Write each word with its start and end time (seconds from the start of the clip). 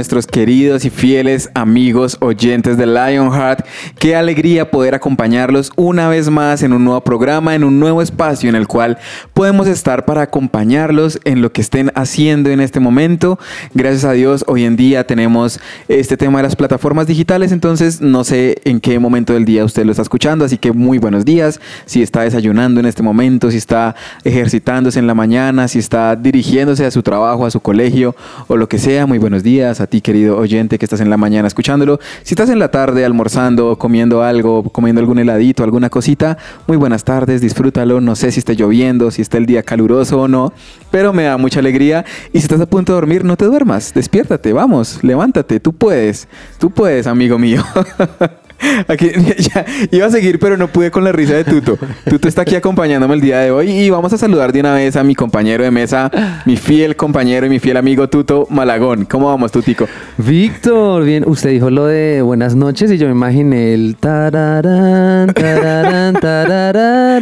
nuestros 0.00 0.26
queridos 0.26 0.86
y 0.86 0.88
fieles 0.88 1.50
amigos 1.52 2.16
oyentes 2.20 2.78
de 2.78 2.86
Lionheart. 2.86 3.66
Qué 3.98 4.16
alegría 4.16 4.70
poder 4.70 4.94
acompañarlos 4.94 5.72
una 5.76 6.08
vez 6.08 6.30
más 6.30 6.62
en 6.62 6.72
un 6.72 6.86
nuevo 6.86 7.02
programa, 7.02 7.54
en 7.54 7.64
un 7.64 7.78
nuevo 7.78 8.00
espacio 8.00 8.48
en 8.48 8.54
el 8.54 8.66
cual 8.66 8.96
podemos 9.34 9.66
estar 9.66 10.06
para 10.06 10.22
acompañarlos 10.22 11.20
en 11.24 11.42
lo 11.42 11.52
que 11.52 11.60
estén 11.60 11.92
haciendo 11.94 12.48
en 12.48 12.60
este 12.60 12.80
momento. 12.80 13.38
Gracias 13.74 14.06
a 14.06 14.12
Dios, 14.12 14.42
hoy 14.46 14.64
en 14.64 14.74
día 14.76 15.06
tenemos 15.06 15.60
este 15.86 16.16
tema 16.16 16.38
de 16.38 16.44
las 16.44 16.56
plataformas 16.56 17.06
digitales, 17.06 17.52
entonces 17.52 18.00
no 18.00 18.24
sé 18.24 18.56
en 18.64 18.80
qué 18.80 18.98
momento 18.98 19.34
del 19.34 19.44
día 19.44 19.66
usted 19.66 19.84
lo 19.84 19.90
está 19.90 20.00
escuchando, 20.00 20.46
así 20.46 20.56
que 20.56 20.72
muy 20.72 20.96
buenos 20.96 21.26
días. 21.26 21.60
Si 21.84 22.00
está 22.00 22.22
desayunando 22.22 22.80
en 22.80 22.86
este 22.86 23.02
momento, 23.02 23.50
si 23.50 23.58
está 23.58 23.94
ejercitándose 24.24 24.98
en 24.98 25.06
la 25.06 25.14
mañana, 25.14 25.68
si 25.68 25.78
está 25.78 26.16
dirigiéndose 26.16 26.86
a 26.86 26.90
su 26.90 27.02
trabajo, 27.02 27.44
a 27.44 27.50
su 27.50 27.60
colegio 27.60 28.16
o 28.48 28.56
lo 28.56 28.66
que 28.66 28.78
sea. 28.78 29.04
Muy 29.04 29.18
buenos 29.18 29.42
días 29.42 29.82
a 29.82 29.89
ti, 29.90 30.00
querido 30.00 30.38
oyente, 30.38 30.78
que 30.78 30.86
estás 30.86 31.00
en 31.00 31.10
la 31.10 31.18
mañana 31.18 31.46
escuchándolo. 31.46 32.00
Si 32.22 32.34
estás 32.34 32.48
en 32.48 32.58
la 32.58 32.70
tarde 32.70 33.04
almorzando, 33.04 33.76
comiendo 33.76 34.22
algo, 34.22 34.62
comiendo 34.62 35.00
algún 35.00 35.18
heladito, 35.18 35.62
alguna 35.62 35.90
cosita, 35.90 36.38
muy 36.66 36.78
buenas 36.78 37.04
tardes, 37.04 37.42
disfrútalo. 37.42 38.00
No 38.00 38.16
sé 38.16 38.32
si 38.32 38.38
está 38.38 38.54
lloviendo, 38.54 39.10
si 39.10 39.20
está 39.20 39.36
el 39.36 39.46
día 39.46 39.62
caluroso 39.62 40.22
o 40.22 40.28
no, 40.28 40.54
pero 40.90 41.12
me 41.12 41.24
da 41.24 41.36
mucha 41.36 41.60
alegría. 41.60 42.04
Y 42.32 42.38
si 42.38 42.44
estás 42.44 42.60
a 42.60 42.66
punto 42.66 42.92
de 42.92 42.96
dormir, 42.96 43.24
no 43.24 43.36
te 43.36 43.44
duermas, 43.44 43.92
despiértate, 43.92 44.52
vamos, 44.54 45.00
levántate, 45.02 45.60
tú 45.60 45.72
puedes, 45.74 46.28
tú 46.58 46.70
puedes, 46.70 47.06
amigo 47.06 47.38
mío. 47.38 47.62
Aquí, 48.88 49.10
ya, 49.38 49.64
iba 49.90 50.06
a 50.06 50.10
seguir, 50.10 50.38
pero 50.38 50.56
no 50.56 50.68
pude 50.68 50.90
con 50.90 51.04
la 51.04 51.12
risa 51.12 51.34
de 51.34 51.44
Tuto. 51.44 51.78
Tuto 52.08 52.28
está 52.28 52.42
aquí 52.42 52.54
acompañándome 52.54 53.14
el 53.14 53.20
día 53.20 53.38
de 53.40 53.50
hoy 53.50 53.70
y 53.70 53.90
vamos 53.90 54.12
a 54.12 54.18
saludar 54.18 54.52
de 54.52 54.60
una 54.60 54.74
vez 54.74 54.96
a 54.96 55.04
mi 55.04 55.14
compañero 55.14 55.64
de 55.64 55.70
mesa, 55.70 56.10
mi 56.44 56.56
fiel 56.56 56.96
compañero 56.96 57.46
y 57.46 57.48
mi 57.48 57.58
fiel 57.58 57.76
amigo 57.76 58.08
Tuto 58.08 58.46
Malagón. 58.50 59.04
¿Cómo 59.04 59.28
vamos, 59.28 59.52
Tutico? 59.52 59.86
Víctor, 60.18 61.04
bien, 61.04 61.24
usted 61.26 61.50
dijo 61.50 61.70
lo 61.70 61.86
de 61.86 62.22
buenas 62.22 62.54
noches 62.54 62.90
y 62.90 62.98
yo 62.98 63.06
me 63.06 63.12
imaginé 63.12 63.74
el 63.74 63.96
tararán, 63.96 65.32
tararán, 65.32 66.14
tararán, 66.14 67.20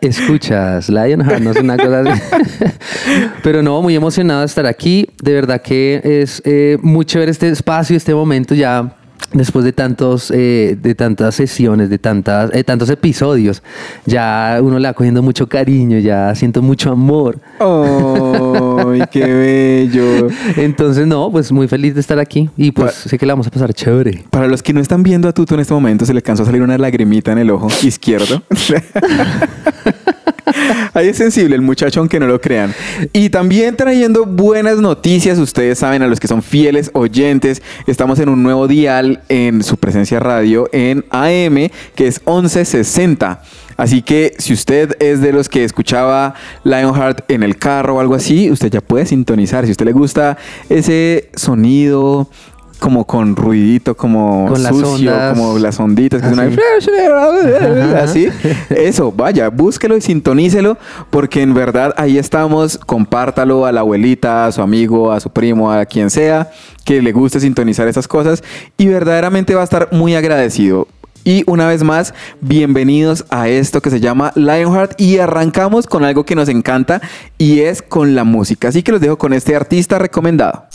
Escuchas, 0.00 0.88
Lionheart, 0.88 1.40
no 1.40 1.50
es 1.52 1.60
una 1.60 1.76
cosa 1.76 2.00
así. 2.00 2.22
Pero 3.42 3.62
no, 3.62 3.80
muy 3.82 3.94
emocionado 3.94 4.40
de 4.40 4.46
estar 4.46 4.66
aquí. 4.66 5.08
De 5.22 5.32
verdad 5.32 5.60
que 5.62 6.00
es 6.02 6.42
eh, 6.44 6.78
muy 6.82 7.04
chévere 7.04 7.30
este 7.30 7.48
espacio, 7.48 7.96
este 7.96 8.14
momento 8.14 8.54
ya 8.54 8.96
después 9.32 9.64
de 9.64 9.72
tantos 9.72 10.30
eh, 10.30 10.76
de 10.80 10.94
tantas 10.94 11.34
sesiones 11.34 11.90
de 11.90 11.98
tantas 11.98 12.50
eh, 12.54 12.64
tantos 12.64 12.88
episodios 12.90 13.62
ya 14.04 14.58
uno 14.62 14.78
le 14.78 14.88
va 14.88 14.94
cogiendo 14.94 15.22
mucho 15.22 15.48
cariño 15.48 15.98
ya 15.98 16.34
siento 16.34 16.62
mucho 16.62 16.92
amor 16.92 17.38
¡Ay, 17.58 19.02
qué 19.10 19.24
bello! 19.24 20.28
entonces 20.56 21.06
no 21.06 21.30
pues 21.30 21.50
muy 21.52 21.68
feliz 21.68 21.94
de 21.94 22.00
estar 22.00 22.18
aquí 22.18 22.50
y 22.56 22.70
pues 22.70 22.94
sé 22.94 23.18
que 23.18 23.26
la 23.26 23.32
vamos 23.34 23.46
a 23.46 23.50
pasar 23.50 23.74
chévere 23.74 24.24
Para 24.30 24.46
los 24.46 24.62
que 24.62 24.72
no 24.72 24.80
están 24.80 25.02
viendo 25.02 25.28
a 25.28 25.32
Tuto 25.32 25.54
en 25.54 25.60
este 25.60 25.74
momento, 25.74 26.06
se 26.06 26.14
le 26.14 26.22
cansó 26.22 26.44
a 26.44 26.46
salir 26.46 26.62
una 26.62 26.78
lagrimita 26.78 27.32
en 27.32 27.38
el 27.38 27.50
ojo 27.50 27.68
izquierdo. 27.82 28.42
Ahí 30.94 31.08
es 31.08 31.16
sensible 31.16 31.56
el 31.56 31.62
muchacho, 31.62 32.00
aunque 32.00 32.20
no 32.20 32.26
lo 32.26 32.40
crean. 32.40 32.74
Y 33.12 33.30
también 33.30 33.76
trayendo 33.76 34.24
buenas 34.26 34.78
noticias, 34.78 35.38
ustedes 35.38 35.78
saben, 35.78 36.02
a 36.02 36.06
los 36.06 36.20
que 36.20 36.28
son 36.28 36.42
fieles 36.42 36.90
oyentes, 36.94 37.62
estamos 37.86 38.18
en 38.18 38.28
un 38.28 38.42
nuevo 38.42 38.68
dial 38.68 39.22
en 39.28 39.62
su 39.62 39.76
presencia 39.76 40.20
radio 40.20 40.68
en 40.72 41.04
AM, 41.10 41.70
que 41.94 42.06
es 42.06 42.20
1160. 42.26 43.42
Así 43.76 44.00
que 44.02 44.34
si 44.38 44.54
usted 44.54 44.96
es 45.00 45.20
de 45.20 45.32
los 45.32 45.48
que 45.48 45.64
escuchaba 45.64 46.34
Lionheart 46.64 47.30
en 47.30 47.42
el 47.42 47.58
carro 47.58 47.96
o 47.96 48.00
algo 48.00 48.14
así, 48.14 48.50
usted 48.50 48.70
ya 48.70 48.80
puede 48.80 49.04
sintonizar. 49.04 49.64
Si 49.64 49.70
a 49.70 49.72
usted 49.72 49.84
le 49.84 49.92
gusta 49.92 50.38
ese 50.70 51.28
sonido 51.34 52.30
como 52.78 53.06
con 53.06 53.36
ruidito, 53.36 53.96
como 53.96 54.46
Con 54.48 54.62
sucio, 54.62 55.12
como 55.32 55.58
las 55.58 55.78
onditas, 55.80 56.20
que 56.20 56.28
Ah, 56.28 56.34
suenan 56.34 56.52
sí. 56.52 57.94
así. 57.96 58.28
Eso, 58.70 59.12
vaya, 59.12 59.48
búsquelo 59.48 59.96
y 59.96 60.00
sintonícelo, 60.00 60.76
porque 61.10 61.42
en 61.42 61.54
verdad 61.54 61.94
ahí 61.96 62.18
estamos. 62.18 62.78
Compártalo 62.78 63.66
a 63.66 63.72
la 63.72 63.80
abuelita, 63.80 64.46
a 64.46 64.52
su 64.52 64.62
amigo, 64.62 65.12
a 65.12 65.20
su 65.20 65.30
primo, 65.30 65.72
a 65.72 65.84
quien 65.86 66.10
sea 66.10 66.50
que 66.84 67.02
le 67.02 67.12
guste 67.12 67.40
sintonizar 67.40 67.88
esas 67.88 68.06
cosas 68.06 68.44
y 68.76 68.86
verdaderamente 68.86 69.54
va 69.54 69.62
a 69.62 69.64
estar 69.64 69.88
muy 69.92 70.14
agradecido. 70.14 70.86
Y 71.24 71.42
una 71.50 71.66
vez 71.66 71.82
más, 71.82 72.14
bienvenidos 72.40 73.24
a 73.30 73.48
esto 73.48 73.82
que 73.82 73.90
se 73.90 73.98
llama 73.98 74.30
Lionheart 74.36 75.00
y 75.00 75.18
arrancamos 75.18 75.88
con 75.88 76.04
algo 76.04 76.24
que 76.24 76.36
nos 76.36 76.48
encanta 76.48 77.00
y 77.36 77.62
es 77.62 77.82
con 77.82 78.14
la 78.14 78.22
música. 78.22 78.68
Así 78.68 78.84
que 78.84 78.92
los 78.92 79.00
dejo 79.00 79.18
con 79.18 79.32
este 79.32 79.56
artista 79.56 79.98
recomendado. 79.98 80.66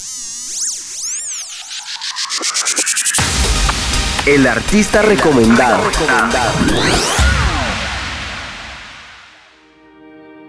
El 4.27 4.45
artista 4.45 5.01
recomendado. 5.01 5.81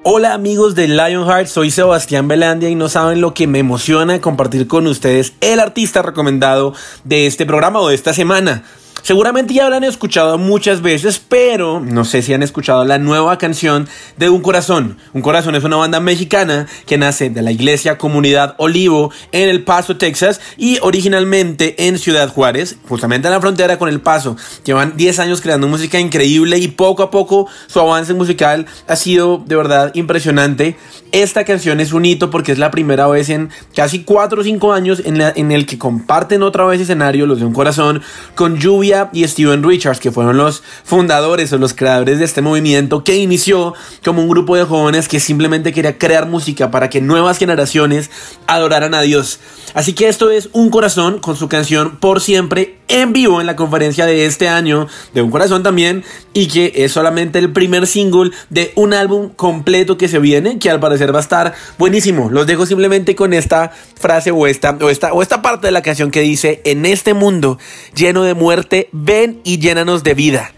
Hola 0.03 0.35
amigos 0.35 0.75
de 0.75 0.89
Lionheart, 0.89 1.47
soy 1.47 1.71
Sebastián 1.71 2.29
Belandia 2.29 2.69
y 2.69 2.75
no 2.75 2.91
saben 2.91 3.23
lo 3.23 3.33
que 3.33 3.47
me 3.47 3.61
emociona 3.61 4.21
compartir 4.21 4.69
con 4.69 4.87
ustedes 4.87 5.33
el 5.41 5.59
artista 5.59 6.03
recomendado 6.03 6.75
de 7.05 7.27
este 7.27 7.47
programa 7.47 7.81
o 7.81 7.89
de 7.89 7.95
esta 7.95 8.13
semana. 8.13 8.63
Seguramente 9.03 9.53
ya 9.53 9.65
habrán 9.65 9.83
escuchado 9.83 10.39
muchas 10.39 10.81
veces, 10.81 11.21
pero 11.29 11.81
no 11.81 12.05
sé 12.05 12.23
si 12.23 12.33
han 12.35 12.43
escuchado 12.45 12.85
la 12.85 12.99
nueva 12.99 13.37
canción 13.37 13.89
de 14.17 14.29
Un 14.29 14.43
Corazón. 14.43 14.97
Un 15.13 15.23
Corazón 15.23 15.57
es 15.57 15.65
una 15.65 15.75
banda 15.77 15.99
mexicana 15.99 16.69
que 16.87 16.99
nace 16.99 17.29
de 17.29 17.43
la 17.43 17.51
iglesia 17.51 17.99
Comunidad 17.99 18.55
Olivo 18.59 19.11
en 19.33 19.49
El 19.49 19.65
Paso, 19.65 19.97
Texas 19.97 20.41
y 20.57 20.79
originalmente 20.83 21.89
en 21.89 21.99
Ciudad 21.99 22.29
Juárez, 22.29 22.77
justamente 22.89 23.27
en 23.27 23.35
la 23.35 23.41
frontera 23.41 23.77
con 23.77 23.89
El 23.89 24.01
Paso. 24.01 24.37
Llevan 24.65 24.97
10 24.97 25.19
años 25.19 25.41
creando 25.41 25.67
música 25.67 25.99
increíble 25.99 26.59
y 26.59 26.69
poco 26.69 27.03
a 27.03 27.11
poco 27.11 27.49
su 27.67 27.81
avance 27.81 28.15
musical 28.15 28.67
ha 28.87 28.95
sido 28.95 29.43
de 29.45 29.57
verdad 29.57 29.91
impresionante. 29.95 30.77
Esta 31.11 31.45
canción 31.45 31.81
es 31.81 31.93
un 31.93 32.05
hito 32.05 32.31
porque 32.31 32.53
es 32.53 32.59
la 32.59 32.71
primera 32.71 33.09
vez 33.09 33.31
en 33.31 33.51
casi 33.75 34.05
4 34.05 34.41
o 34.41 34.45
5 34.45 34.73
años 34.73 35.03
en, 35.05 35.19
la- 35.19 35.33
en 35.35 35.51
el 35.51 35.67
que 35.67 35.77
comparten 35.77 36.43
otra 36.45 36.65
vez 36.67 36.81
escenario 36.81 37.27
los 37.27 37.41
de 37.41 37.47
Un 37.47 37.53
Corazón 37.53 38.01
con 38.37 38.59
Lluvia 38.59 38.92
y 39.13 39.27
Steven 39.27 39.63
Richards, 39.63 40.01
que 40.01 40.13
fueron 40.13 40.37
los 40.37 40.63
fundadores 40.85 41.53
o 41.53 41.59
los 41.59 41.75
creadores 41.75 42.19
de 42.19 42.25
este 42.25 42.43
movimiento 42.43 43.05
que 43.05 43.17
inició 43.17 43.75
como 44.05 44.23
un 44.23 44.29
grupo 44.29 44.57
de 44.57 44.65
jóvenes 44.65 45.09
que 45.09 45.21
simplemente 45.21 45.73
quería 45.73 45.99
crear 45.99 46.27
música 46.27 46.71
para 46.71 46.91
que 46.91 47.01
nuevas 47.01 47.39
generaciones 47.39 48.11
adoraran 48.47 48.95
a 48.95 49.01
Dios. 49.01 49.41
Así 49.75 49.95
que 49.95 50.09
esto 50.09 50.31
es 50.31 50.51
Un 50.53 50.71
Corazón 50.71 51.19
con 51.19 51.37
su 51.37 51.49
canción 51.49 51.97
Por 51.99 52.21
Siempre 52.21 52.77
en 52.89 53.15
vivo 53.15 53.41
en 53.41 53.47
la 53.47 53.57
conferencia 53.57 54.05
de 54.05 54.27
este 54.27 54.49
año 54.49 54.87
de 55.15 55.23
Un 55.23 55.31
Corazón 55.31 55.63
también 55.63 56.05
y 56.35 56.49
que 56.49 56.73
es 56.77 56.93
solamente 56.93 57.39
el 57.39 57.53
primer 57.53 57.87
single 57.87 58.31
de 58.51 58.73
un 58.75 58.93
álbum 58.93 59.31
completo 59.31 59.97
que 59.97 60.09
se 60.09 60.19
viene 60.19 60.59
que 60.59 60.71
al 60.71 60.81
parecer 60.81 61.15
va 61.15 61.19
a 61.19 61.23
estar 61.23 61.55
buenísimo. 61.79 62.29
Los 62.31 62.47
dejo 62.47 62.67
simplemente 62.67 63.15
con 63.15 63.33
esta 63.33 63.73
frase 63.99 64.31
o 64.31 64.47
esta, 64.47 64.77
o 64.81 64.91
esta, 64.91 65.13
o 65.13 65.23
esta 65.23 65.41
parte 65.41 65.69
de 65.69 65.73
la 65.73 65.83
canción 65.83 66.11
que 66.11 66.21
dice 66.21 66.61
en 66.65 66.85
este 66.85 67.15
mundo 67.15 67.59
lleno 67.95 68.25
de 68.25 68.35
muerte 68.35 68.82
ven 68.93 69.41
y 69.45 69.59
llénanos 69.59 70.03
de 70.03 70.15
vida. 70.15 70.53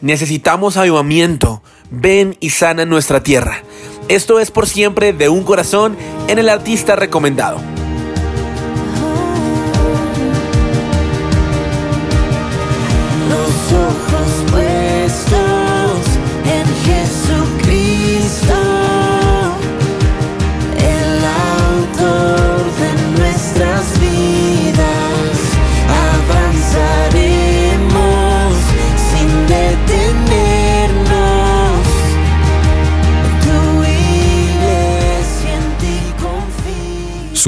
Necesitamos 0.00 0.76
avivamiento. 0.76 1.62
Ven 1.90 2.36
y 2.40 2.50
sana 2.50 2.84
nuestra 2.84 3.22
tierra. 3.22 3.62
Esto 4.08 4.40
es 4.40 4.50
por 4.50 4.66
siempre 4.66 5.12
de 5.12 5.28
un 5.28 5.44
corazón 5.44 5.96
en 6.28 6.38
el 6.38 6.48
artista 6.48 6.96
recomendado. 6.96 7.77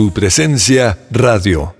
Su 0.00 0.14
presencia 0.14 0.96
radio. 1.10 1.79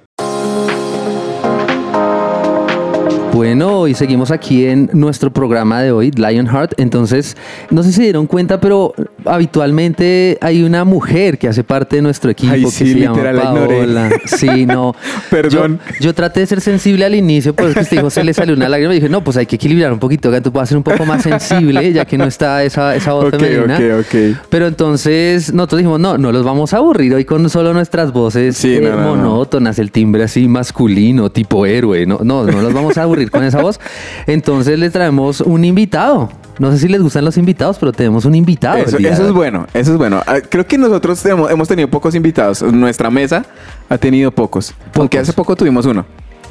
Bueno, 3.32 3.87
y 3.87 3.94
seguimos 3.94 4.31
aquí 4.32 4.67
en 4.67 4.91
nuestro 4.93 5.32
programa 5.32 5.81
de 5.81 5.93
hoy, 5.93 6.11
Lionheart. 6.11 6.79
Entonces, 6.81 7.37
no 7.71 7.82
sé 7.82 7.91
si 7.91 7.97
se 7.97 8.03
dieron 8.03 8.27
cuenta, 8.27 8.61
pero 8.61 8.93
habitualmente 9.25 10.37
hay 10.41 10.62
una 10.62 10.85
mujer 10.85 11.38
que 11.38 11.47
hace 11.49 11.62
parte 11.62 11.97
de 11.97 12.03
nuestro 12.03 12.31
equipo 12.31 12.53
Ay, 12.53 12.65
que 12.65 12.71
sí, 12.71 12.93
se 12.93 12.99
llama 13.00 13.15
literal, 13.17 13.37
la 13.37 13.44
ignoré. 13.44 13.77
Paola. 13.79 14.11
Sí, 14.27 14.67
no. 14.67 14.94
Perdón. 15.31 15.79
Yo, 16.00 16.06
yo 16.06 16.15
traté 16.15 16.41
de 16.41 16.47
ser 16.47 16.61
sensible 16.61 17.05
al 17.05 17.15
inicio, 17.15 17.55
pero 17.55 17.69
es 17.69 17.75
que 17.75 17.81
este 17.81 17.97
hijo 17.97 18.11
se 18.11 18.25
le 18.25 18.35
salió 18.35 18.55
una 18.55 18.69
lágrima 18.69 18.93
y 18.94 18.97
dije, 18.97 19.09
no, 19.09 19.23
pues 19.23 19.37
hay 19.37 19.47
que 19.47 19.56
equilibrar 19.56 19.93
un 19.93 20.00
poquito, 20.00 20.31
que 20.33 20.41
tú 20.41 20.50
puedas 20.53 20.69
ser 20.69 20.76
un 20.79 20.85
poco 20.85 21.05
más 21.06 21.23
sensible, 21.23 21.93
ya 21.93 22.05
que 22.05 22.19
no 22.19 22.25
está 22.25 22.65
esa, 22.65 22.97
esa 22.97 23.12
voz 23.12 23.26
Ok, 23.26 23.38
femenina. 23.41 23.76
ok, 23.76 24.00
ok. 24.00 24.38
Pero 24.49 24.67
entonces 24.67 25.53
nosotros 25.55 25.79
dijimos, 25.79 26.00
no, 26.00 26.19
no 26.19 26.33
los 26.33 26.44
vamos 26.44 26.75
a 26.75 26.79
aburrir 26.79 27.15
hoy 27.15 27.25
con 27.25 27.49
solo 27.49 27.73
nuestras 27.73 28.12
voces 28.12 28.56
Sí, 28.56 28.75
eh, 28.75 28.81
no, 28.81 28.91
no, 28.91 28.97
no. 28.97 29.23
monótonas, 29.31 29.79
el 29.79 29.93
timbre 29.93 30.25
así 30.25 30.49
masculino, 30.49 31.31
tipo 31.31 31.65
héroe. 31.65 32.06
No, 32.06 32.19
no, 32.25 32.44
no 32.44 32.61
los 32.61 32.73
vamos 32.73 32.99
a 32.99 33.03
aburrir 33.05 33.19
con 33.28 33.44
esa 33.44 33.61
voz. 33.61 33.81
Entonces 34.26 34.78
les 34.78 34.93
traemos 34.93 35.40
un 35.40 35.64
invitado. 35.64 36.31
No 36.58 36.70
sé 36.72 36.78
si 36.78 36.88
les 36.88 37.00
gustan 37.02 37.25
los 37.25 37.37
invitados, 37.38 37.78
pero 37.78 37.93
tenemos 37.93 38.25
un 38.25 38.34
invitado. 38.34 38.78
Eso, 38.78 38.99
es 38.99 39.32
bueno, 39.32 39.67
eso 39.72 39.93
es 39.93 39.99
bueno. 39.99 40.22
Ah, 40.26 40.40
Creo 40.46 40.67
que 40.67 40.76
nosotros 40.76 41.25
hemos 41.25 41.69
tenido 41.69 41.88
pocos 41.88 42.14
invitados. 42.14 42.62
Nuestra 42.62 43.11
mesa 43.11 43.44
ha 43.88 43.99
tenido 43.99 44.31
pocos. 44.31 44.75
Aunque 44.94 45.19
hace 45.19 45.32
poco 45.32 45.56
tuvimos 45.56 45.87
uno. 45.87 46.05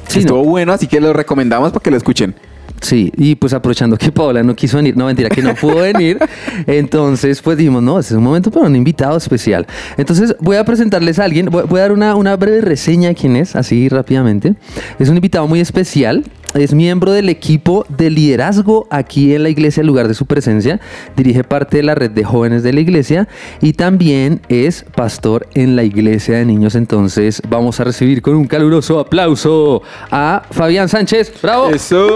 Sí, 0.08 0.20
Estuvo 0.20 0.42
no. 0.42 0.48
bueno, 0.48 0.72
así 0.72 0.88
que 0.88 1.00
lo 1.00 1.12
recomendamos 1.12 1.70
para 1.70 1.82
que 1.82 1.90
lo 1.90 1.96
escuchen. 1.96 2.34
Sí, 2.80 3.12
y 3.16 3.34
pues 3.34 3.52
aprovechando 3.52 3.96
que 3.96 4.10
Paola 4.10 4.42
no 4.42 4.56
quiso 4.56 4.78
venir, 4.78 4.96
no 4.96 5.06
mentira, 5.06 5.28
que 5.28 5.42
no 5.42 5.54
pudo 5.54 5.76
venir, 5.76 6.18
entonces 6.66 7.42
pues 7.42 7.58
dijimos, 7.58 7.82
no, 7.82 7.98
este 7.98 8.14
es 8.14 8.18
un 8.18 8.24
momento 8.24 8.50
para 8.50 8.66
un 8.66 8.74
invitado 8.74 9.16
especial. 9.18 9.66
Entonces 9.98 10.34
voy 10.40 10.56
a 10.56 10.64
presentarles 10.64 11.18
a 11.18 11.24
alguien, 11.24 11.46
voy, 11.46 11.64
voy 11.68 11.78
a 11.80 11.82
dar 11.82 11.92
una, 11.92 12.14
una 12.14 12.36
breve 12.36 12.62
reseña 12.62 13.08
de 13.08 13.14
quién 13.14 13.36
es, 13.36 13.54
así 13.54 13.88
rápidamente. 13.88 14.54
Es 14.98 15.08
un 15.08 15.16
invitado 15.16 15.46
muy 15.46 15.60
especial, 15.60 16.24
es 16.54 16.74
miembro 16.74 17.12
del 17.12 17.28
equipo 17.28 17.84
de 17.88 18.10
liderazgo 18.10 18.86
aquí 18.90 19.34
en 19.34 19.42
la 19.42 19.48
iglesia, 19.48 19.82
en 19.82 19.86
lugar 19.86 20.08
de 20.08 20.14
su 20.14 20.26
presencia, 20.26 20.80
dirige 21.16 21.44
parte 21.44 21.76
de 21.76 21.82
la 21.82 21.94
red 21.94 22.10
de 22.10 22.24
jóvenes 22.24 22.62
de 22.62 22.72
la 22.72 22.80
iglesia 22.80 23.28
y 23.60 23.74
también 23.74 24.40
es 24.48 24.84
pastor 24.94 25.46
en 25.54 25.76
la 25.76 25.84
iglesia 25.84 26.38
de 26.38 26.44
niños. 26.44 26.74
Entonces 26.74 27.42
vamos 27.48 27.78
a 27.80 27.84
recibir 27.84 28.22
con 28.22 28.34
un 28.34 28.46
caluroso 28.46 28.98
aplauso 28.98 29.82
a 30.10 30.42
Fabián 30.50 30.88
Sánchez. 30.88 31.32
¡Bravo! 31.42 31.70
Eso. 31.70 32.08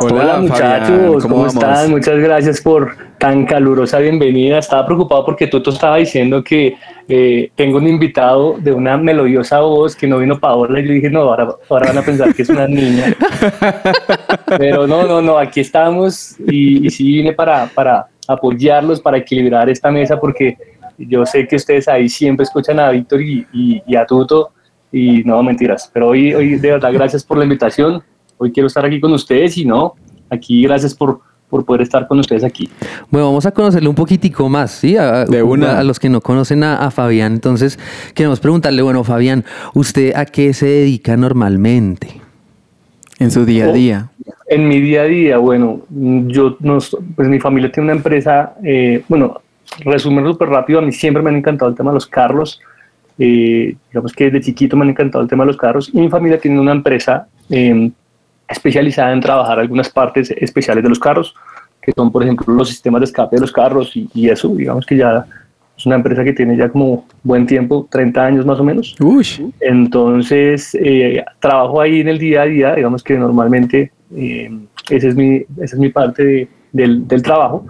Hola, 0.00 0.38
muchachos, 0.38 0.88
Fabián, 0.88 1.20
¿cómo, 1.20 1.36
vamos? 1.36 1.54
están? 1.54 1.90
Muchas 1.90 2.18
gracias 2.18 2.60
por 2.60 2.96
tan 3.18 3.46
calurosa 3.46 3.98
bienvenida. 3.98 4.58
Estaba 4.58 4.86
preocupado 4.86 5.24
porque 5.24 5.46
Tuto 5.46 5.70
estaba 5.70 5.96
diciendo 5.96 6.44
que 6.44 6.76
eh, 7.08 7.50
tengo 7.54 7.78
un 7.78 7.88
invitado 7.88 8.56
de 8.58 8.70
una 8.72 8.96
melodiosa 8.98 9.60
voz 9.60 9.96
que 9.96 10.06
no 10.06 10.18
vino 10.18 10.38
Paola 10.38 10.78
y 10.80 10.86
yo 10.86 10.92
dije, 10.92 11.08
no, 11.10 11.20
ahora, 11.22 11.48
ahora 11.70 11.86
van 11.88 11.98
a 11.98 12.02
pensar 12.02 12.34
que 12.34 12.42
es 12.42 12.48
una 12.50 12.66
niña. 12.68 13.16
Pero 14.58 14.86
no, 14.86 15.06
no, 15.06 15.20
no, 15.22 15.38
aquí 15.38 15.60
estamos 15.60 16.36
y, 16.46 16.86
y 16.86 16.90
sí 16.90 17.04
vine 17.04 17.32
para, 17.32 17.66
para 17.66 18.06
apoyarlos, 18.26 19.00
para 19.00 19.18
equilibrar 19.18 19.68
esta 19.70 19.90
mesa 19.90 20.20
porque 20.20 20.56
yo 20.98 21.24
sé 21.24 21.46
que 21.46 21.56
ustedes 21.56 21.88
ahí 21.88 22.08
siempre 22.08 22.44
escuchan 22.44 22.78
a 22.80 22.90
Víctor 22.90 23.22
y, 23.22 23.46
y- 23.52 23.82
y 23.86 23.96
a 23.96 24.04
Tuto 24.04 24.50
y 24.92 25.22
no, 25.24 25.42
mentiras. 25.42 25.90
Pero 25.92 26.08
hoy, 26.08 26.34
hoy 26.34 26.56
de 26.56 26.70
verdad, 26.72 26.92
gracias 26.92 27.24
por 27.24 27.38
la 27.38 27.44
invitación. 27.44 28.02
Hoy 28.36 28.52
quiero 28.52 28.66
estar 28.66 28.84
aquí 28.84 29.00
con 29.00 29.12
ustedes 29.12 29.56
y 29.58 29.64
no, 29.64 29.94
aquí 30.30 30.62
gracias 30.62 30.94
por, 30.94 31.20
por 31.48 31.64
poder 31.64 31.82
estar 31.82 32.06
con 32.06 32.18
ustedes 32.18 32.44
aquí. 32.44 32.68
Bueno, 33.10 33.28
vamos 33.28 33.46
a 33.46 33.50
conocerle 33.52 33.88
un 33.88 33.94
poquitico 33.94 34.48
más, 34.48 34.70
¿sí? 34.70 34.96
A, 34.96 35.24
De 35.24 35.42
una. 35.42 35.78
a 35.78 35.84
los 35.84 35.98
que 35.98 36.08
no 36.08 36.20
conocen 36.20 36.62
a, 36.64 36.76
a 36.76 36.90
Fabián. 36.90 37.32
Entonces, 37.32 37.78
queremos 38.14 38.40
preguntarle, 38.40 38.82
bueno, 38.82 39.02
Fabián, 39.04 39.44
¿usted 39.74 40.14
a 40.14 40.26
qué 40.26 40.52
se 40.52 40.66
dedica 40.66 41.16
normalmente? 41.16 42.20
En 43.18 43.30
su 43.30 43.44
día 43.44 43.66
a 43.66 43.70
Oh. 43.70 43.72
día. 43.72 44.08
En 44.48 44.68
mi 44.68 44.80
día 44.80 45.02
a 45.02 45.04
día, 45.04 45.38
bueno, 45.38 45.80
yo, 45.90 46.56
no, 46.60 46.78
pues 47.16 47.28
mi 47.28 47.40
familia 47.40 47.70
tiene 47.72 47.88
una 47.90 47.96
empresa, 47.96 48.54
eh, 48.64 49.02
bueno, 49.08 49.40
resumen 49.80 50.24
súper 50.26 50.48
rápido, 50.48 50.78
a 50.78 50.82
mí 50.82 50.92
siempre 50.92 51.22
me 51.22 51.28
han 51.30 51.36
encantado 51.36 51.70
el 51.70 51.76
tema 51.76 51.90
de 51.90 51.94
los 51.96 52.06
carros, 52.06 52.60
eh, 53.18 53.74
digamos 53.90 54.12
que 54.12 54.24
desde 54.30 54.40
chiquito 54.40 54.76
me 54.76 54.84
han 54.84 54.90
encantado 54.90 55.22
el 55.22 55.28
tema 55.28 55.44
de 55.44 55.48
los 55.48 55.56
carros, 55.58 55.90
y 55.92 55.98
mi 56.00 56.08
familia 56.08 56.38
tiene 56.40 56.58
una 56.60 56.72
empresa 56.72 57.26
eh, 57.50 57.90
especializada 58.48 59.12
en 59.12 59.20
trabajar 59.20 59.58
algunas 59.58 59.90
partes 59.90 60.30
especiales 60.30 60.82
de 60.82 60.88
los 60.88 60.98
carros, 60.98 61.34
que 61.82 61.92
son, 61.96 62.10
por 62.10 62.22
ejemplo, 62.22 62.52
los 62.54 62.68
sistemas 62.68 63.00
de 63.00 63.04
escape 63.06 63.36
de 63.36 63.40
los 63.42 63.52
carros 63.52 63.96
y, 63.96 64.08
y 64.14 64.28
eso, 64.28 64.48
digamos 64.54 64.84
que 64.86 64.96
ya 64.96 65.24
es 65.76 65.86
una 65.86 65.94
empresa 65.96 66.24
que 66.24 66.32
tiene 66.32 66.56
ya 66.56 66.68
como 66.68 67.06
buen 67.22 67.46
tiempo, 67.46 67.86
30 67.90 68.24
años 68.24 68.44
más 68.46 68.58
o 68.58 68.64
menos. 68.64 68.96
Uy. 69.00 69.24
Entonces, 69.60 70.76
eh, 70.80 71.24
trabajo 71.38 71.80
ahí 71.80 72.00
en 72.00 72.08
el 72.08 72.18
día 72.18 72.42
a 72.42 72.46
día, 72.46 72.74
digamos 72.74 73.02
que 73.04 73.16
normalmente 73.16 73.92
eh, 74.16 74.50
esa, 74.90 75.06
es 75.08 75.14
mi, 75.14 75.36
esa 75.60 75.76
es 75.76 75.78
mi 75.78 75.88
parte 75.90 76.24
de- 76.24 76.48
del, 76.72 77.06
del 77.06 77.22
trabajo. 77.22 77.64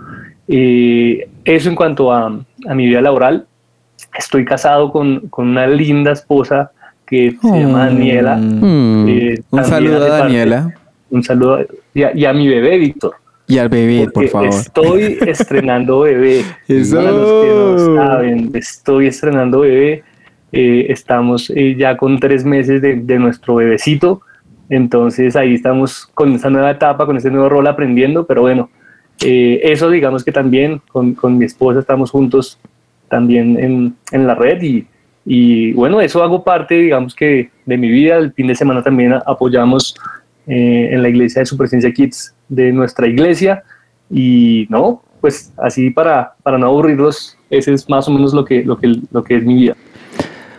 Eh, 0.48 1.28
eso 1.44 1.68
en 1.68 1.74
cuanto 1.76 2.10
a, 2.12 2.26
a 2.66 2.74
mi 2.74 2.86
vida 2.86 3.00
laboral. 3.02 3.46
Estoy 4.16 4.44
casado 4.44 4.90
con, 4.90 5.28
con 5.28 5.48
una 5.48 5.66
linda 5.66 6.12
esposa 6.12 6.70
que 7.08 7.36
se 7.40 7.60
llama 7.60 7.86
Daniela. 7.86 8.36
Mm. 8.36 9.08
Eh, 9.08 9.40
Un 9.50 9.64
saludo 9.64 9.96
a 9.96 10.08
parte- 10.08 10.22
Daniela 10.24 10.74
Un 11.10 11.22
saludo 11.22 11.58
y 11.94 12.02
a, 12.02 12.16
y 12.16 12.24
a 12.24 12.32
mi 12.32 12.48
bebé, 12.48 12.78
Víctor. 12.78 13.12
y 13.46 13.58
al 13.58 13.68
bebé, 13.68 14.04
por 14.04 14.12
Porque 14.12 14.28
favor. 14.28 14.48
Estoy 14.48 15.18
estrenando 15.26 16.00
bebé. 16.00 16.42
Eso. 16.68 16.96
Para 16.96 17.10
los 17.12 17.44
que 17.44 17.48
no 17.48 17.96
saben, 17.96 18.50
estoy 18.54 19.06
estrenando 19.06 19.60
bebé. 19.60 20.02
Eh, 20.52 20.86
estamos 20.90 21.50
eh, 21.54 21.74
ya 21.78 21.96
con 21.96 22.18
tres 22.20 22.44
meses 22.44 22.80
de, 22.82 22.96
de 22.96 23.18
nuestro 23.18 23.54
bebecito. 23.56 24.20
Entonces 24.70 25.34
ahí 25.36 25.54
estamos 25.54 26.08
con 26.14 26.32
esta 26.34 26.50
nueva 26.50 26.70
etapa, 26.70 27.06
con 27.06 27.16
este 27.16 27.30
nuevo 27.30 27.48
rol 27.48 27.66
aprendiendo. 27.66 28.26
Pero 28.26 28.42
bueno, 28.42 28.68
eh, 29.24 29.60
eso 29.62 29.88
digamos 29.90 30.24
que 30.24 30.32
también 30.32 30.80
con, 30.92 31.14
con 31.14 31.38
mi 31.38 31.44
esposa 31.46 31.80
estamos 31.80 32.10
juntos 32.10 32.58
también 33.08 33.58
en, 33.58 33.94
en 34.12 34.26
la 34.26 34.34
red. 34.34 34.62
Y, 34.62 34.86
y 35.30 35.72
bueno, 35.74 36.00
eso 36.00 36.22
hago 36.22 36.42
parte, 36.42 36.74
digamos 36.74 37.14
que 37.14 37.50
de 37.66 37.76
mi 37.76 37.90
vida. 37.90 38.16
El 38.16 38.32
fin 38.32 38.46
de 38.46 38.54
semana 38.54 38.82
también 38.82 39.12
apoyamos 39.26 39.94
eh, 40.46 40.88
en 40.90 41.02
la 41.02 41.10
iglesia 41.10 41.40
de 41.40 41.46
su 41.46 41.54
presencia 41.54 41.92
Kids 41.92 42.34
de 42.48 42.72
nuestra 42.72 43.06
iglesia. 43.06 43.62
Y 44.10 44.66
no, 44.70 45.02
pues 45.20 45.52
así 45.58 45.90
para, 45.90 46.32
para 46.42 46.56
no 46.56 46.68
aburrirlos, 46.68 47.36
ese 47.50 47.74
es 47.74 47.86
más 47.90 48.08
o 48.08 48.10
menos 48.10 48.32
lo 48.32 48.42
que, 48.42 48.64
lo 48.64 48.78
que, 48.78 49.02
lo 49.10 49.22
que 49.22 49.36
es 49.36 49.44
mi 49.44 49.54
vida. 49.54 49.76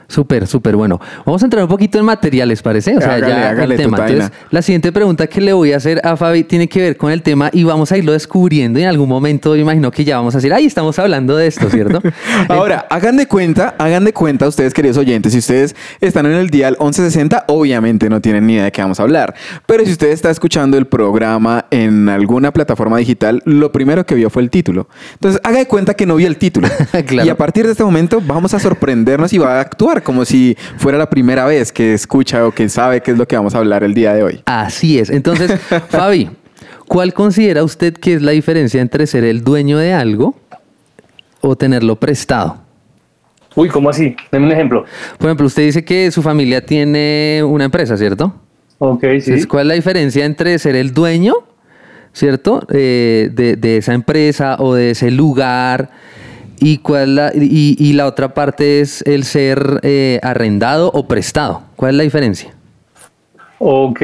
Súper, 0.10 0.48
súper 0.48 0.76
bueno. 0.76 1.00
Vamos 1.24 1.44
a 1.44 1.46
entrar 1.46 1.64
un 1.64 1.70
poquito 1.70 2.00
en 2.00 2.06
material, 2.06 2.50
¿les 2.50 2.64
parece? 2.64 2.98
O 2.98 3.00
sea, 3.00 3.14
Hágale, 3.14 3.28
ya 3.32 3.50
hágale, 3.50 3.76
el 3.76 3.82
tema. 3.82 3.98
Entonces, 4.08 4.32
la 4.50 4.64
siguiente 4.64 4.92
pregunta 4.92 5.28
que 5.28 5.40
le 5.40 5.54
voy 5.54 5.72
a 5.72 5.78
hacer 5.78 6.02
a 6.04 6.18
Fabi 6.18 6.44
tiene 6.44 6.68
que 6.68 6.82
ver 6.82 6.98
con 6.98 7.12
el 7.12 7.22
tema 7.22 7.52
y 7.54 7.64
vamos 7.64 7.92
a 7.92 7.98
irlo 7.98 8.14
descubriendo 8.14 8.80
y 8.80 8.84
en 8.84 8.90
algún 8.90 9.08
momento 9.08 9.56
yo 9.56 9.62
imagino 9.62 9.92
que 9.92 10.04
ya 10.04 10.18
vamos 10.18 10.34
a 10.34 10.40
decir, 10.40 10.52
ay, 10.52 10.66
estamos 10.66 10.98
hablando 10.98 11.38
de 11.38 11.46
esto, 11.46 11.70
¿cierto? 11.70 12.02
Ahora, 12.50 12.88
hagan 12.90 13.18
de 13.18 13.28
cuenta, 13.28 13.76
hagan 13.78 14.04
de 14.04 14.12
cuenta 14.12 14.48
ustedes, 14.48 14.74
queridos 14.74 14.98
oyentes, 14.98 15.32
si 15.32 15.38
ustedes 15.40 15.76
están 16.02 16.26
en 16.26 16.34
el 16.34 16.50
dial 16.50 16.76
1160, 16.80 17.46
obviamente 17.48 18.10
no 18.10 18.20
tienen 18.20 18.48
ni 18.48 18.54
idea 18.54 18.64
de 18.64 18.72
qué 18.72 18.82
vamos 18.82 19.00
a 19.00 19.04
hablar. 19.04 19.36
Pero 19.68 19.86
si 19.86 19.92
usted 19.92 20.10
está 20.10 20.32
escuchando 20.32 20.76
el 20.80 20.88
programa 20.88 21.66
en 21.70 22.10
alguna 22.10 22.52
plataforma 22.52 22.98
digital, 22.98 23.44
lo 23.46 23.72
primero 23.72 24.08
que 24.08 24.16
vio 24.16 24.32
fue 24.32 24.42
el 24.42 24.50
título. 24.50 24.90
Entonces, 25.14 25.40
haga 25.44 25.60
de 25.60 25.68
cuenta 25.68 25.94
que 25.94 26.08
no 26.08 26.16
vio 26.16 26.28
el 26.28 26.38
título. 26.38 26.68
Claro. 27.10 27.26
Y 27.26 27.30
a 27.30 27.38
partir 27.38 27.66
de 27.66 27.72
este 27.72 27.84
momento 27.84 28.22
vamos 28.26 28.54
a 28.54 28.60
sorprendernos 28.60 29.32
y 29.34 29.38
va 29.38 29.58
a 29.58 29.62
actuar 29.62 29.99
como 30.02 30.26
si 30.26 30.58
fuera 30.78 30.98
la 30.98 31.10
primera 31.10 31.46
vez 31.46 31.72
que 31.72 31.94
escucha 31.94 32.46
o 32.46 32.52
que 32.52 32.70
sabe 32.70 33.02
qué 33.02 33.12
es 33.12 33.18
lo 33.18 33.28
que 33.28 33.36
vamos 33.36 33.56
a 33.56 33.60
hablar 33.60 33.84
el 33.84 33.94
día 33.94 34.14
de 34.14 34.24
hoy. 34.24 34.42
Así 34.46 35.00
es. 35.00 35.10
Entonces, 35.10 35.60
Fabi, 35.90 36.30
¿cuál 36.88 37.14
considera 37.14 37.64
usted 37.64 37.94
que 37.94 38.14
es 38.14 38.22
la 38.22 38.32
diferencia 38.32 38.82
entre 38.82 39.08
ser 39.08 39.24
el 39.24 39.44
dueño 39.44 39.78
de 39.78 39.94
algo 39.94 40.36
o 41.42 41.56
tenerlo 41.56 41.96
prestado? 41.96 42.62
Uy, 43.56 43.70
¿cómo 43.70 43.90
así? 43.90 44.16
Deme 44.32 44.46
un 44.46 44.52
ejemplo. 44.52 44.86
Por 45.18 45.28
ejemplo, 45.28 45.48
usted 45.48 45.64
dice 45.64 45.84
que 45.84 46.12
su 46.12 46.22
familia 46.22 46.66
tiene 46.66 47.42
una 47.44 47.66
empresa, 47.66 47.98
¿cierto? 47.98 48.34
Ok, 48.78 49.02
sí. 49.02 49.08
Entonces, 49.08 49.48
¿cuál 49.48 49.64
es 49.64 49.68
la 49.68 49.74
diferencia 49.74 50.26
entre 50.26 50.58
ser 50.60 50.76
el 50.76 50.94
dueño, 50.94 51.34
¿cierto? 52.14 52.66
Eh, 52.72 53.30
de, 53.34 53.56
de 53.56 53.78
esa 53.78 53.94
empresa 53.94 54.58
o 54.60 54.76
de 54.76 54.92
ese 54.92 55.12
lugar 55.12 55.90
y, 56.62 56.78
cuál 56.80 57.16
la, 57.16 57.32
y, 57.34 57.76
y 57.80 57.94
la 57.94 58.06
otra 58.06 58.34
parte 58.34 58.82
es 58.82 59.02
el 59.04 59.24
ser 59.24 59.80
eh, 59.84 60.20
arrendado 60.22 60.92
o 60.94 61.08
prestado. 61.08 61.64
¿Cuál 61.76 61.92
es 61.92 61.98
la 61.98 62.04
diferencia? 62.04 62.54
Ok. 63.60 64.02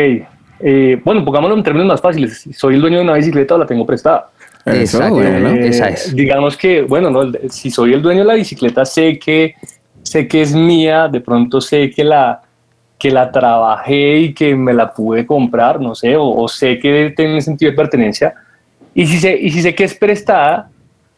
Eh, 0.59 0.99
bueno, 1.03 1.23
pongámoslo 1.25 1.55
en 1.55 1.63
términos 1.63 1.87
más 1.87 2.01
fáciles. 2.01 2.39
Si 2.39 2.53
soy 2.53 2.75
el 2.75 2.81
dueño 2.81 2.97
de 2.97 3.03
una 3.03 3.13
bicicleta 3.13 3.55
o 3.55 3.57
la 3.57 3.65
tengo 3.65 3.85
prestada. 3.85 4.29
Eso, 4.65 4.97
Exacto. 4.97 5.15
bueno. 5.15 5.49
Eh, 5.49 5.67
Esa 5.67 5.89
es. 5.89 6.15
Digamos 6.15 6.57
que, 6.57 6.81
bueno, 6.81 7.09
no, 7.09 7.31
si 7.49 7.69
soy 7.69 7.93
el 7.93 8.01
dueño 8.01 8.21
de 8.21 8.25
la 8.25 8.33
bicicleta, 8.33 8.85
sé 8.85 9.19
que, 9.19 9.55
sé 10.01 10.27
que 10.27 10.41
es 10.41 10.55
mía, 10.55 11.07
de 11.07 11.21
pronto 11.21 11.61
sé 11.61 11.91
que 11.91 12.03
la, 12.03 12.41
que 12.97 13.11
la 13.11 13.31
trabajé 13.31 14.19
y 14.19 14.33
que 14.33 14.55
me 14.55 14.73
la 14.73 14.91
pude 14.91 15.25
comprar, 15.25 15.79
no 15.79 15.93
sé, 15.93 16.15
o, 16.15 16.27
o 16.29 16.47
sé 16.47 16.79
que 16.79 17.13
tiene 17.15 17.41
sentido 17.41 17.71
de 17.71 17.77
pertenencia. 17.77 18.33
Y 18.95 19.05
si 19.05 19.19
sé, 19.19 19.37
y 19.39 19.51
si 19.51 19.61
sé 19.61 19.75
que 19.75 19.83
es 19.83 19.93
prestada, 19.93 20.69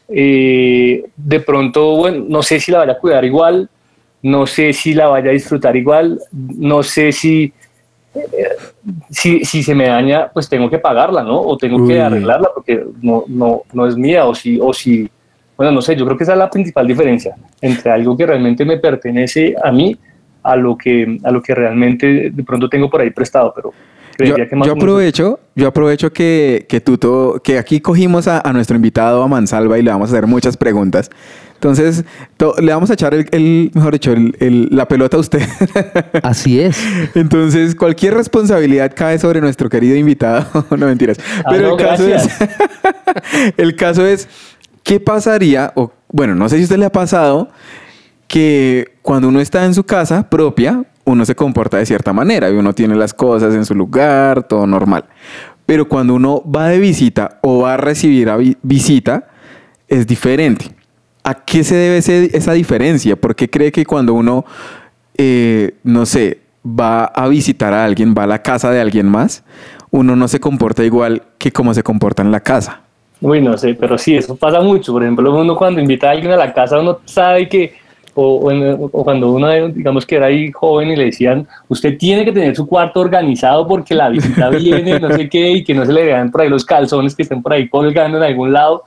eh, 0.09 1.03
de 1.15 1.39
pronto, 1.41 1.97
bueno, 1.97 2.25
no 2.27 2.41
sé 2.41 2.59
si 2.59 2.71
la 2.71 2.79
vaya 2.79 2.93
a 2.93 2.97
cuidar 2.97 3.25
igual, 3.25 3.69
no 4.21 4.47
sé 4.47 4.73
si 4.73 4.93
la 4.93 5.07
vaya 5.07 5.29
a 5.29 5.33
disfrutar 5.33 5.75
igual, 5.75 6.19
no 6.31 6.83
sé 6.83 7.11
si, 7.11 7.51
eh, 8.15 8.55
si, 9.09 9.43
si 9.43 9.63
se 9.63 9.75
me 9.75 9.87
daña, 9.87 10.29
pues 10.33 10.49
tengo 10.49 10.69
que 10.69 10.79
pagarla, 10.79 11.23
¿no? 11.23 11.39
O 11.39 11.57
tengo 11.57 11.77
Uy. 11.77 11.89
que 11.89 12.01
arreglarla 12.01 12.49
porque 12.53 12.85
no, 13.01 13.25
no, 13.27 13.63
no 13.73 13.87
es 13.87 13.95
mía, 13.95 14.25
o 14.25 14.33
si, 14.33 14.59
o 14.61 14.73
si, 14.73 15.09
bueno, 15.55 15.71
no 15.71 15.81
sé, 15.81 15.95
yo 15.95 16.05
creo 16.05 16.17
que 16.17 16.23
esa 16.23 16.33
es 16.33 16.39
la 16.39 16.49
principal 16.49 16.87
diferencia 16.87 17.35
entre 17.61 17.91
algo 17.91 18.15
que 18.15 18.25
realmente 18.25 18.65
me 18.65 18.77
pertenece 18.77 19.55
a 19.61 19.71
mí 19.71 19.95
a 20.43 20.55
lo 20.55 20.77
que, 20.77 21.19
a 21.23 21.31
lo 21.31 21.41
que 21.41 21.53
realmente 21.53 22.29
de 22.31 22.43
pronto 22.43 22.69
tengo 22.69 22.89
por 22.89 23.01
ahí 23.01 23.09
prestado, 23.09 23.51
pero 23.53 23.73
Yo, 24.19 24.35
que 24.35 24.55
más 24.55 24.67
yo 24.67 24.73
aprovecho, 24.73 25.39
yo 25.55 25.67
aprovecho 25.67 26.11
que, 26.11 26.65
que 26.67 26.81
Tuto, 26.81 27.41
que 27.43 27.57
aquí 27.59 27.79
cogimos 27.81 28.27
a, 28.27 28.39
a 28.47 28.53
nuestro 28.53 28.75
invitado, 28.75 29.21
a 29.23 29.27
Mansalva, 29.27 29.77
y 29.77 29.83
le 29.83 29.91
vamos 29.91 30.09
a 30.09 30.13
hacer 30.13 30.27
muchas 30.27 30.57
preguntas. 30.57 31.09
Entonces, 31.55 32.03
to- 32.37 32.55
le 32.61 32.71
vamos 32.71 32.89
a 32.91 32.93
echar 32.93 33.13
el, 33.15 33.27
el- 33.31 33.71
mejor 33.73 33.93
dicho, 33.93 34.11
el- 34.11 34.35
el- 34.39 34.69
la 34.71 34.87
pelota 34.87 35.17
a 35.17 35.19
usted. 35.19 35.41
Así 36.23 36.59
es. 36.59 36.77
Entonces, 37.15 37.73
cualquier 37.75 38.13
responsabilidad 38.13 38.91
cae 38.95 39.17
sobre 39.19 39.41
nuestro 39.41 39.67
querido 39.69 39.95
invitado. 39.95 40.65
no 40.77 40.85
mentiras. 40.85 41.17
Ah, 41.43 41.49
Pero 41.49 41.69
no, 41.69 41.77
el, 41.77 41.83
caso 41.85 42.07
es, 42.07 42.27
el 43.57 43.75
caso 43.75 44.05
es, 44.05 44.27
¿qué 44.83 44.99
pasaría? 44.99 45.71
O, 45.75 45.91
bueno, 46.11 46.35
no 46.35 46.47
sé 46.47 46.57
si 46.57 46.61
a 46.61 46.65
usted 46.65 46.77
le 46.77 46.85
ha 46.85 46.91
pasado 46.91 47.49
que 48.27 48.93
cuando 49.01 49.27
uno 49.29 49.39
está 49.39 49.65
en 49.65 49.73
su 49.73 49.83
casa 49.83 50.29
propia, 50.29 50.83
uno 51.07 51.25
se 51.25 51.35
comporta 51.35 51.77
de 51.77 51.85
cierta 51.85 52.11
manera 52.13 52.49
y 52.49 52.53
uno 52.53 52.73
tiene 52.73 52.93
las 52.95 53.13
cosas 53.13 53.55
en 53.55 53.65
su 53.65 53.73
lugar, 53.73 54.43
todo 54.43 54.67
normal. 54.67 55.05
Pero 55.65 55.87
cuando 55.87 56.13
uno 56.13 56.43
va 56.43 56.67
de 56.67 56.79
visita 56.79 57.39
o 57.41 57.61
va 57.61 57.75
a 57.75 57.77
recibir 57.77 58.29
a 58.29 58.35
vi- 58.37 58.57
visita, 58.61 59.27
es 59.87 60.05
diferente. 60.05 60.65
¿A 61.23 61.33
qué 61.33 61.63
se 61.63 61.75
debe 61.75 61.97
esa 61.97 62.53
diferencia? 62.53 63.15
¿Por 63.15 63.35
qué 63.35 63.49
cree 63.49 63.71
que 63.71 63.85
cuando 63.85 64.13
uno, 64.13 64.45
eh, 65.17 65.75
no 65.83 66.05
sé, 66.05 66.39
va 66.65 67.05
a 67.05 67.27
visitar 67.29 67.73
a 67.73 67.85
alguien, 67.85 68.13
va 68.17 68.23
a 68.23 68.27
la 68.27 68.41
casa 68.41 68.69
de 68.71 68.81
alguien 68.81 69.07
más, 69.07 69.43
uno 69.91 70.15
no 70.17 70.27
se 70.27 70.39
comporta 70.41 70.83
igual 70.83 71.23
que 71.37 71.51
como 71.51 71.73
se 71.73 71.83
comporta 71.83 72.21
en 72.21 72.31
la 72.31 72.41
casa? 72.41 72.81
Uy, 73.21 73.41
no 73.41 73.57
sé, 73.57 73.73
pero 73.73 73.97
sí, 73.97 74.15
eso 74.15 74.35
pasa 74.35 74.59
mucho. 74.61 74.91
Por 74.93 75.03
ejemplo, 75.03 75.33
uno 75.39 75.55
cuando 75.55 75.79
invita 75.81 76.07
a 76.09 76.11
alguien 76.11 76.31
a 76.33 76.35
la 76.37 76.53
casa, 76.53 76.79
uno 76.79 76.99
sabe 77.05 77.47
que, 77.49 77.73
o, 78.19 78.49
o 78.49 78.89
o 78.91 79.03
cuando 79.03 79.31
uno, 79.31 79.69
digamos 79.69 80.05
que 80.05 80.15
era 80.15 80.25
ahí 80.25 80.51
joven 80.51 80.89
y 80.89 80.95
le 80.95 81.05
decían, 81.05 81.47
usted 81.67 81.97
tiene 81.97 82.25
que 82.25 82.31
tener 82.31 82.55
su 82.55 82.65
cuarto 82.65 82.99
organizado 82.99 83.67
porque 83.67 83.93
la 83.93 84.09
visita 84.09 84.49
viene, 84.51 84.99
no 84.99 85.15
sé 85.15 85.29
qué, 85.29 85.51
y 85.51 85.63
que 85.63 85.73
no 85.75 85.85
se 85.85 85.93
le 85.93 86.03
vean 86.03 86.31
por 86.31 86.41
ahí 86.41 86.49
los 86.49 86.65
calzones 86.65 87.15
que 87.15 87.21
estén 87.23 87.41
por 87.41 87.53
ahí 87.53 87.69
colgando 87.69 88.17
en 88.17 88.23
algún 88.23 88.51
lado. 88.51 88.83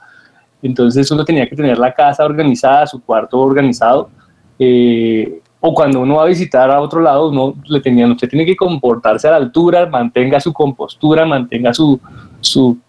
Entonces 0.61 1.09
uno 1.11 1.23
tenía 1.23 1.47
que 1.47 1.55
tener 1.55 1.77
la 1.77 1.93
casa 1.93 2.25
organizada, 2.25 2.85
su 2.85 3.01
cuarto 3.01 3.39
organizado. 3.39 4.09
eh, 4.59 5.39
o 5.63 5.75
cuando 5.75 6.01
uno 6.01 6.15
va 6.15 6.23
a 6.23 6.25
visitar 6.25 6.71
a 6.71 6.81
otro 6.81 6.99
lado, 7.01 7.29
uno 7.29 7.53
le 7.67 7.79
tenían, 7.79 8.11
usted 8.11 8.27
tiene 8.27 8.45
que 8.47 8.55
comportarse 8.55 9.27
a 9.27 9.31
la 9.31 9.37
altura, 9.37 9.85
mantenga 9.85 10.39
su 10.39 10.51
compostura, 10.51 11.23
mantenga 11.23 11.71
su, 11.71 11.99
su 12.39 12.79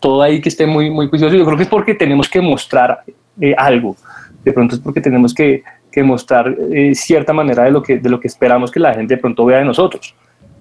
todo 0.00 0.22
ahí 0.22 0.40
que 0.40 0.48
esté 0.48 0.66
muy, 0.66 0.90
muy 0.90 1.08
juicioso. 1.08 1.36
Yo 1.36 1.44
creo 1.44 1.56
que 1.56 1.62
es 1.62 1.68
porque 1.68 1.94
tenemos 1.94 2.28
que 2.28 2.40
mostrar 2.40 3.04
eh, 3.40 3.54
algo. 3.56 3.96
De 4.44 4.52
pronto 4.52 4.74
es 4.74 4.80
porque 4.80 5.00
tenemos 5.00 5.32
que, 5.32 5.62
que 5.96 6.02
mostrar 6.04 6.54
eh, 6.72 6.94
cierta 6.94 7.32
manera 7.32 7.64
de 7.64 7.70
lo, 7.70 7.82
que, 7.82 7.98
de 7.98 8.10
lo 8.10 8.20
que 8.20 8.28
esperamos 8.28 8.70
que 8.70 8.78
la 8.78 8.92
gente 8.92 9.14
de 9.14 9.20
pronto 9.20 9.46
vea 9.46 9.58
de 9.60 9.64
nosotros. 9.64 10.14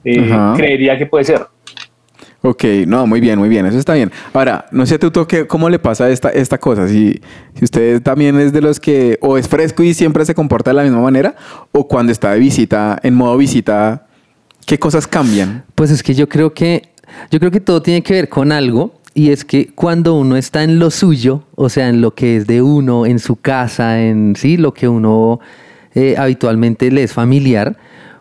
Eh, 0.06 0.34
creería 0.56 0.98
que 0.98 1.06
puede 1.08 1.26
ser. 1.26 1.42
Ok, 2.42 2.64
no, 2.88 3.06
muy 3.06 3.20
bien, 3.20 3.38
muy 3.38 3.50
bien, 3.50 3.66
eso 3.66 3.78
está 3.78 3.96
bien. 3.96 4.12
Ahora, 4.32 4.66
no 4.72 4.86
sé, 4.86 4.98
Tuto, 4.98 5.28
¿qué- 5.28 5.46
¿cómo 5.46 5.68
le 5.70 5.78
pasa 5.78 6.10
esta, 6.10 6.30
esta 6.30 6.58
cosa? 6.58 6.88
Si, 6.88 7.20
si 7.56 7.66
usted 7.66 8.02
también 8.02 8.40
es 8.40 8.54
de 8.54 8.62
los 8.62 8.80
que 8.80 9.18
o 9.20 9.38
es 9.38 9.50
fresco 9.50 9.84
y 9.84 9.94
siempre 9.94 10.24
se 10.24 10.34
comporta 10.36 10.70
de 10.72 10.76
la 10.76 10.84
misma 10.84 11.02
manera, 11.02 11.36
o 11.74 11.86
cuando 11.86 12.14
está 12.14 12.32
de 12.32 12.40
visita, 12.40 12.98
en 13.04 13.14
modo 13.16 13.36
visita, 13.36 14.06
¿qué 14.66 14.78
cosas 14.80 15.06
cambian? 15.06 15.66
Pues 15.76 15.92
es 15.92 16.02
que 16.02 16.14
yo 16.14 16.30
creo 16.30 16.54
que 16.54 16.84
yo 17.30 17.40
creo 17.40 17.52
que 17.52 17.60
todo 17.60 17.82
tiene 17.82 18.02
que 18.04 18.14
ver 18.14 18.30
con 18.30 18.52
algo 18.54 18.94
y 19.18 19.32
es 19.32 19.46
que 19.46 19.68
cuando 19.74 20.14
uno 20.14 20.36
está 20.36 20.64
en 20.64 20.78
lo 20.78 20.92
suyo, 20.92 21.44
o 21.56 21.70
sea, 21.70 21.88
en 21.88 22.02
lo 22.02 22.14
que 22.14 22.36
es 22.36 22.48
de 22.48 22.62
uno, 22.62 23.06
en 23.06 23.20
su 23.20 23.38
casa, 23.38 24.02
en 24.02 24.36
sí, 24.36 24.58
lo 24.58 24.74
que 24.74 24.90
uno 24.90 25.40
eh, 25.96 26.16
habitualmente 26.18 26.92
le 26.92 27.04
es 27.04 27.14
familiar, 27.14 27.78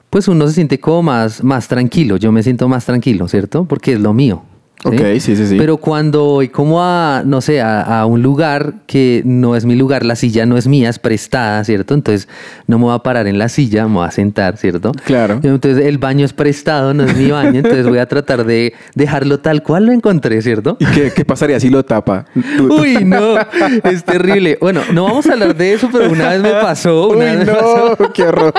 pues 0.09 0.29
uno 0.29 0.47
se 0.47 0.55
siente 0.55 0.79
como 0.79 1.03
más, 1.03 1.43
más 1.43 1.67
tranquilo. 1.67 2.17
Yo 2.17 2.31
me 2.31 2.45
siento 2.45 2.69
más 2.69 2.87
tranquilo, 2.87 3.27
¿cierto? 3.27 3.65
Porque 3.65 3.95
es 3.95 4.01
lo 4.01 4.13
mío. 4.13 4.45
Ok, 4.85 5.01
sí, 5.19 5.35
sí, 5.37 5.47
sí. 5.47 5.57
Pero 5.59 5.79
cuando 5.79 6.25
voy 6.25 6.49
como 6.49 6.83
a, 6.83 7.23
no 7.25 7.41
sé, 7.41 7.61
a, 7.61 7.81
a 7.81 8.07
un 8.07 8.23
lugar 8.23 8.75
que 8.87 9.23
no 9.25 9.57
es 9.57 9.65
mi 9.65 9.75
lugar, 9.77 10.05
la 10.05 10.15
silla 10.15 10.45
no 10.47 10.57
es 10.57 10.67
mía, 10.69 10.91
es 10.91 10.99
prestada, 10.99 11.65
¿cierto? 11.65 11.95
Entonces 11.95 12.29
no 12.67 12.79
me 12.79 12.85
voy 12.85 12.95
a 12.95 12.99
parar 12.99 13.27
en 13.27 13.39
la 13.39 13.49
silla, 13.49 13.87
me 13.89 13.95
voy 13.95 14.07
a 14.07 14.11
sentar, 14.11 14.57
¿cierto? 14.59 14.93
Claro. 15.05 15.41
Entonces 15.43 15.85
el 15.87 15.99
baño 15.99 16.25
es 16.25 16.33
prestado, 16.33 16.93
no 16.95 17.05
es 17.05 17.17
mi 17.17 17.31
baño, 17.31 17.57
entonces 17.61 17.87
voy 17.89 17.99
a 17.99 18.07
tratar 18.07 18.45
de 18.45 18.75
dejarlo 18.95 19.41
tal 19.41 19.63
cual 19.63 19.87
lo 19.87 19.93
encontré, 19.93 20.41
¿cierto? 20.43 20.77
¿Y 20.79 20.87
qué, 20.87 21.13
qué 21.15 21.25
pasaría 21.25 21.59
si 21.61 21.71
lo 21.71 21.83
tapa? 21.85 22.27
Tú- 22.57 22.75
Uy, 22.81 23.05
no, 23.05 23.37
es 23.85 24.05
terrible. 24.05 24.59
Bueno, 24.61 24.83
no 24.93 25.05
vamos 25.05 25.27
a 25.27 25.33
hablar 25.33 25.57
de 25.57 25.73
eso, 25.73 25.89
pero 25.91 26.11
una 26.11 26.29
vez 26.31 26.43
me 26.43 26.51
pasó, 26.53 27.09
una 27.09 27.19
Uy, 27.33 27.37
vez 27.37 27.47
me 27.47 27.53
pasó. 27.55 27.97
no, 27.99 28.13
qué 28.13 28.23
horror. 28.25 28.53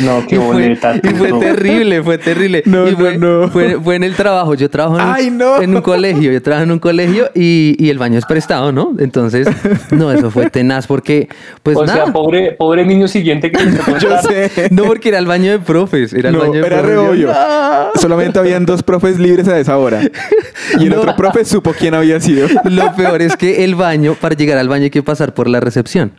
No, 0.00 0.26
qué 0.26 0.36
Y 0.36 0.38
fue, 0.38 0.46
boleta. 0.46 0.96
y 0.96 1.08
fue 1.10 1.28
no. 1.30 1.38
terrible, 1.40 2.02
fue 2.02 2.16
terrible. 2.18 2.62
No, 2.64 2.88
y 2.88 2.92
no, 2.92 2.96
fue, 2.98 3.18
no. 3.18 3.48
Fue, 3.48 3.78
fue 3.80 3.96
en 3.96 4.04
el 4.04 4.14
trabajo. 4.14 4.54
Yo 4.54 4.70
trabajo 4.70 4.98
en, 4.98 5.04
Ay, 5.06 5.30
no. 5.30 5.57
En 5.60 5.74
un 5.76 5.82
colegio. 5.82 6.32
Yo 6.32 6.42
trabajo 6.42 6.64
en 6.64 6.70
un 6.72 6.78
colegio 6.78 7.30
y, 7.34 7.76
y 7.78 7.90
el 7.90 7.98
baño 7.98 8.18
es 8.18 8.24
prestado, 8.26 8.72
¿no? 8.72 8.92
Entonces, 8.98 9.48
no, 9.90 10.10
eso 10.12 10.30
fue 10.30 10.50
tenaz 10.50 10.86
porque, 10.86 11.28
pues 11.62 11.76
o 11.76 11.84
nada. 11.86 12.04
sea, 12.04 12.12
pobre, 12.12 12.52
pobre 12.52 12.84
niño 12.86 13.08
siguiente 13.08 13.50
que 13.50 13.58
tocó 13.66 13.98
Yo 14.00 14.18
sé. 14.22 14.50
No, 14.70 14.84
porque 14.84 15.08
era 15.10 15.18
el 15.18 15.26
baño 15.26 15.50
de 15.52 15.58
profes. 15.58 16.12
Era 16.12 16.28
el 16.30 16.34
No, 16.36 16.40
baño 16.42 16.60
de 16.60 16.66
era 16.66 16.82
re 16.82 16.94
profes. 16.94 16.94
Yo, 16.96 17.10
obvio. 17.10 17.26
"No". 17.28 18.00
Solamente 18.00 18.38
habían 18.38 18.66
dos 18.66 18.82
profes 18.82 19.18
libres 19.18 19.48
a 19.48 19.58
esa 19.58 19.76
hora. 19.78 20.00
Y 20.78 20.84
el 20.84 20.90
No. 20.90 20.98
otro 21.00 21.16
profe 21.16 21.44
supo 21.44 21.72
quién 21.78 21.94
había 21.94 22.20
sido. 22.20 22.46
Lo 22.64 22.94
peor 22.94 23.22
es 23.22 23.36
que 23.36 23.64
el 23.64 23.74
baño, 23.74 24.14
para 24.20 24.34
llegar 24.34 24.58
al 24.58 24.68
baño 24.68 24.84
hay 24.84 24.90
que 24.90 25.02
pasar 25.02 25.34
por 25.34 25.48
la 25.48 25.60
recepción. 25.60 26.12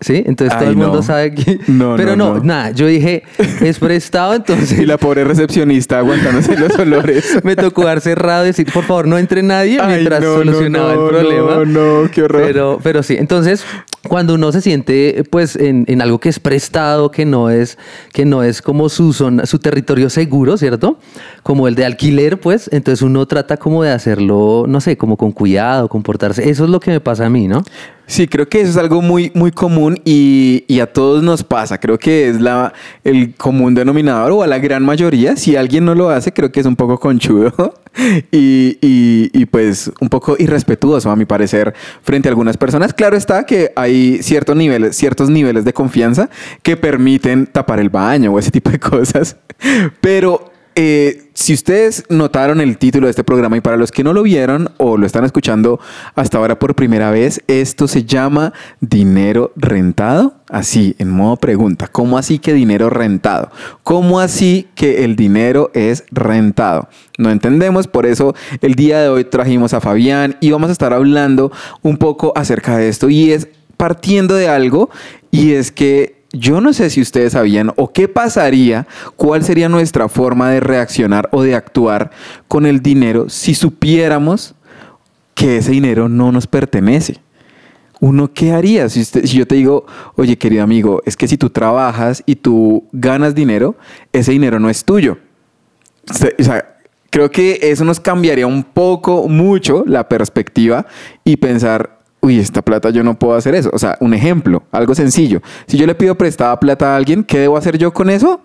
¿Sí? 0.00 0.22
Entonces 0.26 0.56
todo 0.56 0.66
Ay, 0.66 0.72
el 0.72 0.76
mundo 0.76 0.96
no. 0.96 1.02
sabe 1.02 1.34
que... 1.34 1.60
No, 1.68 1.96
Pero 1.96 2.14
no, 2.16 2.40
nada, 2.40 2.72
yo 2.72 2.86
dije, 2.86 3.22
es 3.62 3.78
prestado, 3.78 4.34
entonces... 4.36 4.78
Y 4.78 4.86
la 4.86 4.98
pobre 4.98 5.24
recepcionista 5.24 5.98
aguantándose 5.98 6.58
los 6.58 6.74
olores. 6.78 7.38
Me 7.42 7.56
tocó 7.56 7.84
dar 7.84 8.00
cerrado 8.00 8.44
y 8.44 8.48
decir, 8.48 8.70
por 8.72 8.84
favor, 8.84 9.06
no 9.06 9.16
entre 9.18 9.42
nadie 9.42 9.78
Ay, 9.80 9.94
mientras 9.94 10.22
solucionaba 10.22 10.92
el 10.92 11.08
problema. 11.08 11.64
No, 11.64 12.02
no, 12.02 12.10
qué 12.10 12.22
horror. 12.22 12.42
Pero, 12.42 12.78
pero 12.82 13.02
sí, 13.02 13.16
entonces 13.18 13.64
cuando 14.08 14.34
uno 14.34 14.52
se 14.52 14.60
siente 14.60 15.24
pues 15.30 15.56
en, 15.56 15.84
en 15.88 16.02
algo 16.02 16.18
que 16.18 16.28
es 16.28 16.38
prestado, 16.38 17.10
que 17.10 17.24
no 17.24 17.50
es, 17.50 17.78
que 18.12 18.24
no 18.24 18.42
es 18.42 18.62
como 18.62 18.88
su 18.88 19.12
zona, 19.12 19.46
su 19.46 19.58
territorio 19.58 20.10
seguro, 20.10 20.56
¿cierto? 20.56 20.98
Como 21.42 21.68
el 21.68 21.74
de 21.74 21.84
alquiler, 21.84 22.38
pues, 22.38 22.68
entonces 22.72 23.02
uno 23.02 23.26
trata 23.26 23.56
como 23.56 23.82
de 23.82 23.90
hacerlo, 23.90 24.66
no 24.68 24.80
sé, 24.80 24.96
como 24.96 25.16
con 25.16 25.32
cuidado, 25.32 25.88
comportarse. 25.88 26.48
Eso 26.48 26.64
es 26.64 26.70
lo 26.70 26.80
que 26.80 26.90
me 26.90 27.00
pasa 27.00 27.26
a 27.26 27.30
mí, 27.30 27.48
¿no? 27.48 27.62
Sí, 28.06 28.28
creo 28.28 28.46
que 28.48 28.60
eso 28.60 28.70
es 28.70 28.76
algo 28.76 29.00
muy, 29.00 29.32
muy 29.34 29.50
común 29.50 29.98
y, 30.04 30.64
y 30.68 30.80
a 30.80 30.92
todos 30.92 31.22
nos 31.22 31.42
pasa. 31.42 31.78
Creo 31.78 31.98
que 31.98 32.28
es 32.28 32.38
la, 32.40 32.72
el 33.02 33.34
común 33.34 33.74
denominador 33.74 34.30
o 34.32 34.42
a 34.42 34.46
la 34.46 34.58
gran 34.58 34.84
mayoría. 34.84 35.36
Si 35.36 35.56
alguien 35.56 35.86
no 35.86 35.94
lo 35.94 36.10
hace, 36.10 36.32
creo 36.32 36.52
que 36.52 36.60
es 36.60 36.66
un 36.66 36.76
poco 36.76 37.00
conchudo 37.00 37.74
y, 38.30 38.76
y- 38.82 39.30
y, 39.32 39.46
pues 39.46 39.90
un 40.00 40.10
poco 40.10 40.36
irrespetuoso, 40.38 41.10
a 41.10 41.16
mi 41.16 41.24
parecer, 41.24 41.72
frente 42.02 42.28
a 42.28 42.30
algunas 42.30 42.58
personas. 42.58 42.92
Claro 42.92 43.16
está 43.16 43.46
que 43.46 43.72
hay 43.74 44.22
ciertos 44.22 44.54
niveles, 44.54 44.96
ciertos 44.96 45.30
niveles 45.30 45.64
de 45.64 45.72
confianza 45.72 46.28
que 46.62 46.76
permiten 46.76 47.46
tapar 47.46 47.80
el 47.80 47.88
baño 47.88 48.32
o 48.32 48.38
ese 48.38 48.50
tipo 48.50 48.70
de 48.70 48.78
cosas. 48.80 49.36
Pero 50.02 50.52
eh, 50.76 51.30
si 51.34 51.52
ustedes 51.52 52.04
notaron 52.08 52.60
el 52.60 52.78
título 52.78 53.06
de 53.06 53.10
este 53.10 53.24
programa 53.24 53.56
y 53.56 53.60
para 53.60 53.76
los 53.76 53.92
que 53.92 54.02
no 54.02 54.12
lo 54.12 54.22
vieron 54.22 54.70
o 54.76 54.96
lo 54.96 55.06
están 55.06 55.24
escuchando 55.24 55.78
hasta 56.14 56.38
ahora 56.38 56.58
por 56.58 56.74
primera 56.74 57.10
vez, 57.10 57.42
esto 57.46 57.86
se 57.86 58.04
llama 58.04 58.52
dinero 58.80 59.52
rentado. 59.56 60.34
Así, 60.48 60.94
en 60.98 61.10
modo 61.10 61.36
pregunta, 61.36 61.88
¿cómo 61.88 62.18
así 62.18 62.38
que 62.38 62.52
dinero 62.52 62.90
rentado? 62.90 63.50
¿Cómo 63.82 64.20
así 64.20 64.68
que 64.74 65.04
el 65.04 65.16
dinero 65.16 65.70
es 65.74 66.04
rentado? 66.10 66.88
No 67.18 67.30
entendemos, 67.30 67.86
por 67.86 68.06
eso 68.06 68.34
el 68.60 68.74
día 68.74 69.00
de 69.00 69.08
hoy 69.08 69.24
trajimos 69.24 69.74
a 69.74 69.80
Fabián 69.80 70.36
y 70.40 70.50
vamos 70.50 70.68
a 70.70 70.72
estar 70.72 70.92
hablando 70.92 71.52
un 71.82 71.96
poco 71.96 72.32
acerca 72.36 72.76
de 72.76 72.88
esto 72.88 73.08
y 73.08 73.32
es 73.32 73.48
partiendo 73.76 74.34
de 74.34 74.48
algo 74.48 74.90
y 75.30 75.52
es 75.52 75.72
que 75.72 76.23
yo 76.34 76.60
no 76.60 76.72
sé 76.72 76.90
si 76.90 77.00
ustedes 77.00 77.32
sabían 77.32 77.72
o 77.76 77.92
qué 77.92 78.08
pasaría, 78.08 78.86
cuál 79.16 79.42
sería 79.44 79.68
nuestra 79.68 80.08
forma 80.08 80.50
de 80.50 80.60
reaccionar 80.60 81.28
o 81.32 81.42
de 81.42 81.54
actuar 81.54 82.10
con 82.48 82.66
el 82.66 82.80
dinero 82.80 83.28
si 83.28 83.54
supiéramos 83.54 84.54
que 85.34 85.56
ese 85.58 85.72
dinero 85.72 86.08
no 86.08 86.30
nos 86.32 86.46
pertenece. 86.46 87.18
¿Uno 88.00 88.32
qué 88.34 88.52
haría 88.52 88.88
si, 88.88 89.00
usted- 89.00 89.24
si 89.24 89.38
yo 89.38 89.46
te 89.46 89.54
digo, 89.54 89.86
oye 90.16 90.36
querido 90.36 90.62
amigo, 90.62 91.00
es 91.06 91.16
que 91.16 91.26
si 91.28 91.38
tú 91.38 91.48
trabajas 91.50 92.22
y 92.26 92.36
tú 92.36 92.84
ganas 92.92 93.34
dinero, 93.34 93.76
ese 94.12 94.32
dinero 94.32 94.58
no 94.60 94.68
es 94.68 94.84
tuyo? 94.84 95.18
O 96.10 96.42
sea, 96.42 96.76
creo 97.10 97.30
que 97.30 97.58
eso 97.62 97.84
nos 97.84 98.00
cambiaría 98.00 98.46
un 98.46 98.62
poco, 98.62 99.28
mucho 99.28 99.84
la 99.86 100.08
perspectiva 100.08 100.86
y 101.24 101.36
pensar, 101.36 102.00
uy, 102.24 102.38
esta 102.38 102.62
plata 102.62 102.88
yo 102.90 103.04
no 103.04 103.18
puedo 103.18 103.34
hacer 103.34 103.54
eso. 103.54 103.70
O 103.72 103.78
sea, 103.78 103.96
un 104.00 104.14
ejemplo, 104.14 104.62
algo 104.72 104.94
sencillo. 104.94 105.42
Si 105.66 105.76
yo 105.76 105.86
le 105.86 105.94
pido 105.94 106.14
prestada 106.14 106.58
plata 106.58 106.92
a 106.92 106.96
alguien, 106.96 107.22
¿qué 107.22 107.38
debo 107.38 107.56
hacer 107.56 107.76
yo 107.76 107.92
con 107.92 108.08
eso? 108.08 108.40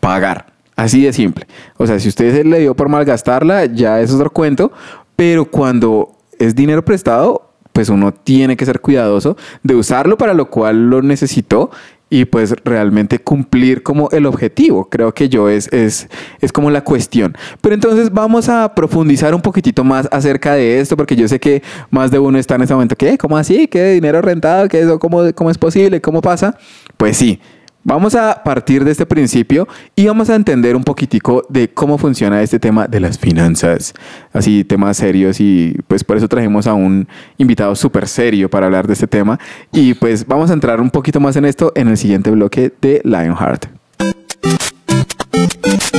Pagar. 0.00 0.52
Así 0.76 1.02
de 1.02 1.12
simple. 1.12 1.46
O 1.78 1.86
sea, 1.86 1.98
si 1.98 2.08
usted 2.08 2.34
se 2.34 2.44
le 2.44 2.60
dio 2.60 2.74
por 2.74 2.88
malgastarla, 2.88 3.66
ya 3.66 4.00
es 4.00 4.12
otro 4.12 4.30
cuento. 4.30 4.70
Pero 5.16 5.46
cuando 5.46 6.12
es 6.38 6.54
dinero 6.54 6.84
prestado, 6.84 7.50
pues 7.72 7.88
uno 7.88 8.12
tiene 8.12 8.56
que 8.56 8.66
ser 8.66 8.80
cuidadoso 8.80 9.36
de 9.62 9.74
usarlo 9.74 10.18
para 10.18 10.34
lo 10.34 10.50
cual 10.50 10.90
lo 10.90 11.00
necesitó 11.00 11.70
y 12.12 12.26
pues 12.26 12.54
realmente 12.62 13.18
cumplir 13.20 13.82
como 13.82 14.10
el 14.10 14.26
objetivo. 14.26 14.90
Creo 14.90 15.14
que 15.14 15.30
yo 15.30 15.48
es, 15.48 15.72
es, 15.72 16.10
es 16.42 16.52
como 16.52 16.70
la 16.70 16.84
cuestión. 16.84 17.34
Pero 17.62 17.74
entonces 17.74 18.12
vamos 18.12 18.50
a 18.50 18.74
profundizar 18.74 19.34
un 19.34 19.40
poquitito 19.40 19.82
más 19.82 20.10
acerca 20.12 20.54
de 20.54 20.78
esto, 20.78 20.94
porque 20.94 21.16
yo 21.16 21.26
sé 21.26 21.40
que 21.40 21.62
más 21.88 22.10
de 22.10 22.18
uno 22.18 22.38
está 22.38 22.56
en 22.56 22.62
este 22.62 22.74
momento, 22.74 22.96
¿qué? 22.96 23.16
¿Cómo 23.16 23.38
así? 23.38 23.66
¿Qué 23.66 23.92
dinero 23.92 24.20
rentado? 24.20 24.68
¿Qué 24.68 24.82
eso? 24.82 24.98
¿Cómo, 24.98 25.32
cómo 25.34 25.50
es 25.50 25.56
posible? 25.56 26.02
¿Cómo 26.02 26.20
pasa? 26.20 26.58
Pues 26.98 27.16
sí. 27.16 27.40
Vamos 27.84 28.14
a 28.14 28.42
partir 28.44 28.84
de 28.84 28.92
este 28.92 29.06
principio 29.06 29.66
y 29.96 30.06
vamos 30.06 30.30
a 30.30 30.36
entender 30.36 30.76
un 30.76 30.84
poquitico 30.84 31.44
de 31.48 31.68
cómo 31.68 31.98
funciona 31.98 32.40
este 32.40 32.60
tema 32.60 32.86
de 32.86 33.00
las 33.00 33.18
finanzas, 33.18 33.92
así 34.32 34.62
temas 34.62 34.96
serios 34.96 35.40
y 35.40 35.74
pues 35.88 36.04
por 36.04 36.16
eso 36.16 36.28
trajimos 36.28 36.68
a 36.68 36.74
un 36.74 37.08
invitado 37.38 37.74
súper 37.74 38.06
serio 38.06 38.48
para 38.48 38.66
hablar 38.66 38.86
de 38.86 38.92
este 38.92 39.08
tema 39.08 39.40
y 39.72 39.94
pues 39.94 40.26
vamos 40.26 40.50
a 40.50 40.52
entrar 40.52 40.80
un 40.80 40.90
poquito 40.90 41.18
más 41.18 41.34
en 41.34 41.44
esto 41.44 41.72
en 41.74 41.88
el 41.88 41.96
siguiente 41.96 42.30
bloque 42.30 42.72
de 42.80 43.00
Lionheart. 43.04 43.66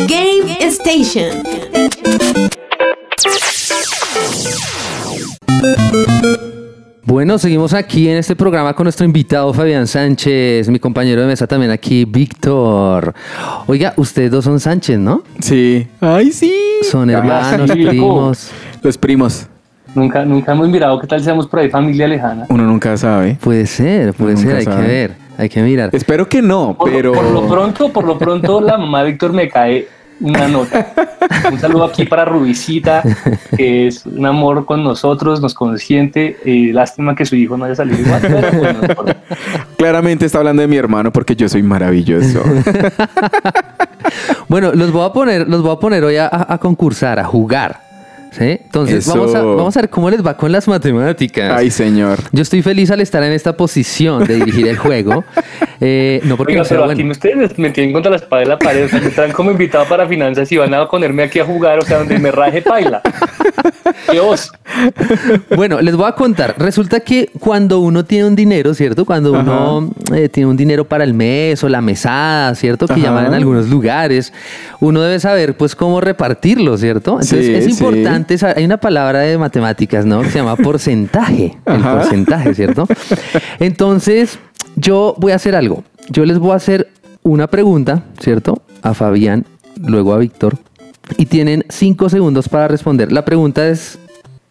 Game 0.08 0.58
Station. 0.62 1.44
Bueno, 7.06 7.38
seguimos 7.38 7.74
aquí 7.74 8.08
en 8.08 8.16
este 8.18 8.34
programa 8.34 8.74
con 8.74 8.86
nuestro 8.86 9.06
invitado 9.06 9.54
Fabián 9.54 9.88
Sánchez, 9.88 10.70
mi 10.70 10.80
compañero 10.80 11.20
de 11.22 11.28
mesa 11.28 11.46
también 11.46 11.70
aquí, 11.72 12.06
Víctor. 12.06 13.14
Oiga, 13.68 13.94
ustedes 13.98 14.32
dos 14.32 14.46
son 14.46 14.58
Sánchez, 14.60 14.98
¿no? 15.00 15.22
Sí. 15.40 15.86
Ay, 16.00 16.32
sí. 16.32 16.54
Son 16.90 17.10
hermanos, 17.10 17.70
sí, 17.74 17.86
primos. 17.86 18.52
Los 18.82 18.98
primos. 18.98 19.48
Nunca, 19.94 20.24
nunca 20.24 20.54
hemos 20.54 20.70
mirado 20.70 20.98
qué 21.00 21.06
tal 21.08 21.22
seamos 21.22 21.46
por 21.48 21.60
ahí 21.60 21.70
familia 21.70 22.08
lejana. 22.08 22.46
Uno 22.50 22.64
nunca 22.64 22.96
sabe. 22.96 23.38
Puede 23.42 23.66
ser, 23.68 24.14
puede 24.14 24.36
Uno 24.36 24.42
ser, 24.42 24.56
hay 24.56 24.64
sabe. 24.64 24.82
que 24.86 24.88
ver, 24.92 25.12
hay 25.38 25.50
que 25.50 25.62
mirar. 25.62 25.90
Espero 25.92 26.28
que 26.30 26.42
no, 26.42 26.74
Por, 26.78 26.90
lo- 26.90 26.96
pero... 26.96 27.12
por 27.12 27.26
lo 27.32 27.48
pronto, 27.50 27.90
por 27.92 28.06
lo 28.06 28.18
pronto 28.18 28.62
la 28.62 28.78
mamá 28.78 29.04
de 29.04 29.12
Víctor 29.12 29.34
me 29.34 29.50
cae 29.50 29.88
una 30.20 30.48
nota. 30.48 30.94
Un 31.52 31.60
saludo 31.60 31.86
aquí 31.86 32.06
para 32.06 32.26
Rubicita, 32.26 33.02
que 33.58 33.88
es 33.88 34.06
un 34.06 34.26
amor 34.26 34.66
con 34.66 34.84
nosotros, 34.84 35.42
nos 35.42 35.54
consiente. 35.54 36.38
Eh, 36.46 36.72
lástima 36.74 37.16
que 37.16 37.26
su 37.26 37.36
hijo 37.36 37.58
no 37.58 37.66
haya 37.66 37.76
salido 37.76 38.00
igual. 38.00 38.22
pero 38.22 38.96
pues. 39.04 39.16
Claramente 39.78 40.26
está 40.26 40.38
hablando 40.40 40.62
de 40.62 40.68
mi 40.68 40.78
hermano 40.78 41.12
porque 41.12 41.36
yo 41.36 41.48
soy 41.50 41.64
maravilloso. 41.64 42.42
Bueno, 44.48 44.72
los 44.74 44.92
voy 44.92 45.06
a 45.08 45.14
poner, 45.14 45.48
los 45.48 45.62
voy 45.62 45.72
a 45.76 45.80
poner 45.80 46.04
hoy 46.04 46.18
a, 46.18 46.28
a- 46.28 46.54
a 46.54 46.58
concursar, 46.58 47.20
a 47.20 47.24
jugar. 47.24 47.80
¿Sí? 48.38 48.60
Entonces, 48.64 49.08
Eso. 49.08 49.18
vamos 49.18 49.36
a, 49.36 49.42
vamos 49.42 49.78
a 49.78 49.82
ver 49.82 49.90
cómo 49.90 50.10
les 50.10 50.26
va 50.26 50.36
con 50.36 50.52
las 50.52 50.68
matemáticas. 50.68 51.58
Ay, 51.58 51.72
señor. 51.72 52.20
Yo 52.32 52.42
estoy 52.42 52.62
feliz 52.62 52.92
al 52.92 53.02
estar 53.02 53.24
en 53.24 53.32
esta 53.32 53.56
posición 53.56 54.26
de 54.26 54.36
dirigir 54.36 54.68
el 54.68 54.78
juego. 54.78 55.24
Eh, 55.86 56.22
no 56.24 56.38
porque 56.38 56.54
Oiga, 56.54 56.62
no 56.62 56.66
sea 56.66 56.78
pero 56.78 56.92
aquí 56.92 57.02
bueno. 57.02 57.12
ustedes 57.12 57.60
me 57.60 57.70
tienen 57.72 57.92
contra 57.92 58.10
la 58.12 58.16
espada 58.16 58.42
de 58.42 58.48
la 58.48 58.58
pared, 58.58 58.86
o 58.86 58.88
sea, 58.88 59.02
me 59.02 59.08
están 59.08 59.34
como 59.34 59.52
invitado 59.52 59.84
para 59.86 60.08
finanzas 60.08 60.50
y 60.50 60.56
van 60.56 60.74
a 60.74 60.88
ponerme 60.88 61.24
aquí 61.24 61.40
a 61.40 61.46
jugar, 61.46 61.78
o 61.80 61.82
sea, 61.82 61.98
donde 61.98 62.20
me 62.20 62.32
raje 62.32 62.62
paila. 62.62 63.02
Dios. 64.12 64.52
Bueno, 65.56 65.82
les 65.82 65.96
voy 65.96 66.08
a 66.08 66.14
contar. 66.14 66.56
Resulta 66.58 67.00
que 67.02 67.30
cuando 67.40 67.80
uno 67.80 68.06
tiene 68.06 68.28
un 68.28 68.36
dinero, 68.36 68.74
¿cierto? 68.74 69.06
Cuando 69.06 69.32
uno 69.34 69.92
eh, 70.14 70.30
tiene 70.30 70.50
un 70.50 70.58
dinero 70.58 70.86
para 70.86 71.04
el 71.04 71.14
mes 71.14 71.64
o 71.64 71.70
la 71.70 71.82
mesada, 71.82 72.56
¿cierto? 72.56 72.88
Que 72.88 72.94
Ajá. 72.94 73.02
llaman 73.04 73.26
en 73.28 73.34
algunos 73.34 73.70
lugares, 73.70 74.34
uno 74.80 75.02
debe 75.02 75.20
saber, 75.20 75.56
pues, 75.58 75.76
cómo 75.76 76.02
repartirlo, 76.02 76.78
¿cierto? 76.78 77.12
Entonces, 77.14 77.46
Sí, 77.46 77.54
es 77.54 77.68
importante, 77.68 78.38
hay 78.56 78.66
una 78.66 78.78
palabra 78.78 79.20
de 79.20 79.38
matemáticas, 79.38 80.06
¿no? 80.06 80.22
Que 80.22 80.30
se 80.30 80.40
llama 80.40 80.56
porcentaje. 80.56 81.58
El 81.66 81.82
porcentaje, 81.82 82.54
¿cierto? 82.56 82.88
Entonces, 83.60 84.40
yo 84.76 85.16
voy 85.18 85.32
a 85.32 85.36
hacer 85.36 85.56
algo. 85.56 85.84
Yo 86.10 86.26
les 86.26 86.38
voy 86.40 86.52
a 86.52 86.56
hacer 86.56 86.90
una 87.24 87.48
pregunta, 87.48 88.04
¿cierto? 88.20 88.62
A 88.82 88.94
Fabián, 88.94 89.46
luego 89.78 90.14
a 90.14 90.18
Víctor. 90.18 90.58
Y 91.18 91.26
tienen 91.26 91.66
cinco 91.70 92.10
segundos 92.10 92.50
para 92.50 92.68
responder. 92.68 93.12
La 93.12 93.26
pregunta 93.26 93.68
es, 93.68 94.00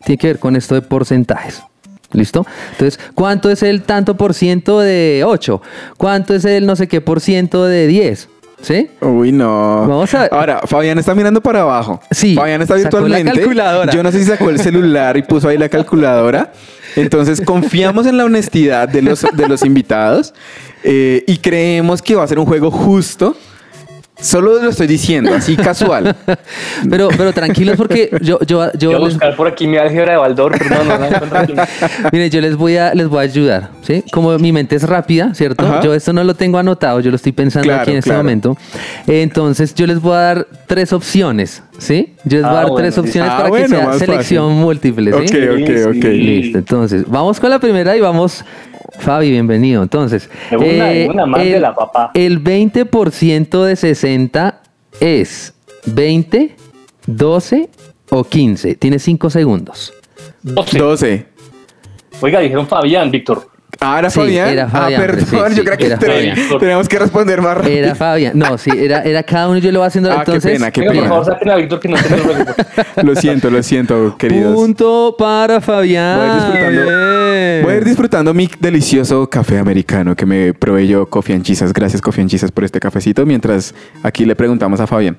tiene 0.04 0.18
que 0.18 0.26
ver 0.28 0.38
con 0.38 0.56
esto 0.56 0.74
de 0.74 0.82
porcentajes. 0.82 1.62
¿Listo? 2.12 2.44
Entonces, 2.72 3.00
¿cuánto 3.14 3.50
es 3.50 3.62
el 3.62 3.82
tanto 3.82 4.16
por 4.18 4.34
ciento 4.34 4.80
de 4.80 5.22
8? 5.26 5.62
¿Cuánto 5.96 6.34
es 6.34 6.44
el 6.44 6.66
no 6.66 6.76
sé 6.76 6.86
qué 6.86 7.00
por 7.00 7.20
ciento 7.22 7.64
de 7.64 7.86
10? 7.86 8.28
¿Sí? 8.60 8.88
Uy, 9.00 9.32
no. 9.32 9.86
Vamos 9.88 10.14
a 10.14 10.22
ver. 10.22 10.30
Ahora, 10.32 10.60
Fabián 10.66 10.98
está 10.98 11.14
mirando 11.14 11.40
para 11.40 11.62
abajo. 11.62 12.00
Sí, 12.10 12.34
Fabián 12.36 12.62
está 12.62 12.78
sacó 12.78 13.00
la 13.00 13.16
virtualmente. 13.16 13.40
calculadora. 13.40 13.92
Yo 13.92 14.02
no 14.02 14.12
sé 14.12 14.20
si 14.20 14.26
sacó 14.26 14.50
el 14.50 14.60
celular 14.60 15.16
y 15.16 15.22
puso 15.22 15.48
ahí 15.48 15.58
la 15.58 15.68
calculadora. 15.68 16.52
Entonces, 16.94 17.40
confiamos 17.40 18.06
en 18.06 18.18
la 18.18 18.24
honestidad 18.24 18.88
de 18.88 19.02
los, 19.02 19.26
de 19.32 19.48
los 19.48 19.64
invitados 19.64 20.32
eh, 20.84 21.24
y 21.26 21.38
creemos 21.38 22.02
que 22.02 22.14
va 22.14 22.22
a 22.24 22.28
ser 22.28 22.38
un 22.38 22.46
juego 22.46 22.70
justo. 22.70 23.36
Solo 24.20 24.62
lo 24.62 24.68
estoy 24.70 24.86
diciendo, 24.86 25.34
así 25.34 25.56
casual. 25.56 26.14
Pero, 26.90 27.08
pero 27.16 27.32
tranquilos 27.32 27.76
porque 27.76 28.10
yo, 28.20 28.38
yo, 28.46 28.70
yo 28.78 28.90
Voy 28.90 28.96
a 28.96 29.04
les, 29.04 29.14
buscar 29.14 29.36
por 29.36 29.48
aquí 29.48 29.66
mi 29.66 29.76
álgebra 29.78 30.12
de 30.12 30.18
Baldor, 30.18 30.52
pero 30.58 30.84
no, 30.84 30.98
no, 30.98 31.06
mire, 32.12 32.28
yo 32.30 32.40
les 32.40 32.56
voy 32.56 32.76
a, 32.76 32.92
les 32.94 33.08
voy 33.08 33.18
a 33.18 33.22
ayudar, 33.22 33.70
¿sí? 33.82 34.04
Como 34.12 34.36
mi 34.38 34.52
mente 34.52 34.76
es 34.76 34.82
rápida, 34.82 35.32
¿cierto? 35.34 35.64
Ajá. 35.64 35.80
Yo 35.80 35.94
esto 35.94 36.12
no 36.12 36.22
lo 36.24 36.34
tengo 36.34 36.58
anotado, 36.58 37.00
yo 37.00 37.10
lo 37.10 37.16
estoy 37.16 37.32
pensando 37.32 37.68
Claro, 37.68 37.82
aquí 37.82 37.92
en 37.92 37.98
este 37.98 38.10
claro. 38.10 38.22
momento. 38.22 38.56
Entonces, 39.06 39.74
yo 39.74 39.86
les 39.86 40.00
voy 40.00 40.14
a 40.14 40.18
dar 40.18 40.46
tres 40.66 40.92
opciones, 40.92 41.62
¿sí? 41.78 42.14
Yo 42.24 42.38
les 42.38 42.42
voy 42.42 42.50
a 42.50 42.52
Ah, 42.52 42.54
dar 42.54 42.62
bueno, 42.70 42.76
tres 42.76 42.98
opciones 42.98 43.30
Ah, 43.32 43.36
para 43.38 43.48
bueno, 43.48 43.66
que 43.76 43.82
sea 43.82 43.92
selección 43.94 44.48
fácil. 44.48 44.62
múltiple, 44.62 45.12
¿sí? 45.12 45.18
Ok, 45.36 45.62
ok, 45.62 45.96
ok. 45.96 46.04
Listo, 46.04 46.58
entonces, 46.58 47.04
vamos 47.08 47.40
con 47.40 47.50
la 47.50 47.58
primera 47.58 47.96
y 47.96 48.00
vamos. 48.00 48.44
Fabi, 48.98 49.30
bienvenido. 49.30 49.82
Entonces, 49.82 50.28
De 50.50 50.56
una, 50.56 50.86
de 50.86 51.08
una, 51.08 51.26
más 51.26 51.44
de 51.44 51.60
la 51.60 51.74
papá. 51.74 52.10
el 52.14 52.42
20% 52.42 53.64
de 53.64 53.76
60 53.76 54.62
es 55.00 55.54
20, 55.86 56.56
12 57.06 57.68
o 58.10 58.24
15. 58.24 58.74
Tiene 58.76 58.98
5 58.98 59.30
segundos. 59.30 59.92
12. 60.42 60.78
12. 60.78 61.26
Oiga, 62.20 62.40
dijeron 62.40 62.66
Fabián, 62.66 63.10
Víctor. 63.10 63.48
Ah, 63.84 63.98
era 63.98 64.10
Sí, 64.10 64.20
Fabián. 64.20 64.48
era 64.48 64.68
Fabián, 64.68 65.00
ah, 65.02 65.04
perdón, 65.06 65.26
sí, 65.26 65.36
sí, 65.50 65.56
yo 65.56 65.64
creo 65.64 65.76
que 65.76 65.86
era 65.86 65.98
te- 65.98 66.06
Fabián. 66.06 66.38
tenemos 66.60 66.88
que 66.88 66.98
responder 66.98 67.42
más 67.42 67.56
rápido. 67.56 67.76
Era 67.78 67.94
Fabian. 67.94 68.38
No, 68.38 68.56
sí, 68.58 68.70
era, 68.74 69.02
era 69.02 69.22
cada 69.24 69.48
uno 69.48 69.58
y 69.58 69.60
yo 69.60 69.72
lo 69.72 69.80
voy 69.80 69.88
haciendo. 69.88 70.10
Ah, 70.12 70.22
qué 70.24 70.30
entonces, 70.32 70.52
pena, 70.52 70.70
qué 70.70 70.80
Venga, 70.82 70.92
por 70.94 71.08
favor, 71.08 71.24
saquen 71.26 71.50
a 71.50 71.56
Víctor 71.56 71.80
que 71.80 71.88
no 71.88 71.96
tenemos. 71.96 72.46
Lo 73.02 73.14
siento, 73.16 73.50
lo 73.50 73.62
siento, 73.62 74.16
queridos. 74.16 74.54
punto 74.54 75.16
para 75.18 75.60
Fabián. 75.60 76.18
Voy 76.18 76.28
a 76.28 76.28
ir 76.28 76.34
disfrutando, 76.34 76.82
voy 77.64 77.72
a 77.72 77.76
ir 77.76 77.84
disfrutando 77.84 78.34
mi 78.34 78.50
delicioso 78.60 79.28
café 79.28 79.58
americano 79.58 80.14
que 80.14 80.26
me 80.26 80.54
proveyó 80.54 81.06
Coffee 81.06 81.34
and 81.34 81.44
Chisas. 81.44 81.72
Gracias, 81.72 82.00
Coffee 82.00 82.22
and 82.22 82.30
Chisas, 82.30 82.52
por 82.52 82.64
este 82.64 82.78
cafecito. 82.80 83.24
Mientras 83.26 83.74
aquí 84.02 84.24
le 84.24 84.36
preguntamos 84.36 84.80
a 84.80 84.86
Fabián. 84.86 85.16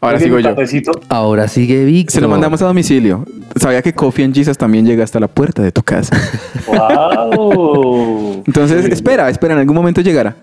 Ahora 0.00 0.20
sigo 0.20 0.38
yo. 0.38 0.50
cafecito. 0.50 0.92
Ahora 1.08 1.48
sigue 1.48 1.84
Víctor. 1.84 2.14
Se 2.14 2.20
lo 2.20 2.28
mandamos 2.28 2.62
a 2.62 2.66
domicilio. 2.66 3.24
Sabía 3.56 3.82
que 3.82 3.92
Coffee 3.92 4.24
and 4.24 4.34
Jesus 4.34 4.56
también 4.56 4.86
llega 4.86 5.02
hasta 5.02 5.18
la 5.18 5.26
puerta 5.28 5.62
de 5.62 5.72
tu 5.72 5.82
casa. 5.82 6.16
¡Wow! 6.66 8.44
Entonces, 8.46 8.84
espera, 8.86 9.28
espera, 9.28 9.54
en 9.54 9.60
algún 9.60 9.74
momento 9.74 10.00
llegará. 10.00 10.36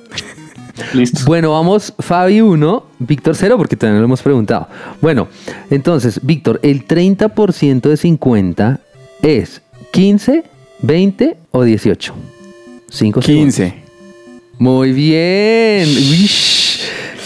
Listo. 0.94 1.22
Bueno, 1.26 1.52
vamos, 1.52 1.94
Fabi 2.00 2.42
1, 2.42 2.84
Víctor 3.00 3.36
0, 3.36 3.58
porque 3.58 3.78
no 3.82 3.98
lo 3.98 4.04
hemos 4.04 4.22
preguntado. 4.22 4.68
Bueno, 5.02 5.30
entonces, 5.70 6.20
Víctor, 6.22 6.60
el 6.64 6.86
30% 6.86 7.82
de 7.82 7.98
50 7.98 8.80
es 9.22 9.62
15, 9.92 10.44
20 10.82 11.38
o 11.52 11.64
18. 11.64 12.14
5 12.90 13.20
15. 13.22 13.74
Muy 14.58 14.92
bien. 14.92 15.88
Uish, 15.88 16.65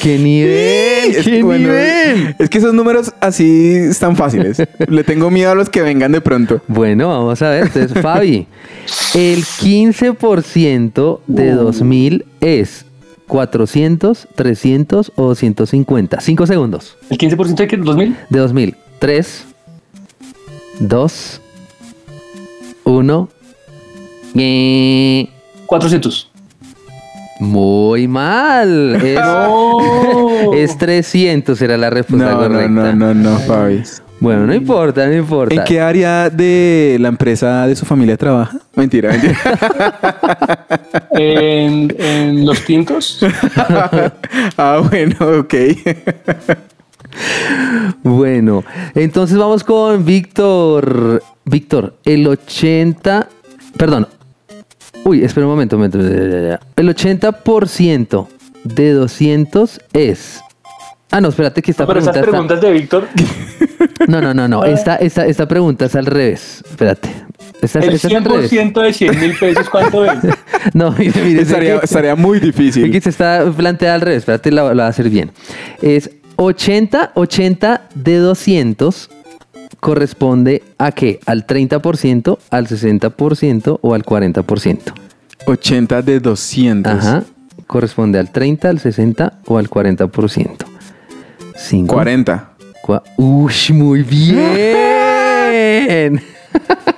¡Qué 0.01 0.17
nivel! 0.17 1.15
Es 1.15 1.25
¡Qué 1.25 1.43
bueno, 1.43 1.67
nivel! 1.67 2.35
Es 2.39 2.49
que 2.49 2.57
esos 2.59 2.73
números 2.73 3.13
así 3.19 3.75
están 3.75 4.15
fáciles. 4.15 4.61
Le 4.87 5.03
tengo 5.03 5.29
miedo 5.29 5.51
a 5.51 5.55
los 5.55 5.69
que 5.69 5.81
vengan 5.81 6.11
de 6.11 6.21
pronto. 6.21 6.61
Bueno, 6.67 7.09
vamos 7.09 7.41
a 7.41 7.49
ver. 7.49 7.63
Entonces, 7.63 8.01
Fabi, 8.01 8.47
el 9.13 9.43
15% 9.43 11.19
de 11.27 11.51
2000 11.51 12.25
es 12.39 12.85
400, 13.27 14.27
300 14.35 15.11
o 15.15 15.27
250. 15.27 16.21
5 16.21 16.47
segundos. 16.47 16.97
¿El 17.09 17.17
15% 17.17 17.55
de 17.55 17.67
qué? 17.67 17.79
¿2000? 17.79 18.15
De 18.29 18.39
2000. 18.39 18.75
3, 18.99 19.45
2, 20.79 21.41
1. 22.85 23.29
400. 25.65 26.28
Muy 27.39 28.07
mal. 28.07 28.95
Es, 28.95 29.15
¡No! 29.19 30.53
es 30.53 30.77
300 30.77 31.61
era 31.61 31.77
la 31.77 31.89
respuesta 31.89 32.31
No, 32.31 32.35
no, 32.35 32.47
correcta. 32.47 32.69
no, 32.69 32.93
no, 32.93 33.13
no, 33.13 33.37
Fabi. 33.39 33.83
Bueno, 34.21 34.45
no 34.45 34.53
importa, 34.53 35.07
no 35.07 35.13
importa. 35.15 35.55
¿En 35.55 35.63
qué 35.63 35.79
área 35.79 36.29
de 36.29 36.97
la 36.99 37.07
empresa 37.07 37.65
de 37.67 37.75
su 37.77 37.85
familia 37.85 38.17
trabaja? 38.17 38.57
Mentira, 38.75 39.11
mentira. 39.11 39.37
En, 41.11 41.95
en 41.97 42.45
los 42.45 42.63
tintos, 42.65 43.19
ah, 44.57 44.81
bueno, 44.89 45.15
ok. 45.39 45.53
Bueno, 48.03 48.63
entonces 48.95 49.37
vamos 49.37 49.63
con 49.63 50.05
Víctor. 50.05 51.23
Víctor, 51.45 51.95
el 52.05 52.27
80. 52.27 53.27
Perdón. 53.77 54.07
Uy, 55.09 55.23
espera 55.23 55.45
un 55.47 55.51
momento. 55.53 55.75
un 55.75 55.81
momento. 55.83 55.99
El 56.75 56.89
80% 56.89 58.27
de 58.63 58.91
200 58.91 59.81
es. 59.93 60.41
Ah, 61.11 61.19
no, 61.21 61.29
espérate 61.29 61.61
que 61.63 61.71
esta 61.71 61.87
pero 61.87 61.99
esas 61.99 62.15
pregunta 62.17 62.53
está- 62.55 62.61
preguntas 62.61 62.61
de 62.61 62.71
Víctor, 62.71 63.07
No, 64.07 64.21
no, 64.21 64.33
no, 64.33 64.47
no. 64.47 64.63
Esta, 64.75 64.95
esta, 64.97 65.25
esta 65.25 65.47
pregunta 65.47 65.85
es 65.85 65.95
al 65.95 66.05
revés. 66.05 66.63
Espérate. 66.69 67.09
Esta, 67.61 67.79
el 67.79 67.93
esta 67.95 68.07
es 68.07 68.15
al 68.15 68.25
revés. 68.25 68.51
100% 68.51 68.81
de 68.81 68.93
100 68.93 69.19
mil 69.19 69.35
pesos, 69.37 69.69
¿cuánto 69.69 70.05
es? 70.05 70.19
No, 70.73 70.91
mire, 70.91 71.21
mire. 71.23 71.41
estaría, 71.41 71.79
que- 71.79 71.85
estaría 71.85 72.15
muy 72.15 72.39
difícil. 72.39 72.85
Aquí 72.85 72.99
se 73.01 73.09
está 73.09 73.49
planteada 73.55 73.95
al 73.95 74.01
revés. 74.01 74.19
Espérate, 74.19 74.51
la, 74.51 74.63
la 74.65 74.71
voy 74.73 74.81
a 74.81 74.87
hacer 74.87 75.09
bien. 75.09 75.31
Es 75.81 76.09
80, 76.35 77.11
80 77.15 77.81
de 77.95 78.17
200 78.17 79.09
corresponde 79.79 80.63
a 80.77 80.91
qué? 80.91 81.19
¿Al 81.25 81.47
30%, 81.47 82.37
al 82.49 82.67
60% 82.67 83.79
o 83.81 83.93
al 83.93 84.03
40%? 84.03 84.79
80 85.45 86.01
de 86.01 86.19
200. 86.19 86.93
Ajá. 86.93 87.23
Corresponde 87.67 88.19
al 88.19 88.31
30, 88.31 88.69
al 88.69 88.79
60 88.79 89.39
o 89.45 89.57
al 89.57 89.69
40%. 89.69 90.65
5. 91.55 91.93
40. 91.93 92.49
Uy, 93.17 93.53
muy 93.73 94.03
bien. 94.03 94.79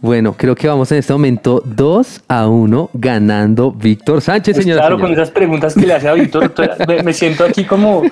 bueno, 0.00 0.34
creo 0.36 0.54
que 0.54 0.68
vamos 0.68 0.90
en 0.92 0.98
este 0.98 1.12
momento 1.12 1.62
2 1.64 2.22
a 2.28 2.46
1 2.48 2.90
ganando 2.94 3.72
Víctor 3.72 4.20
Sánchez, 4.20 4.54
Pues 4.56 4.64
señora. 4.64 4.82
claro, 4.82 4.98
con 5.00 5.12
esas 5.12 5.30
preguntas 5.30 5.74
que 5.74 5.86
le 5.86 5.94
hace 5.94 6.08
a 6.08 6.12
Víctor, 6.14 6.48
to- 6.50 6.62
me, 7.04 7.12
siento 7.12 7.44
aquí 7.44 7.64
como, 7.64 8.02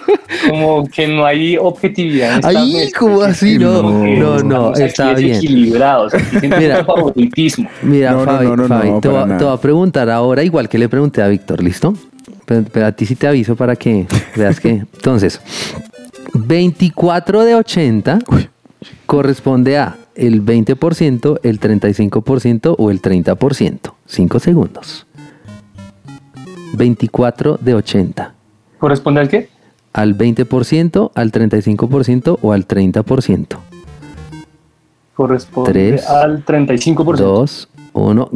como 0.48 0.86
que 0.86 1.06
no 1.08 1.24
hay 1.24 1.56
objetividad. 1.56 2.40
¿cómo 2.98 3.18
Me 3.20 3.26
así? 3.26 3.58
No, 3.58 3.82
como 3.82 4.04
no, 4.06 4.38
no, 4.40 4.68
aquí 4.68 4.82
está 4.82 5.14
bien. 5.14 5.36
aquí 5.36 5.48
siento 5.48 6.56
Mira. 6.58 6.84
favoritismo. 6.84 7.68
Mira, 7.82 8.12
No, 8.12 8.18
no, 8.18 8.24
Fabi, 8.32 8.46
no, 8.46 8.56
no, 8.56 8.68
Fabi, 8.68 8.90
no, 8.90 9.00
te, 9.00 9.08
para 9.08 9.14
voy, 9.14 9.22
a- 9.22 9.26
nada. 9.26 9.38
te 9.38 9.44
voy 9.44 9.54
a 9.54 9.60
preguntar 9.60 10.10
ahora, 10.10 10.42
igual 10.42 10.68
que 10.68 10.78
le 10.78 10.88
pregunté 10.88 11.22
a 11.22 11.28
Víctor, 11.28 11.62
¿listo? 11.62 11.94
Pero, 12.46 12.64
pero 12.72 12.86
a 12.86 12.92
ti 12.92 13.06
sí 13.06 13.16
te 13.16 13.26
aviso 13.26 13.56
para 13.56 13.74
que 13.76 14.06
veas 14.36 14.60
que. 14.60 14.68
Entonces, 14.70 15.40
24 16.34 17.44
de 17.44 17.54
80 17.54 18.18
corresponde 19.06 19.78
a 19.78 19.96
el 20.14 20.44
20%, 20.44 21.40
el 21.42 21.60
35% 21.60 22.74
o 22.78 22.90
el 22.90 23.02
30%. 23.02 23.94
5 24.06 24.38
segundos. 24.38 25.06
24 26.74 27.58
de 27.60 27.74
80. 27.74 28.34
¿Corresponde 28.78 29.20
al 29.20 29.28
qué? 29.28 29.48
Al 29.92 30.18
20%, 30.18 31.12
al 31.14 31.32
35% 31.32 32.38
o 32.42 32.52
al 32.52 32.66
30%. 32.66 33.58
Corresponde 35.14 35.72
Tres, 35.72 36.08
al 36.08 36.44
35%. 36.44 37.16
2, 37.16 37.68
1. 37.92 38.28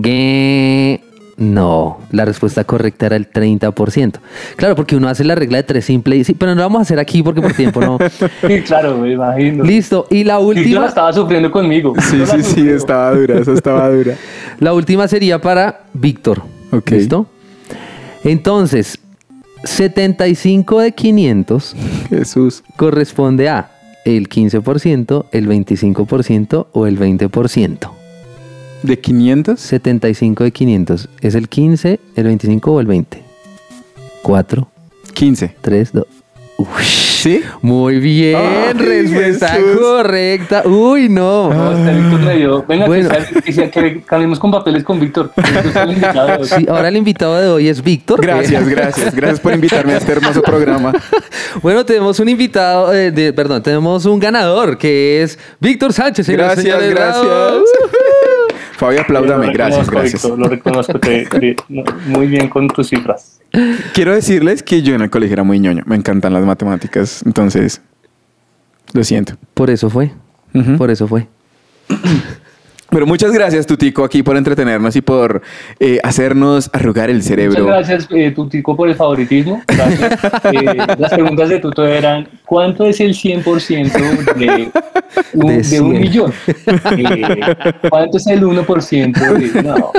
No, 1.38 1.98
la 2.11 2.24
respuesta 2.24 2.64
correcta 2.64 3.07
era 3.07 3.14
el 3.14 3.31
30%. 3.31 4.14
Claro, 4.57 4.74
porque 4.74 4.96
uno 4.96 5.09
hace 5.09 5.22
la 5.22 5.37
regla 5.37 5.59
de 5.59 5.62
tres 5.62 5.85
simple 5.85 6.16
y 6.16 6.24
sí, 6.24 6.35
pero 6.35 6.51
no 6.51 6.57
lo 6.57 6.62
vamos 6.62 6.81
a 6.81 6.83
hacer 6.83 6.98
aquí 6.98 7.22
porque 7.22 7.40
por 7.40 7.53
tiempo 7.53 7.81
no. 7.81 7.96
Sí, 8.46 8.61
claro, 8.66 8.98
me 8.98 9.12
imagino. 9.12 9.62
Listo, 9.62 10.09
y 10.11 10.24
la 10.24 10.40
última, 10.40 10.87
estaba 10.87 11.12
sufriendo 11.12 11.53
conmigo. 11.53 11.94
Sí, 12.01 12.27
sí, 12.27 12.42
sí, 12.42 12.68
estaba 12.68 13.14
dura, 13.14 13.38
esa 13.38 13.53
estaba 13.53 13.88
dura. 13.94 14.14
la 14.59 14.74
última 14.74 15.07
sería 15.07 15.40
para 15.40 15.83
Víctor. 15.94 16.42
Ok. 16.72 16.90
¿Listo? 16.90 17.27
Entonces, 18.24 18.98
75 19.62 20.81
de 20.81 20.92
500 20.92 21.77
Jesús. 22.09 22.64
corresponde 22.77 23.48
a 23.48 23.70
el 24.05 24.29
15%, 24.29 25.27
el 25.31 25.48
25% 25.48 26.66
o 26.72 26.87
el 26.88 26.98
20%. 26.98 27.90
¿De 28.83 28.99
500? 28.99 29.59
75 29.61 30.45
de 30.45 30.51
500 30.53 31.09
es 31.21 31.35
el 31.35 31.49
15, 31.49 32.01
el 32.17 32.25
25 32.25 32.73
o 32.73 32.81
el 32.81 32.87
20. 32.87 33.23
4, 34.23 34.69
15. 35.14 35.57
3, 35.61 35.93
2. 35.93 36.07
¿Sí? 36.83 37.41
Muy 37.62 37.99
bien, 38.01 38.37
Ay, 38.37 38.73
respuesta 38.75 39.49
Jesús. 39.49 39.79
correcta. 39.81 40.62
Uy, 40.67 41.09
no. 41.09 41.53
No, 41.53 41.73
este 41.73 42.01
Víctor 42.01 42.37
dio. 42.37 42.64
Venga, 42.67 42.87
Bueno. 42.87 43.09
que, 43.45 43.53
sea- 43.53 43.71
que, 43.71 44.03
cambiemos 44.03 44.38
con 44.41 44.51
papeles 44.53 44.83
con 44.85 44.99
Víctor. 45.01 45.33
Víctor 45.37 45.67
es 45.67 45.77
el 45.77 45.91
invitado 45.93 46.27
de 46.29 46.37
hoy. 46.37 46.47
Sí, 46.49 46.67
ahora 46.69 46.88
el 46.88 46.97
invitado 46.97 47.41
de 47.41 47.49
hoy 47.49 47.69
es 47.69 47.83
Víctor. 47.83 48.21
Gracias, 48.21 48.62
Eh, 48.62 48.71
gracias. 48.71 49.14
Gracias 49.14 49.41
por 49.41 49.53
invitarme 49.55 49.95
a 49.95 49.99
este 49.99 50.12
hermoso 50.12 50.43
programa. 50.43 50.93
bueno, 51.62 51.85
tenemos 51.85 52.19
un 52.21 52.29
invitado, 52.29 52.93
eh, 52.95 53.11
de- 53.12 53.33
perdón, 53.33 53.62
tenemos 53.62 54.05
un 54.05 54.19
ganador 54.21 54.79
que 54.79 55.23
es 55.23 55.38
Víctor 55.61 55.93
Sánchez. 55.93 56.29
Gracias, 56.29 56.81
gracias. 56.91 57.25
Fabio, 58.79 59.01
apláudame. 59.03 59.47
Lo 59.47 59.53
Gracias, 59.53 59.87
reconozco, 59.88 59.93
gracias. 60.01 60.23
Víctor, 60.23 60.38
lo 60.38 60.49
reconozco. 60.49 60.99
te- 61.01 61.27
te- 61.27 61.57
no, 61.69 61.83
muy 62.07 62.27
bien 62.27 62.49
con 62.49 62.69
tus 62.69 62.88
cifras. 62.88 63.41
Quiero 63.93 64.14
decirles 64.14 64.62
que 64.62 64.83
yo 64.83 64.95
en 64.95 65.03
el 65.03 65.11
colegio 65.11 65.35
era 65.35 65.43
muy 65.43 65.59
ñoño. 65.59 65.83
Me 65.87 65.97
encantan 65.97 66.33
las 66.33 66.45
matemáticas. 66.45 67.23
Entonces, 67.27 67.81
lo 68.93 69.03
siento. 69.05 69.35
Por 69.55 69.71
eso 69.71 69.91
fue. 69.91 70.12
Por 70.77 70.91
eso 70.91 71.07
fue. 71.09 71.27
Pero 72.90 73.07
muchas 73.07 73.33
gracias, 73.33 73.66
Tutico, 73.66 74.03
aquí 74.03 74.22
por 74.22 74.37
entretenernos 74.37 74.96
y 74.96 75.03
por 75.03 75.42
eh, 75.79 75.98
hacernos 76.03 76.70
arrugar 76.72 77.11
el 77.11 77.22
cerebro. 77.22 77.62
Muchas 77.62 77.88
gracias, 77.88 78.09
eh, 78.11 78.31
Tutico, 78.31 78.74
por 78.77 78.88
el 78.88 78.94
favoritismo. 78.94 79.62
Gracias. 79.66 80.18
Eh, 80.48 80.77
las 80.98 81.12
preguntas 81.12 81.48
de 81.51 81.59
Tuto 81.59 81.87
eran, 81.87 82.27
¿cuánto 82.46 82.87
es 82.87 83.01
el 83.01 83.12
100% 83.14 83.92
de 84.37 84.72
un, 85.35 85.44
De 85.44 85.68
de 85.68 85.81
un 85.81 85.94
100. 85.94 86.01
millón? 86.01 86.33
Eh, 86.66 87.55
¿Cuánto 87.90 88.16
es 88.16 88.27
el 88.27 88.42
1% 88.42 89.53
de...? 89.53 89.62
No. 89.62 89.92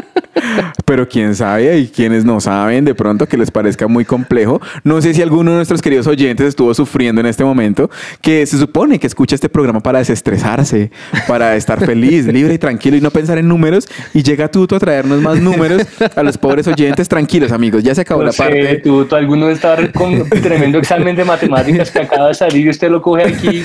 Pero 0.85 1.07
quién 1.07 1.35
sabe, 1.35 1.69
hay 1.69 1.87
quienes 1.87 2.25
no 2.25 2.39
saben 2.39 2.85
de 2.85 2.95
pronto 2.95 3.27
que 3.27 3.37
les 3.37 3.51
parezca 3.51 3.87
muy 3.87 4.05
complejo. 4.05 4.61
No 4.83 5.01
sé 5.01 5.13
si 5.13 5.21
alguno 5.21 5.51
de 5.51 5.57
nuestros 5.57 5.81
queridos 5.81 6.07
oyentes 6.07 6.47
estuvo 6.47 6.73
sufriendo 6.73 7.21
en 7.21 7.27
este 7.27 7.43
momento, 7.43 7.89
que 8.21 8.45
se 8.45 8.57
supone 8.57 8.99
que 8.99 9.07
escucha 9.07 9.35
este 9.35 9.49
programa 9.49 9.81
para 9.81 9.99
desestresarse, 9.99 10.91
para 11.27 11.55
estar 11.55 11.85
feliz, 11.85 12.25
libre 12.25 12.53
y 12.53 12.57
tranquilo 12.57 12.78
y 12.87 13.01
no 13.01 13.11
pensar 13.11 13.37
en 13.37 13.47
números. 13.47 13.87
Y 14.13 14.23
llega 14.23 14.49
Tuto 14.49 14.75
a 14.75 14.79
traernos 14.79 15.21
más 15.21 15.39
números 15.39 15.83
a 16.15 16.23
los 16.23 16.37
pobres 16.37 16.67
oyentes. 16.67 17.07
Tranquilos, 17.09 17.51
amigos, 17.51 17.83
ya 17.83 17.93
se 17.93 18.01
acabó 18.01 18.21
No 18.21 18.27
la 18.27 18.31
sé, 18.31 18.43
parte. 18.43 18.75
Tuto, 18.77 19.15
alguno 19.15 19.49
está 19.49 19.75
con 19.91 20.27
tremendo 20.29 20.77
examen 20.79 21.15
de 21.15 21.25
matemáticas 21.25 21.91
que 21.91 21.99
acaba 21.99 22.27
de 22.29 22.33
salir 22.33 22.65
y 22.65 22.69
usted 22.69 22.89
lo 22.89 23.01
coge 23.01 23.23
aquí. 23.23 23.61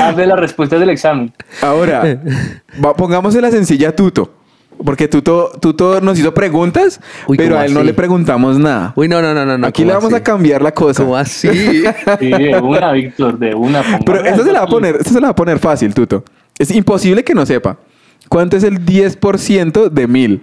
Hazle 0.00 0.26
las 0.26 0.38
respuestas 0.38 0.80
del 0.80 0.90
examen. 0.90 1.32
Ahora, 1.60 2.18
va- 2.82 2.94
pongámosle 2.94 3.40
la 3.40 3.50
sencilla 3.50 3.90
a 3.90 3.92
Tuto. 3.96 4.32
Porque 4.84 5.06
Tuto, 5.06 5.52
Tuto 5.60 6.00
nos 6.00 6.18
hizo 6.18 6.34
preguntas, 6.34 7.00
Uy, 7.28 7.36
pero 7.36 7.50
¿cómo 7.50 7.60
a 7.62 7.66
él 7.66 7.74
no 7.74 7.80
así? 7.80 7.86
le 7.86 7.94
preguntamos 7.94 8.58
nada. 8.58 8.92
Uy, 8.96 9.06
no, 9.06 9.22
no, 9.22 9.32
no, 9.32 9.44
no. 9.46 9.56
no, 9.56 9.66
Aquí 9.68 9.82
¿cómo 9.82 9.90
le 9.90 9.94
vamos 9.94 10.12
así? 10.12 10.20
a 10.20 10.24
cambiar 10.24 10.60
la 10.62 10.72
cosa. 10.72 11.02
¿Cómo 11.04 11.16
así? 11.16 11.48
Sí, 12.18 12.30
de 12.30 12.58
una, 12.60 12.90
Víctor, 12.92 13.38
de 13.38 13.54
una. 13.54 13.82
Pero 14.04 14.24
esto 14.24 14.42
se 14.42 14.52
la 14.52 14.60
va 14.60 14.64
a 14.64 14.68
poner, 14.68 14.96
esto 14.96 15.10
se 15.10 15.20
la 15.20 15.28
va 15.28 15.32
a 15.32 15.36
poner 15.36 15.58
fácil, 15.60 15.94
Tuto. 15.94 16.24
Es 16.62 16.70
imposible 16.70 17.24
que 17.24 17.34
no 17.34 17.44
sepa. 17.44 17.76
¿Cuánto 18.28 18.56
es 18.56 18.62
el 18.62 18.86
10% 18.86 19.90
de 19.90 20.06
mil? 20.06 20.42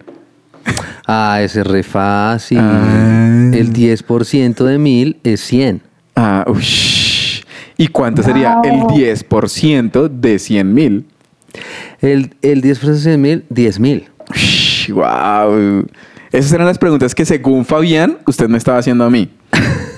ah, 1.07 1.39
ese 1.41 1.61
es 1.61 1.65
re 1.65 1.81
fácil. 1.81 2.59
Ah. 2.59 3.49
El 3.53 3.71
10% 3.71 4.65
de 4.65 4.77
1000 4.77 5.19
es 5.23 5.39
100. 5.39 5.81
Ah, 6.17 6.43
ush. 6.45 7.43
¿Y 7.77 7.87
cuánto 7.87 8.21
sería 8.21 8.57
el 8.65 8.81
10% 8.81 10.09
de 10.09 10.39
100 10.39 10.73
mil? 10.73 11.05
El, 12.01 12.35
el 12.41 12.61
10% 12.63 13.01
de 13.01 13.17
1000, 13.17 13.45
10.000. 13.49 14.89
Wow. 14.91 15.87
Esas 16.33 16.51
eran 16.51 16.67
las 16.67 16.79
preguntas 16.79 17.15
que 17.15 17.23
según 17.23 17.63
Fabián, 17.63 18.17
usted 18.27 18.49
me 18.49 18.57
estaba 18.57 18.79
haciendo 18.79 19.05
a 19.05 19.09
mí. 19.09 19.29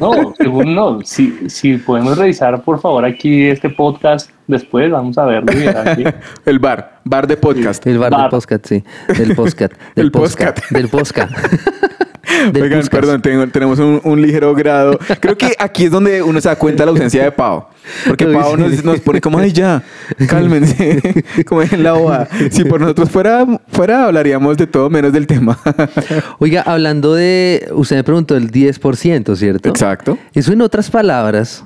No, 0.00 0.34
según 0.36 0.74
no. 0.74 1.00
Si, 1.04 1.48
si 1.48 1.76
podemos 1.76 2.16
revisar, 2.16 2.62
por 2.62 2.80
favor, 2.80 3.04
aquí 3.04 3.46
este 3.46 3.70
podcast 3.70 4.30
después, 4.46 4.90
vamos 4.90 5.18
a 5.18 5.26
verlo. 5.26 5.52
El 6.44 6.58
bar, 6.58 7.00
bar 7.04 7.26
de 7.26 7.36
podcast. 7.36 7.86
El 7.86 7.98
bar, 7.98 8.10
Bar. 8.10 8.22
del 8.22 8.30
podcast, 8.30 8.66
sí. 8.66 8.84
Del 9.16 9.34
podcast. 9.34 9.72
Del 9.94 10.06
El 10.06 10.10
podcast. 10.12 10.58
podcast. 10.58 10.72
Del 10.72 10.88
podcast. 10.88 12.07
Oigan, 12.60 12.82
perdón, 12.90 13.22
tengo- 13.22 13.46
tenemos 13.48 13.78
un, 13.78 14.00
un 14.04 14.20
ligero 14.22 14.54
grado. 14.54 14.98
Creo 15.20 15.36
que 15.36 15.54
aquí 15.58 15.84
es 15.84 15.90
donde 15.90 16.22
uno 16.22 16.40
se 16.40 16.48
da 16.48 16.56
cuenta 16.56 16.82
de 16.82 16.86
la 16.86 16.90
ausencia 16.92 17.22
de 17.24 17.32
Pau. 17.32 17.66
Porque 18.06 18.26
Pau 18.26 18.56
nos, 18.56 18.84
nos 18.84 19.00
pone 19.00 19.20
como, 19.20 19.38
ay, 19.38 19.52
ya, 19.52 19.82
cálmense, 20.28 21.24
como 21.46 21.62
en 21.62 21.82
la 21.82 21.92
boda. 21.92 22.28
Si 22.50 22.64
por 22.64 22.80
nosotros 22.80 23.10
fuera, 23.10 23.46
fuera, 23.68 24.04
hablaríamos 24.06 24.56
de 24.56 24.66
todo 24.66 24.90
menos 24.90 25.12
del 25.12 25.26
tema. 25.26 25.58
Oiga, 26.38 26.62
hablando 26.62 27.14
de. 27.14 27.68
Usted 27.72 27.96
me 27.96 28.04
preguntó 28.04 28.36
el 28.36 28.50
10%, 28.50 29.34
¿cierto? 29.36 29.68
Exacto. 29.68 30.18
Eso 30.34 30.52
en 30.52 30.60
otras 30.62 30.90
palabras 30.90 31.64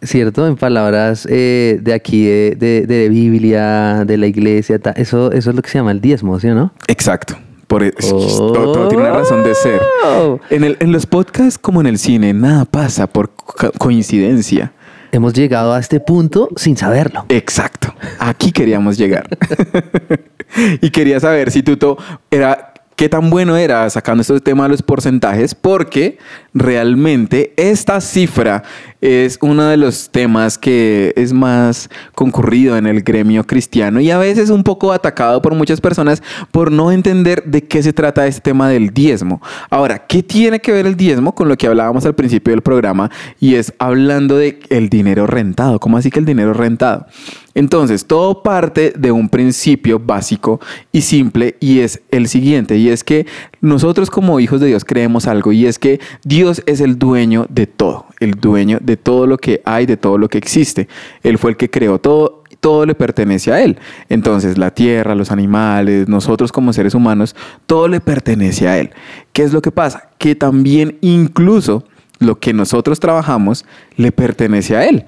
¿cierto? 0.00 0.46
En 0.46 0.54
palabras 0.56 1.26
eh, 1.28 1.78
de 1.82 1.92
aquí, 1.92 2.24
de, 2.24 2.54
de, 2.56 2.86
de 2.86 3.08
Biblia, 3.08 4.04
de 4.06 4.16
la 4.16 4.26
iglesia, 4.28 4.78
ta- 4.78 4.92
eso, 4.92 5.32
eso 5.32 5.50
es 5.50 5.56
lo 5.56 5.60
que 5.62 5.70
se 5.70 5.78
llama 5.78 5.90
el 5.90 6.00
diezmo, 6.00 6.38
¿sí 6.38 6.46
o 6.48 6.54
no? 6.54 6.72
Exacto. 6.86 7.36
Por 7.68 7.82
eso, 7.84 8.16
todo, 8.16 8.72
todo 8.72 8.88
tiene 8.88 9.04
una 9.04 9.12
razón 9.12 9.44
de 9.44 9.54
ser. 9.54 9.80
Oh. 10.04 10.40
En, 10.50 10.64
el- 10.64 10.76
en 10.80 10.90
los 10.90 11.06
podcasts 11.06 11.58
como 11.58 11.80
en 11.80 11.86
el 11.86 11.98
cine, 11.98 12.32
nada 12.34 12.64
pasa 12.64 13.06
por 13.06 13.30
co- 13.30 13.70
coincidencia. 13.78 14.72
Hemos 15.12 15.32
llegado 15.34 15.72
a 15.72 15.78
este 15.78 16.00
punto 16.00 16.48
sin 16.56 16.76
saberlo. 16.76 17.24
Exacto. 17.28 17.94
Aquí 18.18 18.52
queríamos 18.52 18.98
llegar. 18.98 19.28
y 20.80 20.90
quería 20.90 21.20
saber 21.20 21.50
si 21.50 21.62
Tuto 21.62 21.96
era 22.30 22.67
qué 22.98 23.08
tan 23.08 23.30
bueno 23.30 23.56
era 23.56 23.88
sacando 23.90 24.22
este 24.22 24.40
tema 24.40 24.64
de 24.64 24.70
los 24.70 24.82
porcentajes, 24.82 25.54
porque 25.54 26.18
realmente 26.52 27.54
esta 27.56 28.00
cifra 28.00 28.64
es 29.00 29.38
uno 29.40 29.68
de 29.68 29.76
los 29.76 30.10
temas 30.10 30.58
que 30.58 31.12
es 31.14 31.32
más 31.32 31.88
concurrido 32.16 32.76
en 32.76 32.88
el 32.88 33.02
gremio 33.02 33.44
cristiano 33.44 34.00
y 34.00 34.10
a 34.10 34.18
veces 34.18 34.50
un 34.50 34.64
poco 34.64 34.92
atacado 34.92 35.40
por 35.40 35.54
muchas 35.54 35.80
personas 35.80 36.24
por 36.50 36.72
no 36.72 36.90
entender 36.90 37.44
de 37.44 37.62
qué 37.62 37.84
se 37.84 37.92
trata 37.92 38.26
este 38.26 38.40
tema 38.40 38.68
del 38.68 38.90
diezmo. 38.92 39.40
Ahora, 39.70 40.04
¿qué 40.04 40.24
tiene 40.24 40.58
que 40.58 40.72
ver 40.72 40.84
el 40.84 40.96
diezmo 40.96 41.36
con 41.36 41.48
lo 41.48 41.56
que 41.56 41.68
hablábamos 41.68 42.04
al 42.04 42.16
principio 42.16 42.52
del 42.52 42.62
programa? 42.62 43.12
Y 43.38 43.54
es 43.54 43.72
hablando 43.78 44.36
de 44.36 44.58
el 44.70 44.88
dinero 44.88 45.28
rentado. 45.28 45.78
¿Cómo 45.78 45.98
así 45.98 46.10
que 46.10 46.18
el 46.18 46.24
dinero 46.24 46.52
rentado? 46.52 47.06
Entonces, 47.58 48.06
todo 48.06 48.44
parte 48.44 48.92
de 48.96 49.10
un 49.10 49.28
principio 49.28 49.98
básico 49.98 50.60
y 50.92 51.00
simple 51.00 51.56
y 51.58 51.80
es 51.80 52.00
el 52.12 52.28
siguiente, 52.28 52.76
y 52.76 52.88
es 52.88 53.02
que 53.02 53.26
nosotros 53.60 54.10
como 54.10 54.38
hijos 54.38 54.60
de 54.60 54.68
Dios 54.68 54.84
creemos 54.84 55.26
algo 55.26 55.50
y 55.50 55.66
es 55.66 55.80
que 55.80 55.98
Dios 56.22 56.62
es 56.66 56.80
el 56.80 57.00
dueño 57.00 57.46
de 57.48 57.66
todo, 57.66 58.06
el 58.20 58.34
dueño 58.34 58.78
de 58.80 58.96
todo 58.96 59.26
lo 59.26 59.38
que 59.38 59.60
hay, 59.64 59.86
de 59.86 59.96
todo 59.96 60.18
lo 60.18 60.28
que 60.28 60.38
existe. 60.38 60.86
Él 61.24 61.36
fue 61.36 61.50
el 61.50 61.56
que 61.56 61.68
creó 61.68 61.98
todo, 61.98 62.44
todo 62.60 62.86
le 62.86 62.94
pertenece 62.94 63.50
a 63.50 63.60
Él. 63.60 63.76
Entonces, 64.08 64.56
la 64.56 64.70
tierra, 64.70 65.16
los 65.16 65.32
animales, 65.32 66.08
nosotros 66.08 66.52
como 66.52 66.72
seres 66.72 66.94
humanos, 66.94 67.34
todo 67.66 67.88
le 67.88 67.98
pertenece 67.98 68.68
a 68.68 68.78
Él. 68.78 68.90
¿Qué 69.32 69.42
es 69.42 69.52
lo 69.52 69.62
que 69.62 69.72
pasa? 69.72 70.10
Que 70.18 70.36
también 70.36 70.96
incluso 71.00 71.82
lo 72.20 72.38
que 72.38 72.52
nosotros 72.52 73.00
trabajamos 73.00 73.64
le 73.96 74.12
pertenece 74.12 74.76
a 74.76 74.88
Él. 74.88 75.06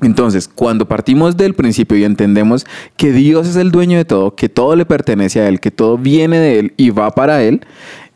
Entonces, 0.00 0.48
cuando 0.52 0.86
partimos 0.86 1.36
del 1.36 1.54
principio 1.54 1.96
y 1.96 2.04
entendemos 2.04 2.66
que 2.96 3.12
Dios 3.12 3.48
es 3.48 3.56
el 3.56 3.72
dueño 3.72 3.98
de 3.98 4.04
todo, 4.04 4.34
que 4.36 4.48
todo 4.48 4.76
le 4.76 4.86
pertenece 4.86 5.40
a 5.40 5.48
Él, 5.48 5.58
que 5.58 5.72
todo 5.72 5.98
viene 5.98 6.38
de 6.38 6.58
Él 6.60 6.74
y 6.76 6.90
va 6.90 7.10
para 7.10 7.42
Él, 7.42 7.62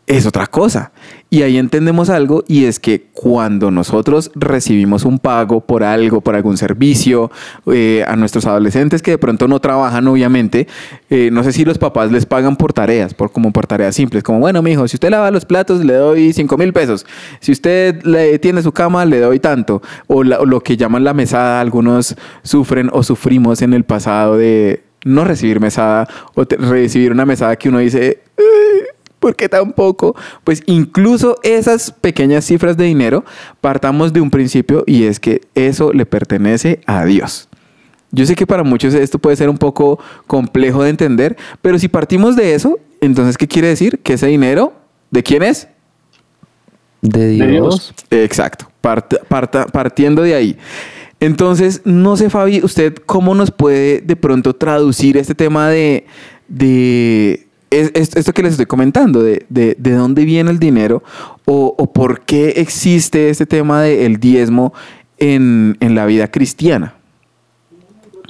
es 0.06 0.26
otra 0.26 0.46
cosa. 0.46 0.92
Y 1.32 1.44
ahí 1.44 1.56
entendemos 1.56 2.10
algo 2.10 2.44
y 2.46 2.66
es 2.66 2.78
que 2.78 3.06
cuando 3.14 3.70
nosotros 3.70 4.30
recibimos 4.34 5.06
un 5.06 5.18
pago 5.18 5.62
por 5.62 5.82
algo, 5.82 6.20
por 6.20 6.34
algún 6.34 6.58
servicio, 6.58 7.30
eh, 7.72 8.04
a 8.06 8.16
nuestros 8.16 8.44
adolescentes 8.44 9.00
que 9.00 9.12
de 9.12 9.18
pronto 9.18 9.48
no 9.48 9.58
trabajan, 9.58 10.06
obviamente, 10.08 10.68
eh, 11.08 11.30
no 11.32 11.42
sé 11.42 11.52
si 11.52 11.64
los 11.64 11.78
papás 11.78 12.12
les 12.12 12.26
pagan 12.26 12.56
por 12.56 12.74
tareas, 12.74 13.14
por 13.14 13.32
como 13.32 13.50
por 13.50 13.66
tareas 13.66 13.94
simples, 13.94 14.22
como 14.22 14.40
bueno, 14.40 14.60
mijo, 14.60 14.86
si 14.86 14.96
usted 14.96 15.08
lava 15.08 15.30
los 15.30 15.46
platos 15.46 15.82
le 15.82 15.94
doy 15.94 16.34
5 16.34 16.58
mil 16.58 16.74
pesos, 16.74 17.06
si 17.40 17.50
usted 17.52 18.02
le 18.02 18.38
tiene 18.38 18.60
su 18.62 18.72
cama 18.72 19.06
le 19.06 19.18
doy 19.18 19.40
tanto, 19.40 19.80
o, 20.08 20.22
lo 20.22 20.60
que 20.60 20.76
llaman 20.76 21.02
la 21.02 21.14
mesada, 21.14 21.62
algunos 21.62 22.14
sufren 22.42 22.90
o 22.92 23.02
sufrimos 23.02 23.62
en 23.62 23.72
el 23.72 23.84
pasado 23.84 24.36
de 24.36 24.82
no 25.06 25.24
recibir 25.24 25.60
mesada 25.60 26.06
o 26.34 26.44
recibir 26.44 27.10
una 27.10 27.24
mesada 27.24 27.56
que 27.56 27.70
uno 27.70 27.78
dice, 27.78 28.20
"Eh, 29.22 29.26
¿por 29.26 29.36
qué 29.36 29.48
tan 29.48 29.72
poco? 29.72 30.14
Pues 30.44 30.62
incluso 30.66 31.36
esas 31.42 31.92
pequeñas 31.92 32.44
cifras 32.44 32.76
de 32.76 32.84
dinero, 32.84 33.24
partamos 33.60 34.12
de 34.12 34.20
un 34.20 34.30
principio 34.30 34.82
y 34.86 35.04
es 35.04 35.20
que 35.20 35.42
eso 35.54 35.92
le 35.92 36.04
pertenece 36.06 36.80
a 36.86 37.04
Dios. 37.04 37.48
Yo 38.10 38.26
sé 38.26 38.34
que 38.34 38.46
para 38.46 38.62
muchos 38.62 38.92
esto 38.94 39.18
puede 39.18 39.36
ser 39.36 39.48
un 39.48 39.56
poco 39.58 39.98
complejo 40.26 40.82
de 40.82 40.90
entender, 40.90 41.36
pero 41.62 41.78
si 41.78 41.88
partimos 41.88 42.36
de 42.36 42.54
eso, 42.54 42.78
entonces, 43.00 43.38
¿qué 43.38 43.48
quiere 43.48 43.68
decir? 43.68 44.00
Que 44.00 44.14
ese 44.14 44.26
dinero, 44.26 44.74
¿de 45.10 45.22
quién 45.22 45.42
es? 45.42 45.68
De 47.00 47.28
Dios. 47.30 47.48
Dios. 47.48 47.94
Exacto, 48.10 48.68
parta- 48.80 49.66
partiendo 49.66 50.22
de 50.22 50.34
ahí. 50.34 50.56
Entonces, 51.20 51.80
no 51.84 52.16
sé, 52.16 52.30
Fabi, 52.30 52.62
usted 52.62 52.94
cómo 53.06 53.34
nos 53.34 53.50
puede 53.50 54.00
de 54.00 54.16
pronto 54.16 54.54
traducir 54.54 55.16
este 55.16 55.34
tema 55.34 55.68
de, 55.68 56.04
de 56.48 57.46
es- 57.72 57.90
es- 57.94 58.16
esto 58.16 58.32
que 58.32 58.42
les 58.42 58.52
estoy 58.52 58.66
comentando, 58.66 59.22
de, 59.22 59.46
de- 59.48 59.74
de 59.78 59.92
dónde 59.92 60.24
viene 60.24 60.50
el 60.50 60.58
dinero 60.58 61.02
o, 61.44 61.74
o 61.76 61.92
por 61.92 62.20
qué 62.20 62.50
existe 62.56 63.30
este 63.30 63.46
tema 63.46 63.82
del 63.82 64.18
diezmo 64.18 64.72
en, 65.18 65.76
en 65.80 65.94
la 65.94 66.06
vida 66.06 66.28
cristiana. 66.28 66.94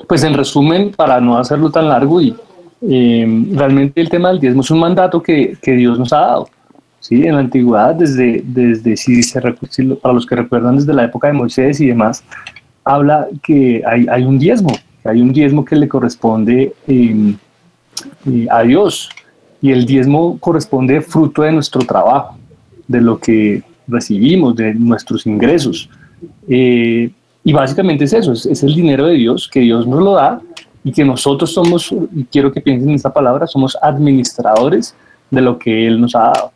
Pues 0.09 0.24
en 0.24 0.35
resumen, 0.35 0.92
para 0.96 1.20
no 1.20 1.38
hacerlo 1.38 1.70
tan 1.70 1.88
largo, 1.88 2.20
y 2.20 2.35
eh, 2.83 3.46
realmente 3.52 4.00
el 4.00 4.09
tema 4.09 4.28
del 4.31 4.40
diezmo 4.40 4.61
es 4.62 4.70
un 4.70 4.81
mandato 4.81 5.22
que, 5.22 5.57
que 5.62 5.72
Dios 5.72 5.98
nos 5.98 6.12
ha 6.12 6.18
dado. 6.20 6.48
¿sí? 7.00 7.24
En 7.24 7.35
la 7.35 7.40
antigüedad, 7.40 7.94
desde, 7.94 8.42
desde 8.44 8.96
si 8.96 9.22
se 9.22 9.40
si 9.70 9.83
para 9.94 10.14
los 10.14 10.26
que 10.26 10.37
recuerdan 10.37 10.76
desde 10.76 10.92
la 10.92 11.05
época 11.05 11.28
de 11.28 11.33
Moisés 11.35 11.81
y 11.81 11.87
demás, 11.87 12.22
habla 12.85 13.26
que 13.42 13.83
hay, 13.87 14.07
hay 14.11 14.24
un 14.24 14.38
diezmo, 14.38 14.70
que 15.02 15.09
hay 15.09 15.20
un 15.20 15.33
diezmo 15.33 15.64
que 15.64 15.76
le 15.76 15.88
corresponde 15.88 16.74
eh, 16.88 17.35
eh, 18.26 18.46
a 18.50 18.62
Dios. 18.62 19.09
Y 19.62 19.70
el 19.70 19.87
diezmo 19.87 20.38
corresponde 20.38 21.01
fruto 21.01 21.42
de 21.42 21.53
nuestro 21.53 21.81
trabajo, 21.83 22.37
de 22.87 23.01
lo 23.01 23.18
que 23.18 23.62
recibimos, 23.87 24.57
de 24.57 24.75
nuestros 24.75 25.25
ingresos. 25.27 25.88
Eh, 26.48 27.11
y 27.44 27.53
básicamente 27.53 28.05
es 28.05 28.12
eso, 28.12 28.33
es, 28.33 28.44
es 28.44 28.62
el 28.62 28.75
dinero 28.75 29.07
de 29.07 29.14
Dios 29.14 29.48
que 29.48 29.61
Dios 29.61 29.87
nos 29.87 30.01
lo 30.01 30.12
da 30.14 30.40
y 30.85 30.92
que 30.92 31.05
nosotros 31.05 31.53
somos, 31.53 31.92
y 32.14 32.25
quiero 32.25 32.53
que 32.53 32.61
piensen 32.61 32.90
en 32.90 32.96
esta 32.96 33.12
palabra, 33.12 33.46
somos 33.46 33.77
administradores 33.81 34.94
de 35.31 35.40
lo 35.40 35.59
que 35.59 35.87
Él 35.87 36.01
nos 36.01 36.14
ha 36.14 36.33
dado. 36.35 36.53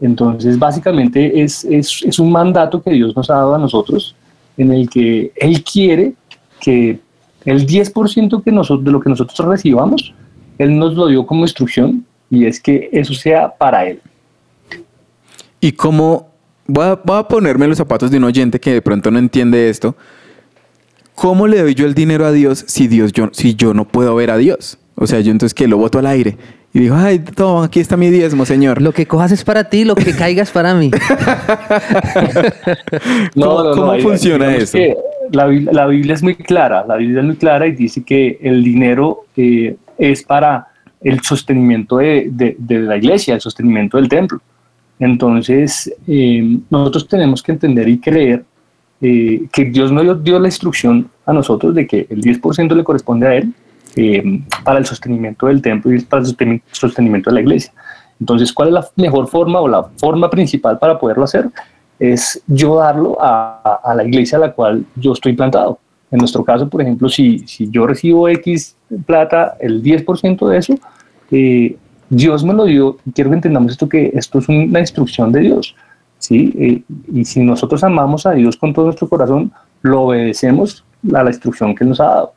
Entonces, 0.00 0.58
básicamente 0.58 1.42
es, 1.42 1.64
es, 1.64 2.02
es 2.04 2.18
un 2.18 2.30
mandato 2.30 2.82
que 2.82 2.90
Dios 2.90 3.16
nos 3.16 3.30
ha 3.30 3.34
dado 3.34 3.54
a 3.54 3.58
nosotros 3.58 4.14
en 4.56 4.72
el 4.72 4.88
que 4.88 5.32
Él 5.36 5.62
quiere 5.64 6.14
que 6.60 7.00
el 7.44 7.66
10% 7.66 8.42
que 8.42 8.52
nosotros, 8.52 8.84
de 8.84 8.90
lo 8.90 9.00
que 9.00 9.10
nosotros 9.10 9.46
recibamos, 9.46 10.14
Él 10.58 10.78
nos 10.78 10.94
lo 10.94 11.06
dio 11.08 11.26
como 11.26 11.42
instrucción 11.42 12.04
y 12.34 12.46
es 12.46 12.60
que 12.60 12.88
eso 12.92 13.14
sea 13.14 13.48
para 13.56 13.86
Él. 13.86 14.00
Y 15.60 15.72
cómo, 15.72 16.28
voy 16.66 16.84
a, 16.86 16.94
voy 17.02 17.18
a 17.18 17.22
ponerme 17.28 17.64
en 17.64 17.70
los 17.70 17.78
zapatos 17.78 18.10
de 18.10 18.18
un 18.18 18.24
oyente 18.24 18.60
que 18.60 18.72
de 18.72 18.82
pronto 18.82 19.10
no 19.10 19.18
entiende 19.18 19.68
esto. 19.70 19.96
¿Cómo 21.14 21.46
le 21.46 21.60
doy 21.62 21.74
yo 21.74 21.86
el 21.86 21.94
dinero 21.94 22.26
a 22.26 22.32
Dios 22.32 22.64
si, 22.66 22.88
Dios 22.88 23.12
yo, 23.12 23.28
si 23.32 23.54
yo 23.54 23.72
no 23.72 23.84
puedo 23.86 24.14
ver 24.14 24.30
a 24.30 24.36
Dios? 24.36 24.78
O 24.96 25.06
sea, 25.06 25.20
yo 25.20 25.30
entonces 25.30 25.54
que 25.54 25.66
lo 25.68 25.76
boto 25.78 25.98
al 25.98 26.06
aire 26.06 26.36
y 26.72 26.80
digo, 26.80 26.96
ay, 26.96 27.20
toma, 27.20 27.66
aquí 27.66 27.78
está 27.78 27.96
mi 27.96 28.10
diezmo, 28.10 28.44
Señor. 28.44 28.82
Lo 28.82 28.92
que 28.92 29.06
cojas 29.06 29.30
es 29.30 29.44
para 29.44 29.64
ti, 29.70 29.84
lo 29.84 29.94
que 29.94 30.12
caiga 30.12 30.42
es 30.42 30.50
para 30.50 30.74
mí. 30.74 30.90
¿Cómo- 33.34 33.98
funciona 34.00 34.54
eso? 34.56 34.72
que 34.78 34.96
La, 35.32 35.46
Biblia- 35.46 35.72
la 35.72 35.86
Biblia 35.86 36.14
es 36.14 36.22
muy 36.22 36.34
clara, 36.34 36.84
la 36.86 36.96
Biblia 36.96 37.20
es 37.20 37.26
muy 37.26 37.36
clara 37.36 37.66
y 37.66 37.72
dice 37.72 38.02
que 38.04 38.38
el 38.42 38.62
dinero 38.62 39.24
eh, 39.36 39.76
es 39.98 40.22
para 40.22 40.68
el 41.04 41.20
sostenimiento 41.20 41.98
de, 41.98 42.28
de- 42.32 42.56
de 42.58 42.78
la 42.80 42.96
iglesia, 42.96 43.34
el 43.34 43.40
sostenimiento 43.40 43.96
del 43.98 44.08
templo. 44.08 44.40
Entonces, 44.98 45.92
eh, 46.06 46.58
nosotros 46.70 47.06
tenemos 47.08 47.42
que 47.42 47.52
entender 47.52 47.88
y 47.88 47.98
creer 47.98 48.44
eh, 49.00 49.42
que 49.52 49.64
Dios 49.66 49.92
nos 49.92 50.22
dio, 50.24 50.38
la 50.38 50.48
instrucción 50.48 51.08
a 51.26 51.32
nosotros 51.32 51.74
de 51.74 51.86
que 51.86 52.06
el 52.08 52.22
10% 52.22 52.74
le 52.74 52.84
corresponde 52.84 53.26
a 53.26 53.34
Él 53.34 53.52
eh, 53.96 54.40
para 54.64 54.78
el 54.78 54.86
sostenimiento 54.86 55.46
del 55.46 55.60
templo 55.60 55.92
y 55.92 56.00
para 56.00 56.22
el 56.22 56.28
sosten- 56.28 56.62
sostenimiento 56.72 57.30
de 57.30 57.34
la 57.34 57.40
iglesia. 57.42 57.72
Entonces, 58.20 58.52
¿cuál 58.52 58.68
es 58.68 58.74
la 58.74 58.88
mejor 58.96 59.26
forma 59.28 59.60
o 59.60 59.68
la 59.68 59.82
forma 59.98 60.30
principal 60.30 60.78
para 60.78 60.98
poderlo 60.98 61.24
hacer? 61.24 61.50
Es 61.98 62.42
yo 62.46 62.76
darlo 62.76 63.16
a, 63.20 63.80
a 63.84 63.94
la 63.94 64.04
iglesia 64.04 64.38
a 64.38 64.40
la 64.42 64.52
cual 64.52 64.84
yo 64.96 65.12
estoy 65.12 65.32
plantado. 65.34 65.78
En 66.10 66.18
nuestro 66.18 66.44
caso, 66.44 66.68
por 66.68 66.80
ejemplo, 66.80 67.08
si, 67.08 67.40
si 67.40 67.68
yo 67.70 67.86
recibo 67.86 68.28
X 68.28 68.76
plata, 69.04 69.56
el 69.60 69.82
10% 69.82 70.48
de 70.48 70.58
eso, 70.58 70.74
eh, 71.34 71.76
Dios 72.10 72.44
me 72.44 72.54
lo 72.54 72.64
dio. 72.64 72.96
Quiero 73.12 73.30
que 73.30 73.36
entendamos 73.36 73.72
esto, 73.72 73.88
que 73.88 74.12
esto 74.14 74.38
es 74.38 74.48
una 74.48 74.78
instrucción 74.78 75.32
de 75.32 75.40
Dios. 75.40 75.74
¿sí? 76.18 76.52
Eh, 76.56 76.82
y 77.12 77.24
si 77.24 77.40
nosotros 77.40 77.82
amamos 77.82 78.24
a 78.26 78.32
Dios 78.32 78.56
con 78.56 78.72
todo 78.72 78.86
nuestro 78.86 79.08
corazón, 79.08 79.52
lo 79.82 80.02
obedecemos 80.02 80.84
a 81.12 81.22
la 81.24 81.30
instrucción 81.30 81.74
que 81.74 81.84
nos 81.84 82.00
ha 82.00 82.04
dado. 82.04 82.32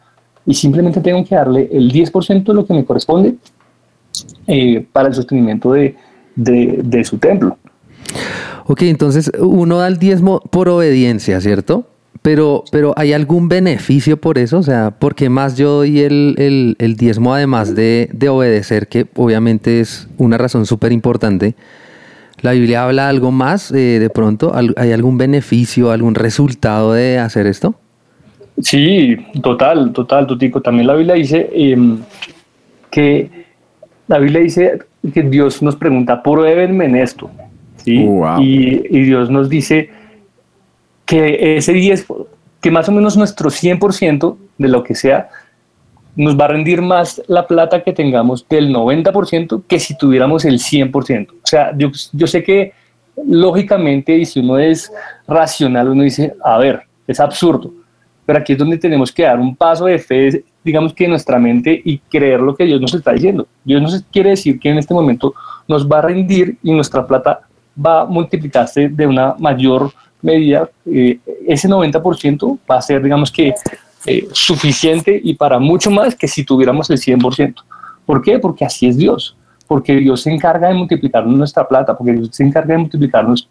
Y 0.45 0.53
simplemente 0.53 0.99
tengo 1.01 1.23
que 1.23 1.35
darle 1.35 1.69
el 1.71 1.91
10% 1.91 2.43
de 2.43 2.53
lo 2.53 2.65
que 2.65 2.73
me 2.73 2.85
corresponde 2.85 3.35
eh, 4.47 4.85
para 4.91 5.09
el 5.09 5.13
sostenimiento 5.13 5.73
de, 5.73 5.95
de 6.35 7.03
su 7.03 7.17
templo. 7.17 7.57
Ok, 8.65 8.81
entonces 8.83 9.31
uno 9.39 9.77
da 9.77 9.87
el 9.87 9.99
diezmo 9.99 10.39
por 10.39 10.69
obediencia, 10.69 11.39
¿cierto? 11.39 11.85
Pero, 12.27 12.65
pero 12.73 12.93
¿hay 12.97 13.13
algún 13.13 13.47
beneficio 13.47 14.17
por 14.17 14.37
eso? 14.37 14.57
O 14.57 14.61
sea, 14.63 14.91
¿por 14.91 15.15
qué 15.15 15.29
más 15.29 15.55
yo 15.55 15.69
doy 15.77 16.01
el, 16.01 16.35
el- 16.37 16.75
el 16.77 16.97
diezmo 16.97 17.33
además 17.33 17.73
de, 17.73 18.09
de 18.11 18.27
obedecer, 18.27 18.89
que 18.89 19.05
obviamente 19.15 19.79
es 19.79 20.09
una 20.17 20.37
razón 20.37 20.65
súper 20.65 20.91
importante? 20.91 21.55
¿La 22.41 22.51
Biblia 22.51 22.83
habla 22.83 23.07
algo 23.07 23.31
más 23.31 23.71
eh, 23.71 23.99
de 23.99 24.09
pronto? 24.09 24.53
¿Al- 24.53 24.73
¿Hay 24.75 24.91
algún 24.91 25.17
beneficio, 25.17 25.89
algún 25.89 26.15
resultado 26.15 26.91
de 26.91 27.17
hacer 27.17 27.47
esto? 27.47 27.75
Sí, 28.61 29.15
total, 29.41 29.93
total, 29.93 30.27
Tutico. 30.27 30.59
También 30.61 30.87
la 30.87 30.95
Biblia 30.95 31.15
dice 31.15 31.49
em, 31.53 31.99
que 32.91 33.29
la 34.09 34.17
Biblia 34.17 34.41
dice 34.41 34.79
que 35.13 35.21
Dios 35.23 35.61
nos 35.63 35.77
pregunta, 35.77 36.21
pruébenme 36.21 36.83
en 36.87 36.97
esto. 36.97 37.31
¿sí? 37.77 38.03
Wow. 38.03 38.41
Y, 38.41 38.83
y 38.89 39.03
Dios 39.03 39.29
nos 39.29 39.47
dice 39.47 39.91
que 41.07 41.57
ese 41.57 41.73
10, 41.73 42.05
que 42.61 42.69
más 42.69 42.87
o 42.89 42.91
menos 42.91 43.17
nuestro 43.17 43.49
100% 43.49 44.37
de 44.59 44.67
lo 44.67 44.83
que 44.83 44.93
sea, 44.93 45.29
nos 46.15 46.37
va 46.37 46.45
a 46.45 46.49
rendir 46.49 46.81
más 46.81 47.21
la 47.27 47.47
plata 47.47 47.83
que 47.83 47.93
tengamos 47.93 48.45
del 48.49 48.73
90% 48.73 49.63
que 49.67 49.79
si 49.79 49.97
tuviéramos 49.97 50.45
el 50.45 50.59
100%. 50.59 51.29
O 51.29 51.33
sea, 51.43 51.73
yo, 51.77 51.89
yo 52.11 52.27
sé 52.27 52.43
que 52.43 52.73
lógicamente, 53.25 54.17
y 54.17 54.25
si 54.25 54.41
uno 54.41 54.59
es 54.59 54.91
racional, 55.27 55.89
uno 55.89 56.03
dice, 56.03 56.35
a 56.43 56.57
ver, 56.57 56.81
es 57.07 57.19
absurdo. 57.19 57.71
Pero 58.25 58.39
aquí 58.39 58.53
es 58.53 58.59
donde 58.59 58.77
tenemos 58.77 59.11
que 59.11 59.23
dar 59.23 59.39
un 59.39 59.55
paso 59.55 59.85
de 59.85 59.99
fe, 59.99 60.43
digamos 60.63 60.93
que 60.93 61.05
en 61.05 61.11
nuestra 61.11 61.39
mente 61.39 61.81
y 61.85 61.99
creer 61.99 62.41
lo 62.41 62.55
que 62.55 62.65
Dios 62.65 62.81
nos 62.81 62.93
está 62.93 63.13
diciendo. 63.13 63.47
Dios 63.63 63.81
nos 63.81 64.03
quiere 64.11 64.31
decir 64.31 64.59
que 64.59 64.69
en 64.69 64.77
este 64.79 64.93
momento 64.93 65.33
nos 65.67 65.89
va 65.89 65.99
a 65.99 66.01
rendir 66.01 66.57
y 66.61 66.73
nuestra 66.73 67.07
plata 67.07 67.41
va 67.83 68.01
a 68.01 68.05
multiplicarse 68.05 68.89
de 68.89 69.07
una 69.07 69.35
mayor 69.39 69.91
medida. 70.21 70.69
Eh, 70.85 71.19
ese 71.47 71.67
90% 71.67 72.59
va 72.69 72.77
a 72.77 72.81
ser, 72.81 73.01
digamos 73.01 73.31
que, 73.31 73.53
eh, 74.05 74.27
suficiente 74.31 75.19
y 75.21 75.33
para 75.33 75.59
mucho 75.59 75.91
más 75.91 76.15
que 76.15 76.27
si 76.27 76.43
tuviéramos 76.43 76.89
el 76.89 76.97
100%. 76.97 77.63
¿Por 78.05 78.21
qué? 78.21 78.39
Porque 78.39 78.63
así 78.63 78.87
es 78.87 78.97
Dios. 78.97 79.35
Porque 79.67 79.95
Dios 79.95 80.21
se 80.21 80.31
encarga 80.31 80.69
de 80.69 80.75
multiplicarnos 80.75 81.35
nuestra 81.35 81.67
plata, 81.67 81.97
porque 81.97 82.13
Dios 82.13 82.29
se 82.31 82.43
encarga 82.43 82.73
de 82.73 82.79
multiplicarnos 82.79 83.49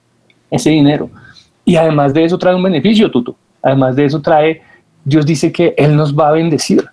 ese 0.50 0.70
dinero. 0.70 1.10
Y 1.64 1.76
además 1.76 2.14
de 2.14 2.24
eso 2.24 2.38
trae 2.38 2.54
un 2.54 2.62
beneficio, 2.62 3.10
Tuto. 3.10 3.36
Además 3.62 3.96
de 3.96 4.06
eso 4.06 4.22
trae, 4.22 4.62
Dios 5.04 5.26
dice 5.26 5.52
que 5.52 5.74
Él 5.76 5.94
nos 5.96 6.16
va 6.16 6.28
a 6.28 6.32
bendecir, 6.32 6.86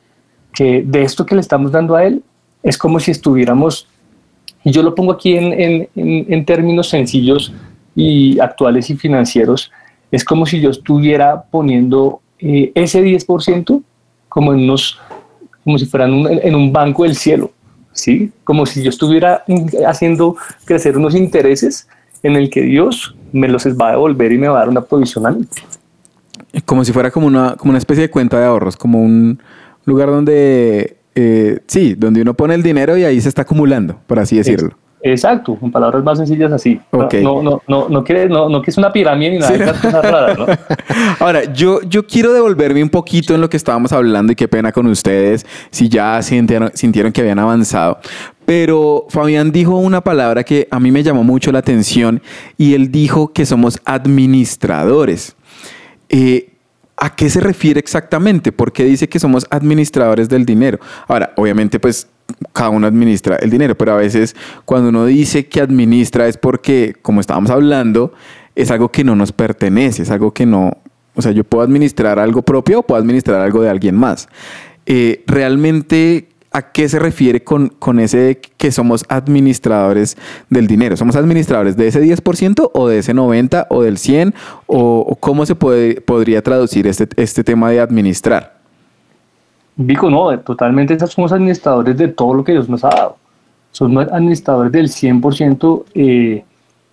que 0.51 0.83
de 0.85 1.03
esto 1.03 1.25
que 1.25 1.35
le 1.35 1.41
estamos 1.41 1.71
dando 1.71 1.95
a 1.95 2.03
Él 2.03 2.23
es 2.63 2.77
como 2.77 2.99
si 2.99 3.11
estuviéramos, 3.11 3.87
y 4.63 4.71
yo 4.71 4.81
lo 4.81 4.95
pongo 4.95 5.11
aquí 5.11 5.37
en, 5.37 5.53
en, 5.53 5.87
en 5.95 6.45
términos 6.45 6.89
sencillos 6.89 7.53
y 7.95 8.39
actuales 8.39 8.89
y 8.89 8.95
financieros, 8.97 9.71
es 10.11 10.23
como 10.23 10.45
si 10.45 10.61
yo 10.61 10.69
estuviera 10.69 11.43
poniendo 11.43 12.21
eh, 12.39 12.71
ese 12.75 13.01
10% 13.03 13.81
como 14.29 14.53
en 14.53 14.61
unos, 14.63 14.99
como 15.63 15.77
si 15.77 15.85
fueran 15.85 16.11
un- 16.13 16.27
en 16.29 16.55
un 16.55 16.71
banco 16.73 17.03
del 17.03 17.15
cielo, 17.15 17.51
¿sí? 17.91 18.31
Como 18.43 18.65
si 18.65 18.83
yo 18.83 18.89
estuviera 18.89 19.43
haciendo 19.87 20.35
crecer 20.65 20.97
unos 20.97 21.15
intereses 21.15 21.87
en 22.23 22.35
el 22.35 22.49
que 22.49 22.61
Dios 22.61 23.15
me 23.31 23.47
los 23.47 23.65
va 23.65 23.89
a 23.89 23.91
devolver 23.91 24.31
y 24.31 24.37
me 24.37 24.47
va 24.47 24.57
a 24.57 24.59
dar 24.59 24.69
una 24.69 24.81
provisión 24.81 25.25
a 25.25 25.31
mí. 25.31 25.45
Como 26.65 26.83
si 26.85 26.91
fuera 26.91 27.09
como 27.11 27.27
una, 27.27 27.55
como 27.55 27.69
una 27.71 27.79
especie 27.79 28.03
de 28.03 28.09
cuenta 28.09 28.39
de 28.39 28.45
ahorros, 28.45 28.77
como 28.77 29.01
un 29.01 29.39
lugar 29.85 30.09
donde, 30.09 30.97
eh, 31.15 31.59
sí, 31.67 31.95
donde 31.95 32.21
uno 32.21 32.33
pone 32.33 32.53
el 32.55 32.61
dinero 32.63 32.97
y 32.97 33.03
ahí 33.03 33.19
se 33.21 33.29
está 33.29 33.41
acumulando, 33.43 33.99
por 34.07 34.19
así 34.19 34.37
decirlo. 34.37 34.75
Exacto, 35.05 35.57
en 35.61 35.69
palabras 35.69 36.01
más 36.01 36.17
sencillas 36.17 36.51
así. 36.53 36.79
No-. 36.91 37.09
No, 37.21 37.43
no, 37.43 37.61
no, 37.67 37.89
no, 37.89 38.03
quiere, 38.05 38.29
no, 38.29 38.47
no 38.47 38.61
que 38.61 38.71
es 38.71 38.77
una 38.77 38.91
pirámide 38.91 39.31
ni 39.31 39.39
nada 39.39 39.51
de 39.51 39.63
esas 39.65 39.79
cosas 39.79 40.05
raras, 40.11 40.37
¿no? 40.37 40.45
Ahora, 41.19 41.43
yo, 41.53 41.81
yo 41.81 42.07
quiero 42.07 42.31
devolverme 42.31 42.81
un 42.81 42.89
poquito 42.89 43.35
en 43.35 43.41
lo 43.41 43.49
que 43.49 43.57
estábamos 43.57 43.91
hablando 43.91 44.31
y 44.31 44.35
qué 44.35 44.47
pena 44.47 44.71
con 44.71 44.87
ustedes 44.87 45.45
si 45.71 45.89
ya 45.89 46.21
sintieron, 46.21 46.71
sintieron 46.73 47.11
que 47.11 47.19
habían 47.19 47.37
avanzado. 47.39 47.99
Pero 48.45 49.05
Fabián 49.09 49.51
dijo 49.51 49.75
una 49.75 50.01
palabra 50.01 50.45
que 50.45 50.69
a 50.71 50.79
mí 50.79 50.89
me 50.89 51.03
llamó 51.03 51.25
mucho 51.25 51.51
la 51.51 51.59
atención 51.59 52.21
y 52.57 52.73
él 52.73 52.89
dijo 52.89 53.33
que 53.33 53.45
somos 53.45 53.79
administradores. 53.83 55.35
Eh, 56.07 56.49
¿A 56.95 57.13
qué 57.15 57.29
se 57.29 57.41
refiere 57.41 57.79
exactamente? 57.81 58.53
¿Por 58.53 58.71
qué 58.71 58.85
dice 58.85 59.09
que 59.09 59.19
somos 59.19 59.45
administradores 59.49 60.29
del 60.29 60.45
dinero? 60.45 60.79
Ahora, 61.07 61.33
obviamente, 61.35 61.77
pues 61.79 62.07
cada 62.53 62.69
uno 62.69 62.87
administra 62.87 63.37
el 63.37 63.49
dinero, 63.49 63.75
pero 63.75 63.93
a 63.93 63.97
veces 63.97 64.35
cuando 64.65 64.89
uno 64.89 65.05
dice 65.05 65.47
que 65.47 65.61
administra 65.61 66.27
es 66.27 66.37
porque, 66.37 66.95
como 67.01 67.21
estábamos 67.21 67.49
hablando, 67.49 68.13
es 68.55 68.71
algo 68.71 68.89
que 68.89 69.03
no 69.03 69.15
nos 69.15 69.31
pertenece, 69.31 70.03
es 70.03 70.11
algo 70.11 70.31
que 70.31 70.45
no, 70.45 70.77
o 71.15 71.21
sea, 71.21 71.31
yo 71.31 71.43
puedo 71.43 71.63
administrar 71.63 72.19
algo 72.19 72.41
propio 72.41 72.79
o 72.79 72.83
puedo 72.83 73.01
administrar 73.01 73.41
algo 73.41 73.61
de 73.61 73.69
alguien 73.69 73.95
más. 73.95 74.29
Eh, 74.85 75.23
realmente, 75.27 76.29
¿a 76.51 76.71
qué 76.71 76.89
se 76.89 76.99
refiere 76.99 77.43
con, 77.43 77.69
con 77.69 77.99
ese 77.99 78.39
que 78.57 78.71
somos 78.71 79.05
administradores 79.09 80.17
del 80.49 80.67
dinero? 80.67 80.97
¿Somos 80.97 81.15
administradores 81.15 81.77
de 81.77 81.87
ese 81.87 82.01
10% 82.01 82.71
o 82.73 82.87
de 82.87 82.99
ese 82.99 83.13
90% 83.13 83.67
o 83.69 83.81
del 83.81 83.97
100%? 83.97 84.33
¿O, 84.67 85.05
o 85.07 85.15
cómo 85.15 85.45
se 85.45 85.55
puede, 85.55 86.01
podría 86.01 86.41
traducir 86.41 86.87
este, 86.87 87.07
este 87.15 87.43
tema 87.43 87.69
de 87.69 87.79
administrar? 87.79 88.52
Vico, 89.75 90.09
no, 90.09 90.37
totalmente 90.39 90.97
somos 91.07 91.31
administradores 91.31 91.97
de 91.97 92.07
todo 92.07 92.33
lo 92.35 92.43
que 92.43 92.51
Dios 92.51 92.69
nos 92.69 92.83
ha 92.83 92.89
dado. 92.89 93.17
Somos 93.71 94.07
administradores 94.11 94.71
del 94.71 94.87
100% 94.87 95.83
eh, 95.95 96.43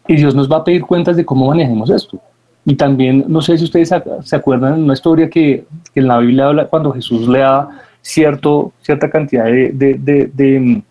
y 0.09 0.16
Dios 0.16 0.35
nos 0.35 0.51
va 0.51 0.59
a 0.59 0.64
pedir 0.64 0.83
cuentas 0.83 1.16
de 1.16 1.25
cómo 1.25 1.47
manejemos 1.49 1.90
esto. 1.90 2.19
Y 2.64 2.75
también, 2.75 3.25
no 3.29 3.40
sé 3.43 3.57
si 3.59 3.64
ustedes 3.64 3.90
se 4.23 4.37
acuerdan 4.37 4.77
de 4.77 4.83
una 4.83 4.95
historia 4.95 5.29
que, 5.29 5.64
que 5.93 6.01
en 6.01 6.09
la 6.09 6.19
Biblia 6.19 6.47
habla 6.47 6.66
cuando 6.66 6.93
Jesús 6.93 7.29
le 7.29 7.40
da 7.40 7.69
cierto, 8.03 8.73
cierta 8.81 9.11
cantidad 9.11 9.45
de, 9.45 9.73
de, 9.73 10.31
de- 10.33 10.83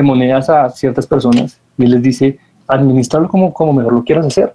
monedas 0.00 0.48
a 0.48 0.70
ciertas 0.70 1.08
personas 1.08 1.60
y 1.76 1.84
les 1.84 2.00
dice, 2.00 2.38
administrarlo 2.68 3.28
como, 3.28 3.52
como 3.52 3.72
mejor 3.72 3.92
lo 3.94 4.04
quieras 4.04 4.26
hacer. 4.26 4.54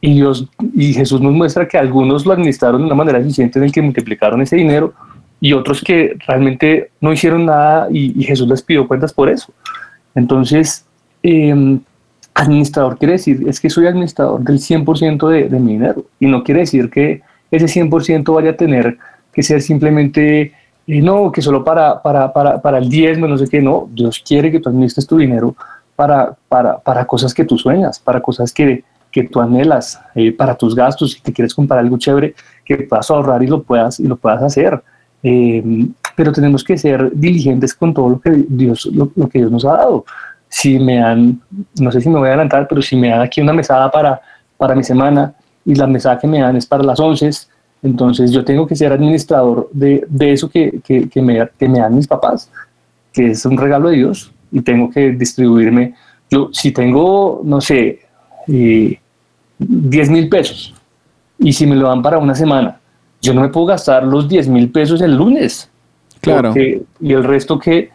Y, 0.00 0.14
Dios, 0.14 0.48
y 0.74 0.94
Jesús 0.94 1.20
nos 1.20 1.34
muestra 1.34 1.68
que 1.68 1.76
algunos 1.76 2.24
lo 2.24 2.32
administraron 2.32 2.80
de 2.80 2.86
una 2.86 2.94
manera 2.94 3.18
eficiente 3.18 3.58
en 3.58 3.66
el 3.66 3.72
que 3.72 3.82
multiplicaron 3.82 4.40
ese 4.40 4.56
dinero 4.56 4.94
y 5.40 5.52
otros 5.52 5.82
que 5.82 6.16
realmente 6.26 6.90
no 7.00 7.12
hicieron 7.12 7.46
nada 7.46 7.88
y, 7.90 8.22
Jesús 8.24 8.48
les 8.48 8.62
pidió 8.62 8.88
cuentas 8.88 9.12
por 9.12 9.28
eso. 9.28 9.52
Entonces, 10.14 10.84
eh, 11.22 11.78
administrador 12.34 12.98
quiere 12.98 13.14
decir, 13.14 13.44
es 13.48 13.60
que 13.60 13.70
soy 13.70 13.86
administrador 13.86 14.40
del 14.42 14.58
100% 14.58 15.28
de, 15.28 15.48
de 15.48 15.60
mi 15.60 15.72
dinero 15.72 16.04
y 16.20 16.26
no 16.26 16.44
quiere 16.44 16.60
decir 16.60 16.90
que 16.90 17.22
ese 17.50 17.66
100% 17.66 18.34
vaya 18.34 18.50
a 18.50 18.56
tener 18.56 18.98
que 19.32 19.42
ser 19.42 19.62
simplemente, 19.62 20.52
eh, 20.86 21.02
no, 21.02 21.32
que 21.32 21.42
solo 21.42 21.64
para, 21.64 22.02
para, 22.02 22.32
para, 22.32 22.60
para 22.60 22.78
el 22.78 22.88
diezmo, 22.88 23.26
no 23.26 23.38
sé 23.38 23.48
qué, 23.48 23.60
no, 23.60 23.88
Dios 23.92 24.22
quiere 24.26 24.50
que 24.50 24.60
tú 24.60 24.68
administres 24.68 25.06
tu 25.06 25.16
dinero 25.16 25.54
para, 25.96 26.36
para, 26.48 26.78
para 26.78 27.06
cosas 27.06 27.34
que 27.34 27.44
tú 27.44 27.58
sueñas, 27.58 27.98
para 27.98 28.20
cosas 28.20 28.52
que, 28.52 28.84
que 29.10 29.24
tú 29.24 29.40
anhelas, 29.40 30.00
eh, 30.14 30.32
para 30.32 30.54
tus 30.54 30.74
gastos, 30.74 31.12
si 31.12 31.20
te 31.20 31.32
quieres 31.32 31.54
comprar 31.54 31.80
algo 31.80 31.98
chévere, 31.98 32.34
que 32.64 32.76
puedas 32.78 33.10
ahorrar 33.10 33.42
y 33.42 33.46
lo 33.46 33.62
puedas, 33.62 33.98
y 33.98 34.06
lo 34.06 34.16
puedas 34.16 34.42
hacer. 34.42 34.82
Eh, 35.22 35.88
pero 36.16 36.32
tenemos 36.32 36.64
que 36.64 36.76
ser 36.76 37.12
diligentes 37.12 37.74
con 37.74 37.94
todo 37.94 38.08
lo 38.08 38.20
que 38.20 38.44
Dios, 38.48 38.86
lo, 38.86 39.08
que 39.28 39.38
Dios 39.38 39.50
nos 39.50 39.64
ha 39.64 39.76
dado. 39.76 40.04
Si 40.48 40.78
me 40.78 40.96
dan, 40.96 41.40
no 41.78 41.92
sé 41.92 42.00
si 42.00 42.08
me 42.08 42.18
voy 42.18 42.28
a 42.28 42.32
adelantar, 42.32 42.66
pero 42.68 42.82
si 42.82 42.96
me 42.96 43.08
dan 43.08 43.20
aquí 43.20 43.40
una 43.40 43.52
mesada 43.52 43.90
para, 43.90 44.20
para 44.56 44.74
mi 44.74 44.82
semana 44.82 45.34
y 45.64 45.74
la 45.74 45.86
mesada 45.86 46.18
que 46.18 46.26
me 46.26 46.40
dan 46.40 46.56
es 46.56 46.66
para 46.66 46.82
las 46.82 46.98
11, 46.98 47.30
entonces 47.82 48.32
yo 48.32 48.44
tengo 48.44 48.66
que 48.66 48.74
ser 48.74 48.92
administrador 48.92 49.68
de, 49.72 50.04
de 50.08 50.32
eso 50.32 50.48
que, 50.50 50.80
que, 50.82 51.08
que, 51.08 51.22
me, 51.22 51.48
que 51.58 51.68
me 51.68 51.78
dan 51.78 51.94
mis 51.94 52.08
papás, 52.08 52.50
que 53.12 53.30
es 53.30 53.44
un 53.44 53.56
regalo 53.56 53.90
de 53.90 53.96
Dios 53.96 54.32
y 54.50 54.60
tengo 54.62 54.90
que 54.90 55.12
distribuirme. 55.12 55.94
Yo, 56.30 56.48
si 56.52 56.72
tengo, 56.72 57.42
no 57.44 57.60
sé, 57.60 58.00
eh, 58.48 58.98
10 59.58 60.10
mil 60.10 60.28
pesos 60.28 60.74
y 61.38 61.52
si 61.52 61.66
me 61.66 61.76
lo 61.76 61.88
dan 61.88 62.02
para 62.02 62.18
una 62.18 62.34
semana, 62.34 62.77
yo 63.20 63.34
no 63.34 63.40
me 63.42 63.48
puedo 63.48 63.66
gastar 63.66 64.04
los 64.04 64.28
10 64.28 64.48
mil 64.48 64.70
pesos 64.70 65.00
el 65.00 65.16
lunes. 65.16 65.70
Claro. 66.20 66.50
Porque- 66.50 66.82
y 67.00 67.12
el 67.12 67.24
resto 67.24 67.58
que, 67.58 67.90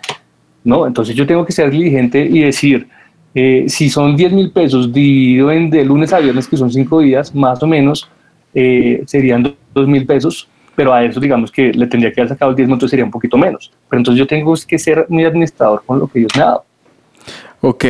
no, 0.64 0.88
entonces 0.88 1.16
yo 1.16 1.26
tengo 1.28 1.46
que 1.46 1.52
ser 1.52 1.70
diligente 1.72 2.24
y 2.24 2.40
decir, 2.40 2.88
eh, 3.36 3.66
si 3.68 3.90
son 3.90 4.16
10 4.16 4.32
mil 4.32 4.52
pesos 4.52 4.92
dividido 4.94 5.52
en 5.52 5.70
de 5.70 5.84
lunes 5.84 6.14
a 6.14 6.20
viernes, 6.20 6.48
que 6.48 6.58
son 6.58 6.72
cinco 6.72 7.00
días, 7.00 7.34
más 7.34 7.62
o 7.64 7.68
menos, 7.68 8.10
eh, 8.54 9.04
serían 9.08 9.56
2 9.74 9.88
mil 9.88 10.06
pesos, 10.06 10.48
pero 10.76 10.94
a 10.94 11.04
eso 11.04 11.20
digamos 11.20 11.52
que 11.52 11.74
le 11.74 11.88
tendría 11.88 12.12
que 12.12 12.22
haber 12.22 12.30
sacado 12.30 12.52
el 12.52 12.58
diezmo, 12.58 12.76
entonces 12.76 12.92
sería 12.92 13.06
un 13.06 13.12
poquito 13.12 13.38
menos. 13.38 13.72
Pero 13.90 14.00
entonces 14.00 14.20
yo 14.20 14.28
tengo 14.28 14.54
que 14.68 14.78
ser 14.80 15.06
muy 15.10 15.26
administrador 15.26 15.84
con 15.86 16.00
lo 16.00 16.08
que 16.08 16.20
Dios 16.20 16.32
me 16.36 16.42
ha 16.42 16.46
dado. 16.46 16.66
Ok, 17.66 17.86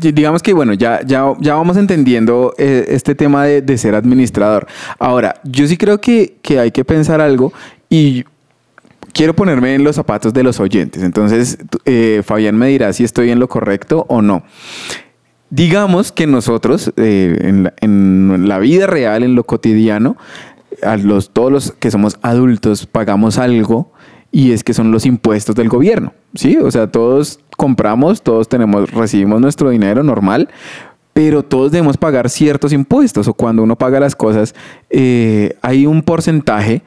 digamos 0.00 0.42
que 0.42 0.54
bueno, 0.54 0.72
ya, 0.72 1.02
ya, 1.04 1.34
ya 1.38 1.54
vamos 1.54 1.76
entendiendo 1.76 2.54
eh, 2.56 2.86
este 2.88 3.14
tema 3.14 3.44
de, 3.44 3.60
de 3.60 3.76
ser 3.76 3.94
administrador. 3.94 4.66
Ahora, 4.98 5.34
yo 5.44 5.66
sí 5.66 5.76
creo 5.76 6.00
que, 6.00 6.38
que 6.40 6.58
hay 6.58 6.70
que 6.70 6.82
pensar 6.82 7.20
algo 7.20 7.52
y 7.90 8.24
quiero 9.12 9.36
ponerme 9.36 9.74
en 9.74 9.84
los 9.84 9.96
zapatos 9.96 10.32
de 10.32 10.42
los 10.42 10.60
oyentes. 10.60 11.02
Entonces, 11.02 11.58
eh, 11.84 12.22
Fabián 12.24 12.56
me 12.56 12.68
dirá 12.68 12.90
si 12.94 13.04
estoy 13.04 13.28
en 13.28 13.38
lo 13.38 13.48
correcto 13.48 14.06
o 14.08 14.22
no. 14.22 14.44
Digamos 15.50 16.10
que 16.10 16.26
nosotros, 16.26 16.90
eh, 16.96 17.36
en, 17.42 17.64
la, 17.64 17.74
en 17.82 18.48
la 18.48 18.58
vida 18.58 18.86
real, 18.86 19.24
en 19.24 19.34
lo 19.34 19.44
cotidiano, 19.44 20.16
a 20.82 20.96
los, 20.96 21.34
todos 21.34 21.52
los 21.52 21.72
que 21.72 21.90
somos 21.90 22.18
adultos 22.22 22.86
pagamos 22.86 23.36
algo 23.36 23.92
y 24.32 24.52
es 24.52 24.64
que 24.64 24.72
son 24.72 24.90
los 24.90 25.04
impuestos 25.04 25.54
del 25.54 25.68
gobierno, 25.68 26.14
¿sí? 26.34 26.56
O 26.56 26.70
sea, 26.70 26.86
todos 26.90 27.40
compramos, 27.58 28.22
todos 28.22 28.48
tenemos, 28.48 28.88
recibimos 28.92 29.40
nuestro 29.40 29.70
dinero 29.70 30.04
normal, 30.04 30.48
pero 31.12 31.42
todos 31.42 31.72
debemos 31.72 31.96
pagar 31.96 32.30
ciertos 32.30 32.72
impuestos 32.72 33.26
o 33.26 33.34
cuando 33.34 33.64
uno 33.64 33.74
paga 33.74 33.98
las 33.98 34.14
cosas, 34.14 34.54
eh, 34.90 35.58
hay 35.60 35.84
un 35.84 36.02
porcentaje 36.02 36.82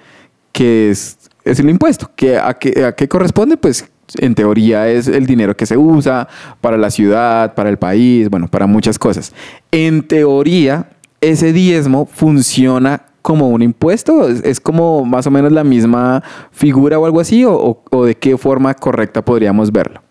que 0.54 0.90
es, 0.90 1.18
es 1.44 1.60
el 1.60 1.70
impuesto. 1.70 2.10
Que 2.16 2.38
a, 2.38 2.54
qué, 2.54 2.86
¿A 2.86 2.96
qué 2.96 3.10
corresponde? 3.10 3.58
Pues 3.58 3.92
en 4.18 4.34
teoría 4.34 4.88
es 4.88 5.10
el 5.10 5.26
dinero 5.26 5.58
que 5.58 5.66
se 5.66 5.76
usa 5.76 6.30
para 6.62 6.78
la 6.78 6.90
ciudad, 6.90 7.54
para 7.54 7.70
el 7.70 7.78
país, 7.78 8.30
bueno, 8.30 8.48
para 8.48 8.66
muchas 8.66 8.98
cosas. 8.98 9.34
En 9.72 10.08
teoría, 10.08 10.88
ese 11.20 11.52
diezmo 11.52 12.06
funciona 12.06 13.02
como 13.22 13.50
un 13.50 13.62
impuesto, 13.62 14.30
es, 14.30 14.62
como 14.62 15.04
más 15.04 15.28
o 15.28 15.32
menos 15.32 15.52
la 15.52 15.66
misma 15.66 16.24
figura 16.52 16.98
o 16.98 17.06
algo 17.06 17.20
así, 17.20 17.44
o 17.46 18.06
de 18.06 18.16
qué 18.16 18.38
forma 18.38 18.74
correcta 18.74 19.22
podríamos 19.22 19.70
verlo. 19.74 20.02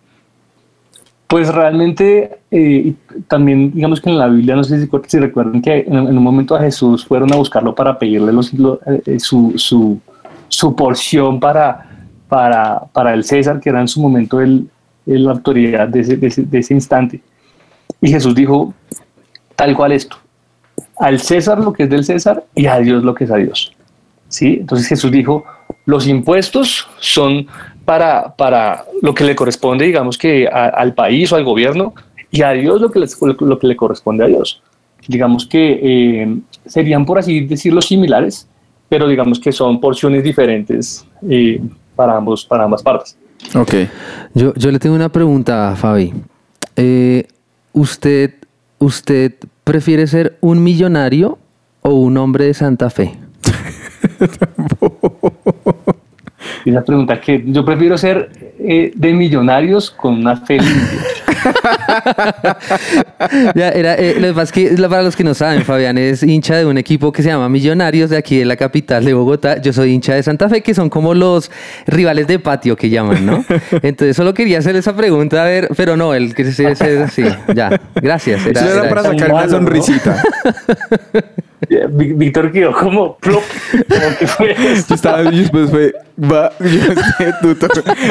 Pues 1.30 1.46
realmente 1.54 2.40
eh, 2.50 2.92
también, 3.28 3.70
digamos 3.72 4.00
que 4.00 4.10
en 4.10 4.18
la 4.18 4.26
Biblia, 4.26 4.56
no 4.56 4.64
sé 4.64 4.80
si, 4.84 4.90
si 5.06 5.18
recuerdan 5.20 5.62
que 5.62 5.84
en, 5.86 5.96
un 5.96 6.16
momento 6.24 6.56
a 6.56 6.60
Jesús 6.60 7.06
fueron 7.06 7.32
a 7.32 7.36
buscarlo 7.36 7.72
para 7.72 7.96
pedirle 7.96 8.32
los- 8.32 8.52
lo- 8.52 8.80
eh, 9.06 9.20
su, 9.20 9.52
su, 9.56 10.00
su 10.48 10.74
porción 10.74 11.38
para, 11.38 11.88
para, 12.28 12.80
para 12.92 13.14
el 13.14 13.22
César, 13.22 13.60
que 13.60 13.68
era 13.70 13.80
en 13.80 13.86
su 13.86 14.00
momento 14.00 14.40
el- 14.40 14.68
la 15.06 15.30
autoridad 15.30 15.86
de 15.86 16.00
ese, 16.00 16.16
de 16.16 16.26
ese- 16.26 16.42
de 16.42 16.58
ese 16.58 16.74
instante. 16.74 17.20
Y 18.00 18.08
Jesús 18.10 18.34
dijo 18.34 18.74
tal 19.54 19.76
cual 19.76 19.92
esto, 19.92 20.16
al 20.98 21.20
César 21.20 21.60
lo 21.60 21.72
que 21.72 21.84
es 21.84 21.90
del 21.90 22.02
César 22.04 22.44
y 22.56 22.66
a 22.66 22.78
Dios 22.80 23.04
lo 23.04 23.14
que 23.14 23.22
es 23.24 23.30
a 23.30 23.36
Dios. 23.36 23.72
¿Sí? 24.28 24.58
Entonces 24.60 24.88
Jesús 24.88 25.12
dijo, 25.12 25.44
los 25.86 26.08
impuestos 26.08 26.88
son 26.98 27.46
para, 27.90 28.36
para 28.36 28.84
lo 29.02 29.12
que 29.12 29.24
le 29.24 29.34
corresponde, 29.34 29.84
digamos 29.84 30.16
que 30.16 30.46
a- 30.46 30.68
al 30.68 30.94
país 30.94 31.32
o 31.32 31.34
al 31.36 31.42
gobierno, 31.42 31.92
y 32.30 32.42
a 32.42 32.52
Dios 32.52 32.80
lo 32.80 32.88
que, 32.88 33.00
les- 33.00 33.18
lo 33.40 33.58
que 33.58 33.66
le 33.66 33.74
corresponde 33.74 34.22
a 34.22 34.28
Dios. 34.28 34.62
Digamos 35.08 35.44
que 35.44 35.80
eh, 35.82 36.36
serían, 36.66 37.04
por 37.04 37.18
así 37.18 37.40
decirlo, 37.40 37.82
similares, 37.82 38.46
pero 38.88 39.08
digamos 39.08 39.40
que 39.40 39.50
son 39.50 39.80
porciones 39.80 40.22
diferentes 40.22 41.04
eh, 41.28 41.60
para, 41.96 42.16
ambos, 42.16 42.44
para 42.46 42.62
ambas 42.62 42.80
partes. 42.80 43.16
Ok. 43.56 43.74
Yo, 44.34 44.54
yo 44.54 44.70
le 44.70 44.78
tengo 44.78 44.94
una 44.94 45.08
pregunta 45.08 45.72
a 45.72 45.74
Fabi. 45.74 46.12
Eh, 46.76 47.26
¿usted, 47.72 48.34
¿Usted 48.78 49.32
prefiere 49.64 50.06
ser 50.06 50.38
un 50.40 50.62
millonario 50.62 51.38
o 51.82 51.90
un 51.94 52.16
hombre 52.18 52.44
de 52.44 52.54
Santa 52.54 52.88
Fe? 52.88 53.18
Esa 56.64 56.84
pregunta 56.84 57.20
que 57.20 57.42
yo 57.46 57.64
prefiero 57.64 57.96
ser 57.96 58.30
eh, 58.58 58.92
de 58.94 59.12
millonarios 59.12 59.90
con 59.90 60.14
una 60.14 60.36
fe 60.36 60.58
limpia. 60.58 61.00
Ya, 63.54 63.68
era, 63.70 63.94
eh, 63.96 64.14
lo 64.18 64.28
que 64.28 64.32
pasa 64.34 64.42
es 64.44 64.52
que, 64.52 64.70
para 64.88 65.02
los 65.02 65.16
que 65.16 65.24
no 65.24 65.34
saben, 65.34 65.64
Fabián 65.64 65.98
es 65.98 66.22
hincha 66.22 66.56
de 66.56 66.66
un 66.66 66.78
equipo 66.78 67.12
que 67.12 67.22
se 67.22 67.28
llama 67.28 67.48
Millonarios 67.48 68.10
de 68.10 68.16
aquí 68.16 68.38
de 68.38 68.44
la 68.44 68.56
capital 68.56 69.04
de 69.04 69.14
Bogotá. 69.14 69.60
Yo 69.60 69.72
soy 69.72 69.92
hincha 69.92 70.14
de 70.14 70.22
Santa 70.22 70.48
Fe, 70.48 70.62
que 70.62 70.74
son 70.74 70.88
como 70.88 71.14
los 71.14 71.50
rivales 71.86 72.26
de 72.26 72.38
patio 72.38 72.76
que 72.76 72.88
llaman, 72.88 73.26
¿no? 73.26 73.44
Entonces 73.82 74.16
solo 74.16 74.34
quería 74.34 74.58
hacer 74.58 74.76
esa 74.76 74.96
pregunta, 74.96 75.42
a 75.42 75.46
ver, 75.46 75.68
pero 75.76 75.96
no, 75.96 76.14
el 76.14 76.34
que 76.34 76.44
se, 76.50 76.74
se- 76.74 77.08
sí, 77.08 77.24
ya, 77.54 77.80
gracias. 77.94 78.46
Eso 78.46 78.64
era 78.64 78.88
para 78.88 79.02
eso. 79.02 79.10
sacar 79.12 79.32
una 79.32 79.48
sonrisita. 79.48 80.22
Eh, 81.68 81.86
Ví- 81.90 82.14
Víctor 82.16 82.50
quedó 82.50 82.72
como 82.72 83.18
plop, 83.18 83.42
como 83.86 84.18
que 84.18 84.26
fue 84.26 84.52
esto. 84.52 84.88
Yo 84.88 84.94
estaba 84.94 85.22
y 85.30 85.40
después 85.40 85.68
fue, 85.70 85.92
va, 86.18 86.50
yo 86.58 86.94
sé. 87.18 87.34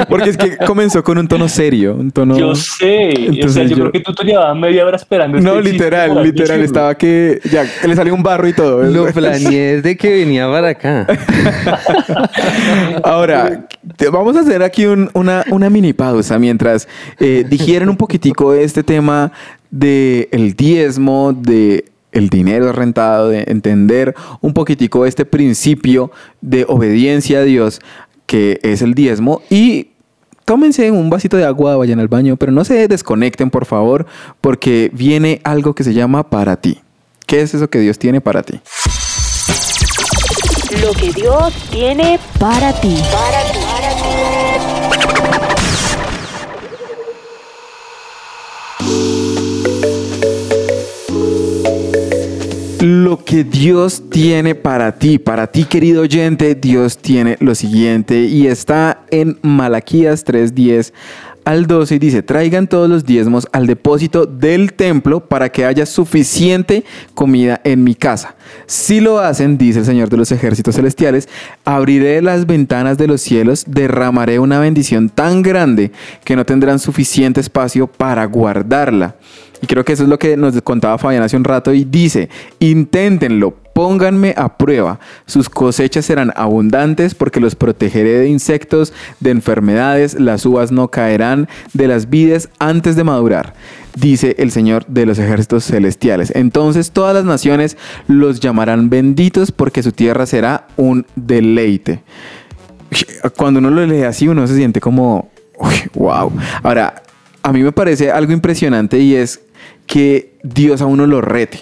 Porque 0.08 0.30
es 0.30 0.38
que 0.38 0.56
comenzó 0.58 1.04
con 1.04 1.18
un 1.18 1.28
tono 1.28 1.50
serio, 1.50 1.96
un 1.96 2.12
tono... 2.12 2.38
Yo 2.38 2.54
sé, 2.54 3.09
o 3.14 3.16
sea, 3.18 3.64
Entonces 3.64 3.70
yo, 3.70 3.70
yo- 3.70 3.76
creo 3.84 3.92
que 3.92 4.00
tú 4.02 4.14
te 4.14 4.24
llevabas 4.26 4.58
media 4.58 4.86
hora 4.86 4.96
esperando. 4.98 5.40
No, 5.40 5.52
este 5.60 5.72
chiste 5.72 5.72
literal, 5.86 6.10
literal, 6.24 6.34
decirlo. 6.48 6.66
estaba 6.66 6.96
que 6.96 7.40
ya 7.52 7.66
que 7.82 7.88
le 7.88 7.96
salió 7.96 8.14
un 8.14 8.24
barro 8.24 8.48
y 8.48 8.54
todo. 8.54 8.84
Lo 8.84 9.06
planeé 9.12 9.76
desde 9.78 9.98
que 9.98 10.10
venía 10.10 10.48
para 10.50 10.70
acá. 10.70 11.08
Ahora, 13.04 13.68
te- 13.98 14.10
vamos 14.10 14.36
a 14.36 14.42
hacer 14.42 14.64
aquí 14.64 14.86
un- 14.86 15.10
una, 15.14 15.44
una 15.52 15.70
mini 15.70 15.94
pausa 15.94 16.40
mientras 16.40 16.88
eh, 17.20 17.46
digieren 17.48 17.90
un 17.90 17.98
poquitico 17.98 18.54
este 18.54 18.84
tema 18.84 19.32
del 19.72 20.28
el 20.32 20.54
diezmo, 20.54 21.34
de 21.34 21.86
el 22.12 22.30
dinero 22.30 22.72
rentado, 22.72 23.30
de 23.30 23.44
entender 23.48 24.16
un 24.42 24.54
poquitico 24.54 25.06
este 25.06 25.26
principio 25.26 26.12
de 26.42 26.66
obediencia 26.68 27.40
a 27.40 27.44
Dios 27.44 27.82
que 28.26 28.60
es 28.64 28.82
el 28.82 28.94
diezmo 28.94 29.42
y 29.50 29.89
tómense 30.50 30.90
un 30.90 31.12
vasito 31.12 31.38
de 31.38 31.46
agua, 31.46 31.78
vayan 31.78 32.00
al 32.00 32.08
baño, 32.08 32.36
pero 32.36 32.52
no 32.52 32.66
se 32.66 32.88
desconecten 32.88 33.52
por 33.52 33.66
favor 33.66 34.08
porque 34.42 34.90
viene 34.92 35.42
algo 35.44 35.76
que 35.76 35.84
se 35.84 35.94
llama 35.94 36.28
para 36.28 36.56
ti. 36.56 36.80
¿Qué 37.28 37.42
es 37.42 37.54
eso 37.54 37.70
que 37.70 37.78
Dios 37.78 38.00
tiene 38.00 38.20
para 38.20 38.42
ti? 38.42 38.60
Lo 40.82 40.92
que 40.94 41.12
Dios 41.12 41.54
tiene 41.70 42.20
Para 42.40 42.74
ti. 42.82 42.98
Lo 52.82 53.26
que 53.26 53.44
Dios 53.44 54.04
tiene 54.10 54.56
para 54.56 54.94
ti, 54.94 55.20
para 55.20 55.48
ti 55.48 55.66
querido 55.66 56.04
oyente, 56.04 56.56
Dios 56.56 56.98
tiene 56.98 57.36
lo 57.42 57.54
siguiente 57.54 58.22
y 58.22 58.48
está 58.48 59.02
en 59.12 59.38
Malaquías 59.42 60.24
3:10 60.24 60.94
al 61.44 61.68
12 61.68 61.96
y 61.96 62.00
dice, 62.00 62.24
traigan 62.24 62.68
todos 62.68 62.90
los 62.90 63.06
diezmos 63.06 63.48
al 63.52 63.68
depósito 63.68 64.26
del 64.26 64.74
templo 64.74 65.20
para 65.20 65.50
que 65.50 65.66
haya 65.66 65.86
suficiente 65.86 66.86
comida 67.16 67.60
en 67.66 67.84
mi 67.84 67.96
casa. 67.96 68.36
Si 68.66 69.02
lo 69.02 69.20
hacen, 69.20 69.58
dice 69.58 69.80
el 69.80 69.86
Señor 69.86 70.10
de 70.10 70.18
los 70.18 70.32
ejércitos 70.32 70.76
celestiales, 70.76 71.28
abriré 71.66 72.22
las 72.22 72.46
ventanas 72.46 72.98
de 72.98 73.08
los 73.08 73.20
cielos, 73.22 73.66
derramaré 73.68 74.40
una 74.40 74.60
bendición 74.60 75.10
tan 75.10 75.42
grande 75.42 75.92
que 76.24 76.38
no 76.38 76.46
tendrán 76.46 76.80
suficiente 76.80 77.42
espacio 77.42 77.88
para 77.88 78.24
guardarla. 78.26 79.16
Y 79.62 79.68
creo 79.68 79.84
que 79.84 79.94
eso 79.94 80.04
es 80.04 80.10
lo 80.10 80.20
que 80.20 80.38
nos 80.38 80.60
contaba 80.62 80.98
Fabián 80.98 81.24
hace 81.24 81.36
un 81.36 81.44
rato 81.44 81.74
y 81.74 81.84
dice, 81.84 82.30
inténtenlo, 82.60 83.56
pónganme 83.74 84.34
a 84.36 84.58
prueba, 84.58 85.00
sus 85.26 85.50
cosechas 85.50 86.06
serán 86.06 86.34
abundantes 86.36 87.16
porque 87.16 87.40
los 87.40 87.56
protegeré 87.56 88.20
de 88.20 88.28
insectos, 88.28 88.92
de 89.22 89.32
enfermedades, 89.32 90.20
las 90.20 90.46
uvas 90.46 90.72
no 90.72 90.90
caerán 90.90 91.48
de 91.74 91.88
las 91.88 92.10
vides 92.10 92.50
antes 92.60 92.96
de 92.96 93.06
madurar, 93.06 93.54
dice 93.96 94.36
el 94.40 94.52
Señor 94.52 94.86
de 94.88 95.06
los 95.06 95.18
ejércitos 95.18 95.64
celestiales. 95.64 96.34
Entonces 96.36 96.92
todas 96.92 97.14
las 97.14 97.26
naciones 97.26 97.78
los 98.08 98.40
llamarán 98.42 98.90
benditos 98.90 99.52
porque 99.52 99.82
su 99.82 99.92
tierra 99.92 100.26
será 100.26 100.68
un 100.76 101.06
deleite. 101.16 102.04
Cuando 103.38 103.60
uno 103.60 103.70
lo 103.70 103.86
lee 103.86 104.04
así, 104.04 104.28
uno 104.28 104.46
se 104.48 104.56
siente 104.56 104.82
como, 104.82 105.30
uy, 105.58 105.76
wow. 105.94 106.32
Ahora, 106.64 107.04
a 107.44 107.54
mí 107.54 107.64
me 107.64 107.72
parece 107.72 108.12
algo 108.12 108.34
impresionante 108.34 109.00
y 109.00 109.16
es 109.16 109.40
que 109.90 110.36
Dios 110.44 110.82
a 110.82 110.86
uno 110.86 111.08
lo 111.08 111.20
rete. 111.20 111.62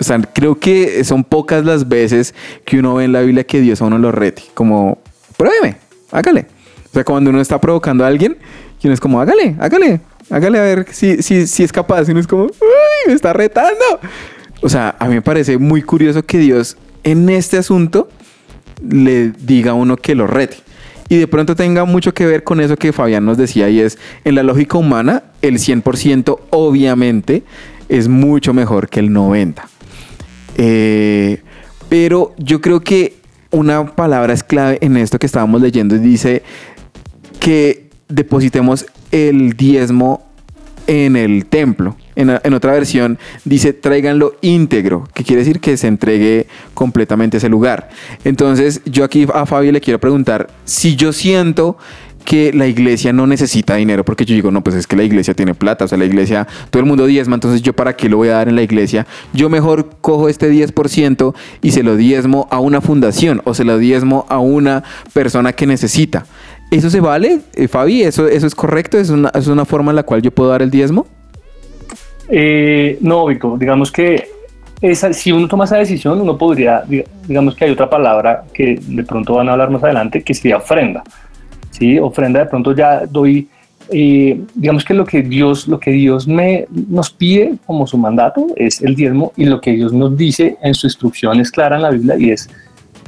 O 0.00 0.04
sea, 0.04 0.18
creo 0.20 0.60
que 0.60 1.02
son 1.02 1.24
pocas 1.24 1.64
las 1.64 1.88
veces 1.88 2.32
que 2.64 2.78
uno 2.78 2.94
ve 2.94 3.04
en 3.04 3.12
la 3.12 3.20
Biblia 3.20 3.44
que 3.44 3.60
Dios 3.60 3.82
a 3.82 3.86
uno 3.86 3.98
lo 3.98 4.12
rete. 4.12 4.44
Como, 4.54 4.98
pruébeme, 5.36 5.76
hágale. 6.12 6.46
O 6.86 6.94
sea, 6.94 7.04
cuando 7.04 7.30
uno 7.30 7.40
está 7.40 7.60
provocando 7.60 8.04
a 8.04 8.06
alguien, 8.06 8.38
y 8.80 8.86
uno 8.86 8.94
es 8.94 9.00
como, 9.00 9.20
hágale, 9.20 9.56
hágale, 9.58 10.00
hágale 10.30 10.58
a 10.58 10.62
ver 10.62 10.86
si, 10.92 11.20
si, 11.20 11.48
si 11.48 11.64
es 11.64 11.72
capaz. 11.72 12.08
Y 12.08 12.12
uno 12.12 12.20
es 12.20 12.28
como, 12.28 12.44
uy, 12.44 12.52
me 13.08 13.12
está 13.12 13.32
retando. 13.32 13.84
O 14.62 14.68
sea, 14.68 14.94
a 14.96 15.08
mí 15.08 15.14
me 15.14 15.22
parece 15.22 15.58
muy 15.58 15.82
curioso 15.82 16.22
que 16.22 16.38
Dios 16.38 16.76
en 17.02 17.28
este 17.28 17.58
asunto 17.58 18.08
le 18.88 19.30
diga 19.30 19.72
a 19.72 19.74
uno 19.74 19.96
que 19.96 20.14
lo 20.14 20.28
rete. 20.28 20.58
Y 21.08 21.16
de 21.16 21.26
pronto 21.26 21.56
tenga 21.56 21.84
mucho 21.84 22.12
que 22.12 22.26
ver 22.26 22.44
con 22.44 22.60
eso 22.60 22.76
que 22.76 22.92
Fabián 22.92 23.24
nos 23.24 23.38
decía 23.38 23.70
y 23.70 23.80
es, 23.80 23.98
en 24.24 24.34
la 24.34 24.42
lógica 24.42 24.76
humana, 24.76 25.24
el 25.40 25.54
100% 25.54 26.38
obviamente 26.50 27.44
es 27.88 28.08
mucho 28.08 28.52
mejor 28.52 28.88
que 28.88 29.00
el 29.00 29.10
90%. 29.10 29.54
Eh, 30.60 31.42
pero 31.88 32.34
yo 32.36 32.60
creo 32.60 32.80
que 32.80 33.16
una 33.50 33.94
palabra 33.94 34.34
es 34.34 34.42
clave 34.42 34.78
en 34.82 34.96
esto 34.96 35.18
que 35.18 35.26
estábamos 35.26 35.62
leyendo 35.62 35.94
y 35.96 36.00
dice 36.00 36.42
que 37.40 37.88
depositemos 38.08 38.86
el 39.10 39.54
diezmo 39.54 40.26
en 40.86 41.16
el 41.16 41.46
templo. 41.46 41.96
En, 42.18 42.52
otra 42.52 42.72
versión 42.72 43.16
dice 43.44 43.72
tráiganlo 43.72 44.34
íntegro, 44.40 45.08
que 45.14 45.22
quiere 45.22 45.42
decir 45.42 45.60
que 45.60 45.76
se 45.76 45.86
entregue 45.86 46.48
completamente 46.74 47.36
ese 47.36 47.48
lugar. 47.48 47.90
Entonces 48.24 48.82
yo 48.86 49.04
aquí 49.04 49.24
a 49.32 49.46
Fabi 49.46 49.70
le 49.70 49.80
quiero 49.80 50.00
preguntar 50.00 50.48
si 50.64 50.96
yo 50.96 51.12
siento 51.12 51.76
que 52.24 52.52
la 52.52 52.66
iglesia 52.66 53.12
no 53.12 53.28
necesita 53.28 53.76
dinero, 53.76 54.04
porque 54.04 54.24
yo 54.24 54.34
digo, 54.34 54.50
no, 54.50 54.64
pues 54.64 54.74
es 54.74 54.88
que 54.88 54.96
la 54.96 55.04
iglesia 55.04 55.32
tiene 55.32 55.54
plata, 55.54 55.84
o 55.84 55.88
sea, 55.88 55.96
la 55.96 56.06
iglesia, 56.06 56.48
todo 56.70 56.80
el 56.80 56.86
mundo 56.86 57.06
diezma, 57.06 57.36
entonces 57.36 57.62
yo 57.62 57.72
para 57.72 57.94
qué 57.94 58.08
lo 58.08 58.16
voy 58.16 58.28
a 58.28 58.34
dar 58.34 58.48
en 58.48 58.56
la 58.56 58.62
iglesia, 58.62 59.06
yo 59.32 59.48
mejor 59.48 59.88
cojo 60.00 60.28
este 60.28 60.52
10% 60.52 61.34
y 61.62 61.70
se 61.70 61.84
lo 61.84 61.96
diezmo 61.96 62.48
a 62.50 62.58
una 62.58 62.80
fundación 62.80 63.42
o 63.44 63.54
se 63.54 63.62
lo 63.62 63.78
diezmo 63.78 64.26
a 64.28 64.40
una 64.40 64.82
persona 65.12 65.52
que 65.52 65.68
necesita. 65.68 66.26
¿Eso 66.72 66.90
se 66.90 66.98
vale, 67.00 67.40
eh, 67.54 67.68
Fabi? 67.68 68.02
¿Eso, 68.02 68.26
¿Eso 68.26 68.48
es 68.48 68.56
correcto? 68.56 68.98
¿Es 68.98 69.08
una, 69.08 69.30
¿Es 69.30 69.46
una 69.46 69.64
forma 69.64 69.92
en 69.92 69.96
la 69.96 70.02
cual 70.02 70.20
yo 70.20 70.32
puedo 70.32 70.50
dar 70.50 70.60
el 70.60 70.70
diezmo? 70.70 71.06
Eh, 72.28 72.98
no, 73.00 73.26
Vico, 73.26 73.56
digamos 73.58 73.90
que 73.90 74.28
si 75.12 75.32
uno 75.32 75.48
toma 75.48 75.64
esa 75.64 75.76
decisión, 75.78 76.20
uno 76.20 76.36
podría, 76.38 76.84
diga- 76.84 77.06
digamos 77.26 77.54
que 77.56 77.64
hay 77.64 77.70
otra 77.72 77.88
palabra 77.90 78.44
que 78.52 78.78
de 78.80 79.02
pronto 79.02 79.34
van 79.34 79.48
a 79.48 79.52
hablar 79.52 79.70
más 79.70 79.82
adelante, 79.82 80.22
que 80.22 80.34
sería 80.34 80.58
ofrenda. 80.58 81.02
¿sí? 81.70 81.98
Ofrenda 81.98 82.40
de 82.40 82.46
pronto 82.46 82.72
ya 82.74 83.04
doy, 83.06 83.48
eh, 83.90 84.40
digamos 84.54 84.84
que 84.84 84.94
lo 84.94 85.04
que 85.04 85.22
Dios, 85.22 85.66
lo 85.66 85.80
que 85.80 85.90
Dios 85.90 86.28
me, 86.28 86.66
nos 86.88 87.10
pide 87.10 87.54
como 87.66 87.86
su 87.86 87.98
mandato 87.98 88.46
es 88.56 88.80
el 88.82 88.94
diezmo 88.94 89.32
y 89.36 89.46
lo 89.46 89.60
que 89.60 89.72
Dios 89.72 89.92
nos 89.92 90.16
dice 90.16 90.56
en 90.62 90.74
su 90.74 90.86
instrucción 90.86 91.40
es 91.40 91.50
clara 91.50 91.76
en 91.76 91.82
la 91.82 91.90
Biblia 91.90 92.16
y 92.18 92.30
es 92.30 92.48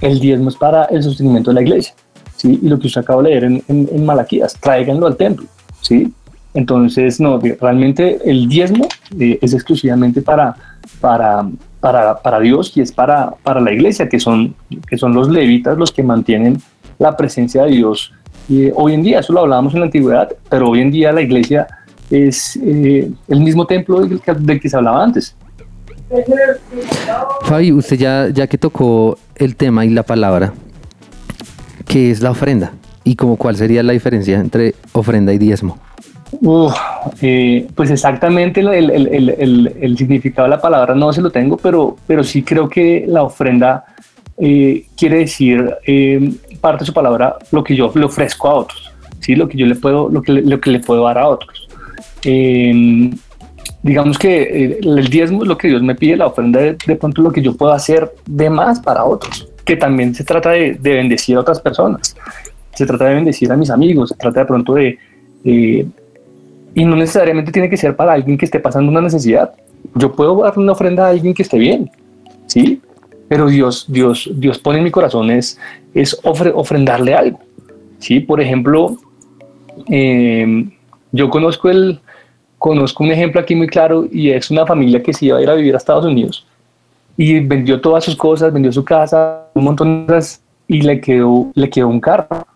el 0.00 0.18
diezmo 0.18 0.48
es 0.48 0.56
para 0.56 0.86
el 0.86 1.02
sostenimiento 1.02 1.50
de 1.50 1.54
la 1.56 1.62
iglesia. 1.62 1.94
¿sí? 2.36 2.58
Y 2.62 2.68
lo 2.68 2.78
que 2.78 2.86
usted 2.86 3.02
acaba 3.02 3.22
de 3.22 3.28
leer 3.28 3.44
en, 3.44 3.62
en, 3.68 3.88
en 3.92 4.04
Malaquías, 4.06 4.54
tráiganlo 4.58 5.06
al 5.06 5.16
templo. 5.16 5.46
¿sí? 5.82 6.10
Entonces, 6.54 7.20
no, 7.20 7.38
realmente 7.60 8.18
el 8.24 8.48
diezmo 8.48 8.88
eh, 9.18 9.38
es 9.40 9.54
exclusivamente 9.54 10.20
para, 10.20 10.56
para, 11.00 11.48
para, 11.78 12.18
para 12.18 12.40
Dios 12.40 12.76
y 12.76 12.80
es 12.80 12.90
para, 12.90 13.34
para 13.42 13.60
la 13.60 13.72
iglesia, 13.72 14.08
que 14.08 14.18
son, 14.18 14.54
que 14.88 14.98
son 14.98 15.14
los 15.14 15.28
levitas 15.28 15.78
los 15.78 15.92
que 15.92 16.02
mantienen 16.02 16.60
la 16.98 17.16
presencia 17.16 17.64
de 17.64 17.70
Dios. 17.70 18.12
Y 18.48 18.66
eh, 18.66 18.72
hoy 18.74 18.94
en 18.94 19.02
día, 19.02 19.20
eso 19.20 19.32
lo 19.32 19.40
hablábamos 19.40 19.74
en 19.74 19.80
la 19.80 19.86
antigüedad, 19.86 20.28
pero 20.48 20.68
hoy 20.68 20.80
en 20.80 20.90
día 20.90 21.12
la 21.12 21.22
iglesia 21.22 21.68
es 22.10 22.56
eh, 22.56 23.08
el 23.28 23.40
mismo 23.40 23.64
templo 23.66 24.00
del 24.00 24.20
que, 24.20 24.34
del 24.34 24.60
que 24.60 24.68
se 24.68 24.76
hablaba 24.76 25.04
antes. 25.04 25.36
Fabi, 27.42 27.70
usted 27.70 27.96
ya, 27.96 28.28
ya 28.30 28.48
que 28.48 28.58
tocó 28.58 29.16
el 29.36 29.54
tema 29.54 29.84
y 29.84 29.90
la 29.90 30.02
palabra, 30.02 30.52
¿qué 31.86 32.10
es 32.10 32.20
la 32.20 32.32
ofrenda? 32.32 32.72
¿Y 33.04 33.14
como 33.14 33.36
cuál 33.36 33.54
sería 33.54 33.84
la 33.84 33.92
diferencia 33.92 34.40
entre 34.40 34.74
ofrenda 34.92 35.32
y 35.32 35.38
diezmo? 35.38 35.78
Eh, 37.20 37.66
pues 37.74 37.90
exactamente 37.90 38.60
el, 38.60 39.94
significado 39.96 40.46
de 40.46 40.50
la 40.50 40.60
palabra 40.60 40.94
no 40.94 41.12
se 41.12 41.20
lo 41.20 41.30
tengo, 41.30 41.56
pero, 41.56 41.96
pero 42.06 42.22
sí 42.22 42.42
creo 42.42 42.68
que 42.68 43.04
la 43.06 43.22
ofrenda 43.22 43.84
eh, 44.38 44.86
quiere 44.96 45.18
decir 45.18 45.76
eh, 45.86 46.32
parte 46.60 46.80
de 46.80 46.86
su 46.86 46.92
palabra 46.92 47.36
lo 47.50 47.64
que 47.64 47.74
yo 47.74 47.92
le 47.94 48.04
ofrezco 48.04 48.48
a 48.48 48.54
otros, 48.54 48.92
¿sí? 49.20 49.34
lo 49.34 49.48
que 49.48 49.58
yo 49.58 49.66
le 49.66 49.74
puedo, 49.74 50.08
lo 50.08 50.22
que 50.22 50.32
lo 50.32 50.60
que 50.60 50.70
le 50.70 50.80
puedo 50.80 51.04
dar 51.04 51.18
a 51.18 51.28
otros. 51.28 51.68
Eh, 52.24 53.10
digamos 53.82 54.18
que 54.18 54.42
eh, 54.42 54.78
el 54.82 55.08
diezmo 55.08 55.42
es 55.42 55.48
lo 55.48 55.56
que 55.56 55.68
Dios 55.68 55.82
me 55.82 55.94
pide, 55.94 56.16
la 56.16 56.26
ofrenda 56.26 56.60
es 56.60 56.78
de 56.86 56.96
pronto 56.96 57.22
lo 57.22 57.32
que 57.32 57.42
yo 57.42 57.56
puedo 57.56 57.72
hacer 57.72 58.12
de 58.26 58.50
más 58.50 58.80
para 58.80 59.04
otros, 59.04 59.48
que 59.64 59.76
también 59.76 60.14
se 60.14 60.24
trata 60.24 60.50
de, 60.50 60.74
de 60.74 60.94
bendecir 60.94 61.36
a 61.36 61.40
otras 61.40 61.60
personas, 61.60 62.14
se 62.74 62.86
trata 62.86 63.06
de 63.06 63.14
bendecir 63.14 63.50
a 63.50 63.56
mis 63.56 63.70
amigos, 63.70 64.10
se 64.10 64.16
trata 64.16 64.40
de 64.40 64.46
pronto 64.46 64.74
de... 64.74 64.98
de 65.44 65.86
y 66.74 66.84
no 66.84 66.96
necesariamente 66.96 67.52
tiene 67.52 67.68
que 67.68 67.76
ser 67.76 67.96
para 67.96 68.12
alguien 68.12 68.38
que 68.38 68.44
esté 68.44 68.60
pasando 68.60 68.90
una 68.90 69.00
necesidad. 69.00 69.52
Yo 69.94 70.12
puedo 70.12 70.42
dar 70.42 70.58
una 70.58 70.72
ofrenda 70.72 71.06
a 71.06 71.10
alguien 71.10 71.34
que 71.34 71.42
esté 71.42 71.58
bien, 71.58 71.90
¿sí? 72.46 72.80
Pero 73.28 73.46
Dios, 73.48 73.86
Dios, 73.88 74.30
Dios 74.34 74.58
pone 74.58 74.78
en 74.78 74.84
mi 74.84 74.90
corazón 74.90 75.30
es, 75.30 75.58
es 75.94 76.20
ofre- 76.22 76.52
ofrendarle 76.54 77.14
algo, 77.14 77.40
¿sí? 77.98 78.20
Por 78.20 78.40
ejemplo, 78.40 78.96
eh, 79.88 80.68
yo 81.12 81.30
conozco, 81.30 81.70
el, 81.70 82.00
conozco 82.58 83.04
un 83.04 83.10
ejemplo 83.10 83.40
aquí 83.40 83.54
muy 83.54 83.66
claro 83.66 84.06
y 84.10 84.30
es 84.30 84.50
una 84.50 84.66
familia 84.66 85.02
que 85.02 85.12
se 85.12 85.26
iba 85.26 85.38
a 85.38 85.42
ir 85.42 85.48
a 85.48 85.54
vivir 85.54 85.74
a 85.74 85.78
Estados 85.78 86.04
Unidos 86.04 86.46
y 87.16 87.40
vendió 87.40 87.80
todas 87.80 88.04
sus 88.04 88.16
cosas, 88.16 88.52
vendió 88.52 88.72
su 88.72 88.84
casa, 88.84 89.46
un 89.54 89.64
montón 89.64 90.06
de 90.06 90.14
cosas 90.14 90.42
y 90.68 90.82
le 90.82 91.00
quedó, 91.00 91.50
le 91.54 91.68
quedó 91.68 91.88
un 91.88 92.00
carro 92.00 92.46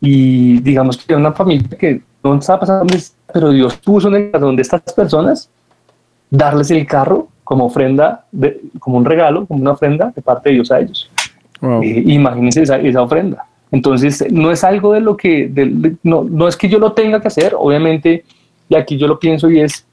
y 0.00 0.60
digamos 0.60 0.96
que 0.96 1.04
era 1.08 1.18
una 1.18 1.32
familia 1.32 1.76
que 1.78 2.02
no 2.32 2.38
estaba 2.38 2.60
pasando, 2.60 2.94
pero 3.32 3.50
Dios 3.50 3.76
puso 3.76 4.08
en 4.08 4.14
el 4.14 4.30
corazón 4.30 4.56
de 4.56 4.62
estas 4.62 4.80
personas 4.94 5.50
darles 6.30 6.70
el 6.70 6.86
carro 6.86 7.28
como 7.44 7.66
ofrenda, 7.66 8.24
de- 8.32 8.60
como 8.78 8.96
un 8.96 9.04
regalo, 9.04 9.46
como 9.46 9.60
una 9.60 9.72
ofrenda 9.72 10.12
de 10.14 10.22
parte 10.22 10.48
de 10.48 10.54
Dios 10.56 10.70
a 10.72 10.80
ellos. 10.80 11.10
Eh, 11.82 12.02
imagínense 12.06 12.62
esa, 12.62 12.78
esa 12.78 13.02
ofrenda. 13.02 13.44
Entonces, 13.70 14.24
no 14.32 14.50
es 14.50 14.64
algo 14.64 14.92
de 14.92 15.00
lo 15.00 15.16
que, 15.16 15.48
de- 15.48 15.66
de- 15.66 15.96
no, 16.02 16.24
no 16.24 16.48
es 16.48 16.56
que 16.56 16.68
yo 16.68 16.78
lo 16.78 16.92
tenga 16.92 17.20
que 17.20 17.28
hacer, 17.28 17.54
obviamente, 17.58 18.24
y 18.68 18.74
aquí 18.76 18.96
yo 18.96 19.06
lo 19.06 19.18
pienso 19.18 19.50
y 19.50 19.60
es, 19.60 19.84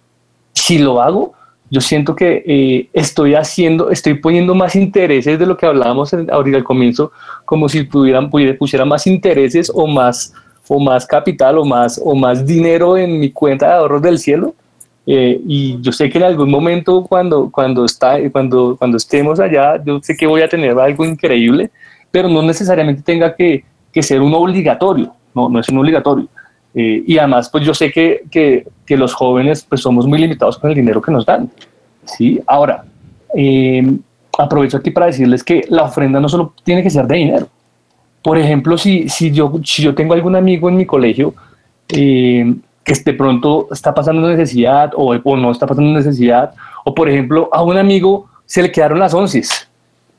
si 0.54 0.78
lo 0.80 1.02
hago, 1.02 1.34
yo 1.70 1.80
siento 1.82 2.16
que 2.16 2.44
eh, 2.46 2.90
estoy 2.94 3.34
haciendo, 3.36 3.90
estoy 3.90 4.16
poniendo 4.16 4.54
más 4.56 4.76
intereses 4.76 5.40
de 5.40 5.46
lo 5.46 5.56
que 5.58 5.66
hablábamos 5.66 6.12
en- 6.14 6.30
ahorita 6.32 6.58
al 6.58 6.64
comienzo, 6.64 7.12
como 7.46 7.68
si 7.70 7.84
pudieran, 7.84 8.30
pudiera, 8.30 8.58
pusiera 8.58 8.86
más 8.86 9.08
intereses 9.08 9.72
o 9.74 9.88
más, 9.88 10.34
o 10.74 10.80
más 10.80 11.06
capital 11.06 11.58
o 11.58 11.66
más, 11.66 12.00
o 12.02 12.16
más 12.16 12.46
dinero 12.46 12.96
en 12.96 13.20
mi 13.20 13.30
cuenta 13.30 13.68
de 13.68 13.74
ahorros 13.74 14.02
del 14.02 14.18
cielo. 14.18 14.56
Eh, 15.06 15.42
y 15.46 15.82
yo 15.82 15.92
sé 15.92 16.10
que 16.10 16.18
en 16.18 16.24
algún 16.24 16.50
momento 16.50 17.04
cuando, 17.04 17.52
cuando, 17.52 17.84
está, 17.84 18.18
cuando, 18.32 18.78
cuando 18.78 18.96
estemos 18.96 19.42
allá, 19.42 19.84
yo 19.84 20.00
sé 20.02 20.16
que 20.16 20.26
voy 20.26 20.42
a 20.42 20.48
tener 20.48 20.80
algo 20.80 21.04
increíble, 21.04 21.70
pero 22.10 22.30
no 22.30 22.42
necesariamente 22.42 23.02
tenga 23.02 23.36
que, 23.36 23.66
que 23.92 24.02
ser 24.02 24.22
un 24.22 24.34
obligatorio, 24.34 25.14
no, 25.36 25.50
no 25.50 25.60
es 25.60 25.68
un 25.68 25.80
obligatorio. 25.80 26.30
Eh, 26.74 27.04
y 27.06 27.18
además, 27.18 27.50
pues 27.50 27.66
yo 27.66 27.74
sé 27.74 27.92
que, 27.92 28.22
que, 28.32 28.66
que 28.86 28.96
los 28.96 29.14
jóvenes 29.14 29.66
pues 29.68 29.82
somos 29.82 30.08
muy 30.08 30.20
limitados 30.20 30.58
con 30.58 30.70
el 30.70 30.76
dinero 30.78 31.02
que 31.02 31.12
nos 31.12 31.26
dan. 31.26 31.52
¿sí? 32.06 32.40
Ahora, 32.48 32.86
eh, 33.36 33.92
aprovecho 34.38 34.78
aquí 34.78 34.90
para 34.90 35.08
decirles 35.08 35.44
que 35.44 35.66
la 35.68 35.84
ofrenda 35.84 36.22
no 36.22 36.30
solo 36.30 36.54
tiene 36.64 36.82
que 36.82 36.90
ser 36.90 37.08
de 37.08 37.18
dinero. 37.18 37.50
Por 38.22 38.38
ejemplo, 38.38 38.78
si, 38.78 39.10
si, 39.10 39.32
yo, 39.32 39.52
si 39.64 39.82
yo 39.84 39.96
tengo 39.96 40.14
algún 40.14 40.36
amigo 40.36 40.70
en 40.70 40.78
mi 40.78 40.86
colegio 40.86 41.34
eh, 41.90 42.54
que 42.84 42.94
de 42.94 43.14
pronto 43.14 43.68
está 43.72 43.94
pasando 43.94 44.28
necesidad 44.30 44.92
o, 44.96 45.16
o 45.16 45.38
no 45.38 45.52
está 45.52 45.66
pasando 45.66 45.92
necesidad, 45.92 46.54
o 46.84 46.94
por 46.94 47.10
ejemplo, 47.10 47.50
a 47.52 47.64
un 47.64 47.78
amigo 47.78 48.28
se 48.46 48.62
le 48.62 48.72
quedaron 48.72 49.00
las 49.00 49.14
onces 49.14 49.70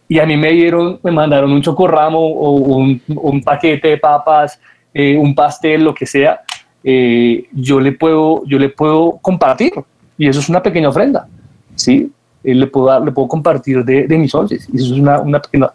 y 0.09 0.19
a 0.19 0.27
mí 0.27 0.37
me 0.37 0.53
dieron, 0.53 0.99
me 1.03 1.11
mandaron 1.11 1.53
un 1.53 1.63
chocorramo 1.63 2.19
o 2.19 2.51
un, 2.51 3.01
un 3.09 3.43
paquete 3.43 3.89
de 3.89 3.97
papas, 3.99 4.61
eh, 4.93 5.17
un 5.17 5.35
pastel, 5.35 5.85
lo 5.85 5.95
que 5.95 6.05
sea, 6.05 6.41
eh, 6.85 7.47
yo 7.53 7.81
le 7.81 7.93
puedo, 7.93 8.43
yo 8.45 8.59
le 8.59 8.69
puedo 8.69 9.19
compartir 9.23 9.73
y 10.19 10.29
eso 10.29 10.41
es 10.41 10.49
una 10.49 10.63
pequeña 10.63 10.89
ofrenda, 10.89 11.27
¿sí? 11.75 12.11
Eh, 12.45 12.55
le 12.55 12.67
puedo 12.67 13.05
le 13.05 13.13
puedo 13.13 13.29
compartir 13.29 13.85
de, 13.85 14.07
de 14.09 14.19
mis 14.19 14.35
onces 14.35 14.69
y 14.73 14.77
eso 14.77 14.95
es 14.95 15.01
una, 15.01 15.21
una 15.21 15.41
pequeña. 15.41 15.71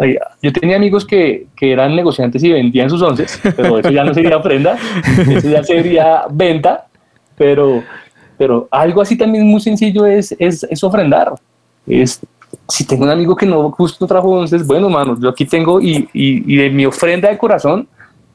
eh, 0.00 0.18
Yo 0.42 0.52
tenía 0.52 0.76
amigos 0.76 1.04
que, 1.06 1.46
que 1.56 1.72
eran 1.72 1.96
negociantes 1.96 2.42
y 2.44 2.52
vendían 2.52 2.90
sus 2.90 3.00
onces, 3.00 3.40
pero 3.56 3.78
eso 3.78 3.90
ya 3.90 4.04
no 4.04 4.12
sería 4.12 4.36
ofrenda, 4.36 4.76
eso 5.28 5.48
ya 5.48 5.62
sería 5.64 6.24
venta, 6.30 6.86
pero, 7.36 7.82
pero 8.36 8.68
algo 8.70 9.00
así 9.00 9.16
también 9.16 9.46
muy 9.46 9.60
sencillo 9.60 10.04
es, 10.04 10.34
es, 10.38 10.64
es 10.64 10.84
ofrendar. 10.84 11.32
Es, 11.86 12.20
si 12.68 12.86
tengo 12.86 13.04
un 13.04 13.10
amigo 13.10 13.34
que 13.34 13.46
no 13.46 13.70
justo 13.70 14.06
trajo 14.06 14.28
onces, 14.30 14.66
bueno, 14.66 14.88
mano, 14.90 15.18
yo 15.20 15.28
aquí 15.30 15.44
tengo 15.46 15.80
y, 15.80 16.08
y, 16.12 16.54
y 16.54 16.56
de 16.56 16.70
mi 16.70 16.86
ofrenda 16.86 17.28
de 17.30 17.36
corazón 17.38 17.88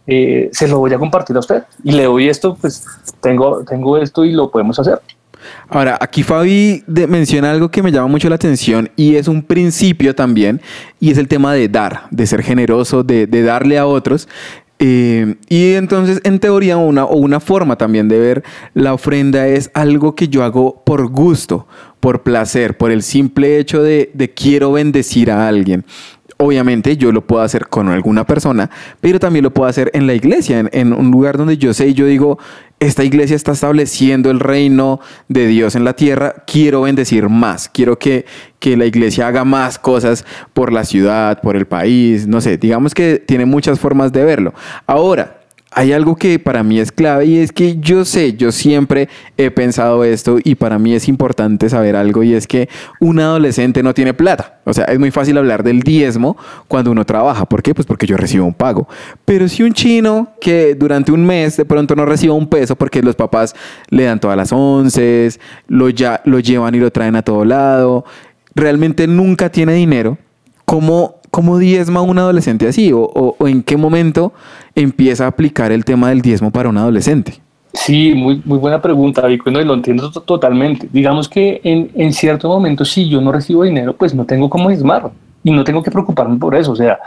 eh, 0.08 0.50
se 0.52 0.68
lo 0.68 0.80
voy 0.80 0.92
a 0.94 0.98
compartir 0.98 1.36
a 1.36 1.40
usted 1.40 1.64
y 1.84 1.92
le 1.92 2.04
doy 2.06 2.30
esto, 2.30 2.58
pues 2.60 2.86
tengo, 3.22 3.64
tengo 3.64 3.98
esto 3.98 4.26
y 4.26 4.32
lo 4.32 4.50
podemos 4.50 4.80
hacer. 4.80 5.00
Ahora, 5.70 5.98
aquí 6.02 6.24
Fabi 6.24 6.84
menciona 6.88 7.52
algo 7.52 7.70
que 7.70 7.84
me 7.84 7.92
llama 7.92 8.08
mucho 8.08 8.30
la 8.30 8.36
atención 8.36 8.90
y 8.96 9.16
es 9.16 9.28
un 9.28 9.42
principio 9.44 10.16
también, 10.16 10.62
y 11.00 11.12
es 11.12 11.18
el 11.18 11.28
tema 11.28 11.54
de 11.54 11.68
dar, 11.68 12.04
de 12.12 12.26
ser 12.28 12.44
generoso, 12.44 13.04
de, 13.04 13.28
darle 13.28 13.78
a 13.78 13.86
otros. 13.86 14.28
Eh, 14.82 15.36
y 15.50 15.74
entonces, 15.74 16.22
en 16.24 16.40
teoría, 16.40 16.78
una, 16.78 17.04
o 17.04 17.18
una 17.18 17.40
forma 17.40 17.76
también 17.76 18.08
de 18.08 18.18
ver 18.18 18.44
la 18.74 18.94
ofrenda 18.94 19.48
es 19.48 19.70
algo 19.74 20.16
que 20.16 20.30
yo 20.30 20.44
hago 20.44 20.82
por 20.86 21.08
gusto, 21.08 21.68
por 22.00 22.24
placer, 22.24 22.78
por 22.78 22.92
el 22.92 23.04
simple 23.04 23.60
hecho 23.60 23.84
de, 23.84 24.10
de 24.14 24.30
quiero 24.32 24.72
bendecir 24.72 25.32
a 25.32 25.48
alguien. 25.48 25.86
Obviamente 26.38 26.96
yo 26.96 27.12
lo 27.12 27.28
puedo 27.28 27.42
hacer 27.42 27.68
con 27.68 27.90
alguna 27.90 28.26
persona, 28.26 28.70
pero 29.02 29.20
también 29.20 29.44
lo 29.44 29.54
puedo 29.54 29.68
hacer 29.68 29.92
en 29.94 30.08
la 30.08 30.14
iglesia, 30.14 30.66
en 30.72 30.94
un 30.94 31.12
lugar 31.12 31.38
donde 31.38 31.58
yo 31.58 31.74
sé 31.74 31.90
y 31.90 31.94
yo 31.94 32.06
digo, 32.06 32.40
esta 32.80 33.04
iglesia 33.04 33.36
está 33.36 33.52
estableciendo 33.52 34.32
el 34.32 34.40
reino 34.40 35.00
de 35.28 35.48
Dios 35.48 35.76
en 35.76 35.84
la 35.84 35.94
tierra, 35.94 36.44
quiero 36.48 36.82
bendecir 36.82 37.28
más, 37.28 37.70
quiero 37.70 38.00
que, 38.00 38.26
que 38.60 38.78
la 38.78 38.86
iglesia 38.86 39.28
haga 39.28 39.44
más 39.44 39.78
cosas 39.78 40.26
por 40.54 40.72
la 40.72 40.86
ciudad, 40.86 41.42
por 41.42 41.56
el 41.56 41.68
país, 41.68 42.28
no 42.28 42.40
sé, 42.40 42.58
digamos 42.58 42.94
que 42.94 43.20
tiene 43.20 43.46
muchas 43.46 43.80
formas 43.80 44.14
de 44.14 44.24
verlo. 44.24 44.54
Ahora, 44.88 45.39
hay 45.72 45.94
algo 45.94 46.16
que 46.16 46.40
para 46.40 46.64
mí 46.64 46.80
es 46.80 46.92
clave 46.92 47.26
y 47.26 47.38
es 47.38 47.52
que 47.52 47.78
yo 47.80 48.04
sé, 48.04 48.34
yo 48.34 48.52
siempre 48.52 49.08
he 49.38 49.52
pensado 49.52 50.04
esto 50.04 50.40
y 50.44 50.56
para 50.56 50.80
mí 50.80 50.94
es 50.94 51.08
importante 51.08 51.70
saber 51.70 51.96
algo 51.96 52.24
y 52.24 52.34
es 52.34 52.48
que 52.48 52.70
un 53.00 53.20
adolescente 53.20 53.84
no 53.84 53.94
tiene 53.94 54.14
plata. 54.16 54.60
O 54.66 54.74
sea, 54.74 54.86
es 54.86 54.98
muy 54.98 55.12
fácil 55.12 55.38
hablar 55.38 55.64
del 55.64 55.82
diezmo 55.82 56.38
cuando 56.68 56.92
uno 56.92 57.06
trabaja. 57.06 57.46
¿Por 57.46 57.62
qué? 57.62 57.76
Pues 57.76 57.86
porque 57.86 58.08
yo 58.08 58.18
recibo 58.18 58.46
un 58.46 58.54
pago. 58.54 58.88
Pero 59.26 59.48
si 59.48 59.62
un 59.62 59.74
chino 59.74 60.32
que 60.42 60.74
durante 60.74 61.12
un 61.12 61.26
mes 61.26 61.58
de 61.58 61.66
pronto 61.66 61.96
no 61.96 62.06
recibe 62.06 62.34
un 62.34 62.48
peso 62.48 62.76
porque 62.76 63.04
los 63.04 63.16
papás 63.16 63.56
le 63.90 64.06
dan 64.06 64.20
todas 64.20 64.38
las 64.38 64.52
once, 64.52 65.30
lo, 65.68 65.90
ya, 65.90 66.22
lo 66.26 66.40
llevan 66.40 66.74
y 66.74 66.80
lo 66.80 66.92
traen 66.92 67.16
a 67.16 67.22
todo 67.22 67.46
lado, 67.46 68.06
realmente 68.56 69.06
nunca 69.08 69.52
tiene 69.52 69.74
dinero, 69.74 70.18
¿cómo, 70.66 71.19
cómo 71.32 71.58
diezma 71.58 72.02
un 72.02 72.18
adolescente 72.20 72.68
así? 72.68 72.92
¿O, 72.94 73.02
o- 73.02 73.36
o 73.38 73.48
en 73.48 73.64
qué 73.64 73.78
momento 73.78 74.34
empieza 74.76 75.26
a 75.26 75.28
aplicar 75.30 75.72
el 75.72 75.86
tema 75.86 76.10
del 76.10 76.22
diezmo 76.22 76.52
para 76.52 76.70
un 76.70 76.78
adolescente? 76.78 77.40
Sí, 77.74 78.14
muy, 78.16 78.42
muy 78.46 78.58
buena 78.58 78.82
pregunta, 78.82 79.26
Vico, 79.28 79.52
no, 79.52 79.62
y 79.62 79.66
lo 79.66 79.74
entiendo 79.76 80.10
to- 80.12 80.22
totalmente. 80.22 80.90
Digamos 80.92 81.30
que 81.30 81.62
en, 81.64 81.92
en 81.96 82.14
cierto 82.14 82.48
momento, 82.48 82.84
si 82.84 83.08
yo 83.08 83.22
no 83.22 83.32
recibo 83.32 83.64
dinero, 83.64 83.96
pues 83.96 84.14
no 84.16 84.26
tengo 84.26 84.50
cómo 84.50 84.70
diezmar 84.70 85.12
y 85.44 85.52
no 85.52 85.64
tengo 85.64 85.84
que 85.84 85.92
preocuparme 85.92 86.38
por 86.38 86.56
eso. 86.56 86.72
O 86.72 86.76
sea, 86.76 86.98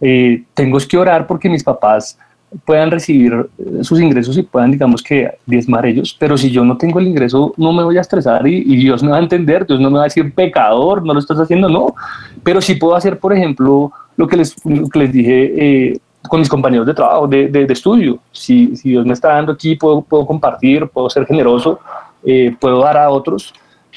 eh, 0.00 0.42
tengo 0.54 0.78
que 0.78 0.98
orar 0.98 1.26
porque 1.26 1.48
mis 1.48 1.62
papás 1.62 2.18
puedan 2.64 2.90
recibir 2.90 3.48
eh, 3.58 3.84
sus 3.84 4.00
ingresos 4.00 4.36
y 4.38 4.42
puedan, 4.42 4.70
digamos 4.70 5.02
que, 5.02 5.30
diezmar 5.46 5.84
ellos. 5.86 6.16
Pero 6.18 6.36
si 6.38 6.50
yo 6.50 6.64
no 6.64 6.76
tengo 6.76 6.98
el 6.98 7.06
ingreso, 7.08 7.52
no 7.56 7.72
me 7.72 7.82
voy 7.84 7.98
a 7.98 8.00
estresar 8.00 8.46
y, 8.46 8.56
y 8.66 8.76
Dios 8.76 9.02
me 9.02 9.10
va 9.10 9.16
a 9.18 9.20
entender. 9.20 9.66
Dios 9.66 9.80
no 9.80 9.90
me 9.90 9.96
va 9.98 10.04
a 10.04 10.10
decir 10.10 10.32
pecador, 10.34 11.04
no 11.04 11.12
lo 11.14 11.20
estás 11.20 11.38
haciendo, 11.38 11.68
no. 11.68 11.94
Pero 12.42 12.60
sí 12.60 12.74
puedo 12.74 12.94
hacer, 12.94 13.18
por 13.18 13.32
ejemplo, 13.32 13.92
lo 14.16 14.26
que 14.26 14.36
les, 14.36 14.54
lo 14.64 14.88
que 14.88 14.98
les 14.98 15.12
dije. 15.12 15.90
eh, 15.90 15.98
con 16.28 16.40
mis 16.40 16.48
compañeros 16.48 16.86
de 16.86 16.92
trabajo, 16.92 17.26
de, 17.26 17.48
de- 17.48 17.64
de 17.64 17.72
estudio. 17.72 18.18
Si, 18.32 18.76
si 18.76 18.90
Dios 18.90 19.06
me 19.06 19.12
está 19.14 19.28
dando 19.34 19.52
aquí, 19.52 19.76
puedo, 19.76 20.02
puedo 20.02 20.26
compartir, 20.26 20.86
puedo 20.88 21.08
ser 21.08 21.24
generoso, 21.26 21.78
eh, 22.24 22.54
puedo 22.60 22.80
dar 22.80 22.98
a 22.98 23.08
otros. 23.08 23.54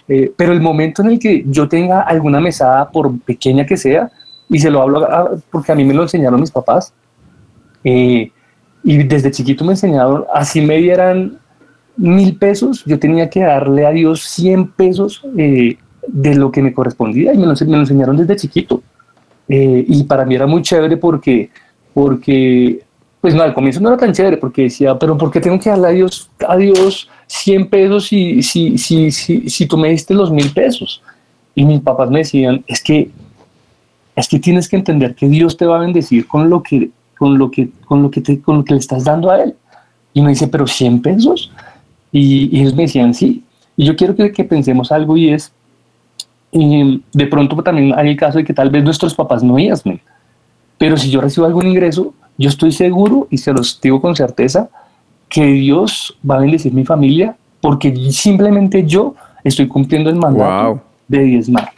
Eh, 0.08 0.32
pero 0.38 0.54
el 0.54 0.62
momento 0.62 1.02
en 1.02 1.10
el 1.10 1.20
que 1.20 1.43
yo 1.47 1.68
tenga 1.68 2.02
alguna 2.02 2.39
mesada, 2.39 2.89
por 2.89 3.20
pequeña 3.22 3.66
que 3.66 3.76
sea, 3.76 4.12
y 4.47 4.60
se 4.60 4.70
lo 4.70 4.82
hablo 4.82 5.04
a- 5.12 5.32
porque 5.49 5.72
a 5.72 5.76
mí 5.76 5.84
me 5.84 5.93
lo 5.93 6.04
enseñaron 6.04 6.39
mis 6.39 6.52
papás, 6.52 6.93
eh, 7.84 8.32
y 8.84 9.04
desde 9.04 9.32
chiquito 9.32 9.64
me 9.64 9.74
enseñaron, 9.74 10.26
así 10.34 10.62
me 10.62 10.78
dieran 10.78 11.38
mil 11.98 12.36
pesos, 12.38 12.84
yo 12.86 13.00
tenía 13.00 13.30
que 13.30 13.42
darle 13.42 13.86
a 13.86 13.92
Dios 13.92 14.24
100 14.24 14.72
pesos 14.72 15.22
eh, 15.38 15.78
de 16.08 16.36
lo 16.36 16.52
que 16.52 16.62
me 16.62 16.74
correspondía, 16.74 17.34
y 17.34 17.38
me 17.38 17.46
lo, 17.46 17.52
enseñaron 17.52 18.18
desde 18.18 18.36
chiquito. 18.36 18.82
Eh, 19.48 19.86
y 19.88 20.04
para 20.04 20.26
mí 20.26 20.36
era 20.36 20.48
muy 20.48 20.62
chévere 20.62 20.98
porque, 20.98 21.50
porque, 21.94 22.82
pues 23.20 23.36
no, 23.36 23.44
al 23.44 23.54
comienzo 23.54 23.82
no 23.82 23.90
era 23.90 23.98
tan 23.98 24.14
chévere 24.14 24.38
porque 24.38 24.64
decía, 24.64 24.98
pero 24.98 25.18
¿por 25.18 25.32
qué 25.32 25.40
tengo 25.40 25.60
que 25.60 25.70
darle 25.70 25.88
a 25.88 25.92
Dios, 25.92 26.30
a 26.48 26.58
Dios 26.58 27.10
100 27.28 27.70
pesos 27.70 28.08
si, 28.08 28.42
si, 28.42 28.78
si, 28.78 29.12
si, 29.12 29.50
si 29.50 29.66
tú 29.68 29.78
me 29.78 29.90
diste 29.90 30.14
los 30.14 30.32
mil 30.32 30.52
pesos? 30.52 31.04
Y 31.54 31.66
mis 31.66 31.82
papás 31.82 32.10
me 32.10 32.20
decían, 32.20 32.64
es 32.66 32.82
que, 32.82 33.12
es 34.16 34.28
que 34.28 34.40
tienes 34.40 34.70
que 34.70 34.78
entender 34.78 35.16
que 35.16 35.28
Dios 35.28 35.58
te 35.58 35.66
va 35.66 35.78
a 35.78 35.82
bendecir 35.82 36.28
con 36.28 36.50
lo 36.50 36.64
que, 36.64 36.90
con 37.22 37.38
lo 37.38 37.51
que, 37.51 37.69
con 37.86 38.01
lo 38.01 38.09
que, 38.09 38.19
te, 38.19 38.41
con 38.41 38.57
lo 38.57 38.63
que 38.65 38.74
le 38.74 38.80
estás 38.80 39.03
dando 39.03 39.30
a 39.30 39.43
Él. 39.43 39.53
Y 40.11 40.24
me 40.24 40.30
dice, 40.30 40.47
pero 40.47 40.65
100 40.65 41.03
pesos. 41.03 41.51
Y, 42.11 42.49
y 42.51 42.61
ellos 42.61 42.74
me 42.74 42.82
decían, 42.84 43.13
sí. 43.13 43.43
Y 43.78 43.86
yo 43.86 43.95
quiero 43.95 44.15
que, 44.15 44.32
que 44.32 44.43
pensemos 44.43 44.91
algo 44.91 45.15
y 45.15 45.30
es, 45.30 45.51
y 46.51 47.03
de 47.13 47.28
pronto 47.28 47.55
también 47.61 47.93
hay 47.95 48.09
el 48.09 48.17
caso 48.17 48.39
de 48.39 48.43
que 48.43 48.55
tal 48.55 48.72
vez 48.72 48.84
nuestros 48.84 49.13
papás 49.13 49.43
no 49.43 49.55
diezmen, 49.57 50.01
pero 50.80 50.97
si 50.97 51.11
yo 51.11 51.22
recibo 51.22 51.45
algún 51.45 51.67
ingreso, 51.67 52.11
yo 52.39 52.49
estoy 52.49 52.72
seguro 52.72 53.28
y 53.30 53.38
se 53.38 53.53
los 53.53 53.80
digo 53.80 54.01
con 54.01 54.15
certeza 54.15 54.67
que 55.30 55.45
Dios 55.45 56.17
va 56.28 56.38
a 56.38 56.39
bendecir 56.39 56.74
mi 56.74 56.86
familia 56.86 57.36
porque 57.61 57.95
simplemente 58.11 58.84
yo 58.84 59.13
estoy 59.43 59.67
cumpliendo 59.67 60.09
el 60.09 60.15
mandato 60.15 60.67
Wow. 60.69 60.82
de 61.07 61.19
diezmar. 61.19 61.69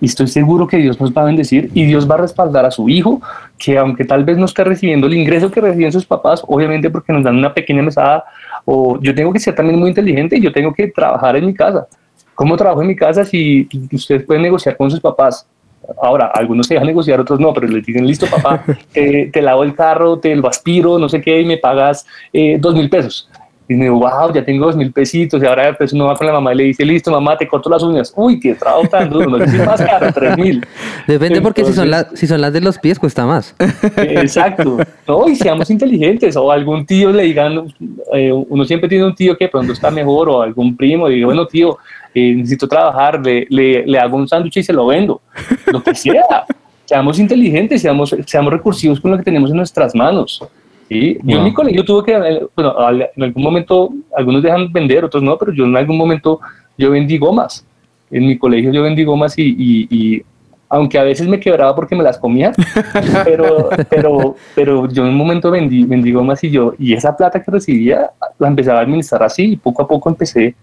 Y 0.00 0.06
estoy 0.06 0.28
seguro 0.28 0.66
que 0.66 0.78
Dios 0.78 1.00
nos 1.00 1.12
va 1.12 1.22
a 1.22 1.24
bendecir 1.26 1.70
y 1.74 1.84
Dios 1.84 2.10
va 2.10 2.14
a 2.14 2.18
respaldar 2.18 2.64
a 2.64 2.70
su 2.70 2.88
hijo, 2.88 3.20
que 3.58 3.76
aunque 3.76 4.04
tal 4.04 4.24
vez 4.24 4.38
no 4.38 4.46
esté 4.46 4.64
recibiendo 4.64 5.06
el 5.06 5.14
ingreso 5.14 5.50
que 5.50 5.60
reciben 5.60 5.92
sus 5.92 6.06
papás, 6.06 6.42
obviamente 6.46 6.90
porque 6.90 7.12
nos 7.12 7.22
dan 7.22 7.36
una 7.36 7.52
pequeña 7.52 7.82
mesada, 7.82 8.24
o 8.64 8.98
yo 9.00 9.14
tengo 9.14 9.32
que 9.32 9.40
ser 9.40 9.54
también 9.54 9.78
muy 9.78 9.90
inteligente 9.90 10.36
y 10.36 10.40
yo 10.40 10.52
tengo 10.52 10.72
que 10.72 10.88
trabajar 10.88 11.36
en 11.36 11.46
mi 11.46 11.54
casa. 11.54 11.86
¿Cómo 12.34 12.56
trabajo 12.56 12.80
en 12.80 12.88
mi 12.88 12.96
casa 12.96 13.24
si 13.24 13.68
ustedes 13.92 14.22
pueden 14.24 14.42
negociar 14.42 14.76
con 14.76 14.90
sus 14.90 15.00
papás? 15.00 15.46
Ahora, 16.00 16.30
algunos 16.34 16.66
se 16.66 16.74
dejan 16.74 16.86
negociar, 16.86 17.20
otros 17.20 17.40
no, 17.40 17.52
pero 17.52 17.66
les 17.66 17.84
dicen, 17.84 18.06
listo, 18.06 18.26
papá, 18.26 18.64
te, 18.92 19.30
te 19.32 19.42
lavo 19.42 19.62
el 19.62 19.74
carro, 19.74 20.18
te 20.18 20.34
lo 20.36 20.48
aspiro, 20.48 20.98
no 20.98 21.08
sé 21.08 21.20
qué, 21.20 21.40
y 21.40 21.44
me 21.44 21.58
pagas 21.58 22.06
eh, 22.32 22.56
dos 22.58 22.74
mil 22.74 22.88
pesos. 22.88 23.28
Y 23.70 23.74
me 23.76 23.84
digo, 23.84 24.00
wow, 24.00 24.34
ya 24.34 24.44
tengo 24.44 24.66
dos 24.66 24.74
mil 24.74 24.90
pesitos. 24.90 25.40
Y 25.40 25.46
ahora 25.46 25.72
pues 25.78 25.92
uno 25.92 26.06
va 26.06 26.16
con 26.16 26.26
la 26.26 26.32
mamá 26.32 26.52
y 26.52 26.56
le 26.56 26.64
dice, 26.64 26.84
listo, 26.84 27.08
mamá, 27.12 27.38
te 27.38 27.46
corto 27.46 27.70
las 27.70 27.80
uñas. 27.84 28.12
Uy, 28.16 28.40
qué 28.40 28.56
trabajo 28.56 28.88
tan 28.88 29.08
duro, 29.08 29.30
no 29.30 29.38
sé 29.38 29.48
si 29.48 29.58
más 29.58 29.80
caro, 29.80 30.12
tres 30.12 30.36
mil. 30.36 30.66
Depende 31.06 31.40
porque 31.40 31.64
si 31.64 31.72
son, 31.72 31.88
las 31.88 32.08
si 32.14 32.26
son 32.26 32.40
las 32.40 32.52
de 32.52 32.60
los 32.60 32.78
pies 32.78 32.98
cuesta 32.98 33.24
más. 33.24 33.54
Exacto. 33.96 34.78
No, 35.06 35.28
y 35.28 35.36
seamos 35.36 35.70
inteligentes. 35.70 36.36
O 36.36 36.50
algún 36.50 36.84
tío 36.84 37.12
le 37.12 37.22
digan, 37.22 37.72
eh, 38.12 38.32
uno 38.32 38.64
siempre 38.64 38.88
tiene 38.88 39.04
un 39.04 39.14
tío 39.14 39.36
que 39.36 39.46
pronto 39.46 39.72
está 39.72 39.88
mejor, 39.88 40.28
o 40.30 40.42
algún 40.42 40.76
primo, 40.76 41.08
y 41.08 41.14
digo, 41.14 41.28
bueno, 41.28 41.46
tío, 41.46 41.78
eh, 42.12 42.34
necesito 42.34 42.66
trabajar, 42.66 43.24
le, 43.24 43.46
le, 43.50 43.86
le 43.86 43.98
hago 44.00 44.16
un 44.16 44.26
sándwich 44.26 44.56
y 44.56 44.62
se 44.64 44.72
lo 44.72 44.86
vendo. 44.86 45.20
Lo 45.66 45.80
que 45.80 45.94
sea. 45.94 46.44
Seamos 46.86 47.20
inteligentes, 47.20 47.82
seamos, 47.82 48.16
seamos 48.26 48.52
recursivos 48.52 48.98
con 48.98 49.12
lo 49.12 49.16
que 49.16 49.22
tenemos 49.22 49.48
en 49.52 49.58
nuestras 49.58 49.94
manos. 49.94 50.42
¿Sí? 50.90 51.18
Yo 51.22 51.38
en 51.38 51.44
mi 51.44 51.52
colegio 51.54 51.84
tuve 51.84 52.04
que, 52.04 52.12
eh, 52.12 52.46
bueno, 52.54 52.74
en 53.16 53.22
algún 53.22 53.42
momento, 53.42 53.90
algunos 54.14 54.42
dejan 54.42 54.70
vender, 54.72 55.04
otros 55.04 55.22
no, 55.22 55.38
pero 55.38 55.52
yo 55.52 55.64
en 55.64 55.76
algún 55.76 55.96
momento 55.96 56.40
yo 56.76 56.90
vendí 56.90 57.16
gomas. 57.16 57.64
En 58.10 58.26
mi 58.26 58.36
colegio 58.36 58.72
yo 58.72 58.82
vendí 58.82 59.04
gomas 59.04 59.38
y, 59.38 59.54
y- 59.56 59.86
y 59.88 60.22
aunque 60.68 60.98
a 60.98 61.02
veces 61.04 61.26
me 61.26 61.40
quebraba 61.40 61.74
porque 61.74 61.94
me 61.96 62.02
las 62.02 62.18
comía, 62.18 62.52
pero, 63.24 63.70
pero, 63.88 64.36
pero 64.54 64.88
yo 64.88 65.02
en 65.04 65.08
un 65.10 65.16
momento 65.16 65.50
vendí, 65.50 65.84
vendí 65.84 66.12
gomas 66.12 66.42
y 66.44 66.50
yo, 66.50 66.74
y 66.78 66.92
esa 66.92 67.16
plata 67.16 67.42
que 67.42 67.50
recibía 67.50 68.10
la 68.38 68.48
empezaba 68.48 68.78
a 68.80 68.82
administrar 68.82 69.22
así 69.22 69.52
y 69.52 69.56
poco 69.56 69.82
a 69.82 69.88
poco 69.88 70.08
empecé 70.10 70.54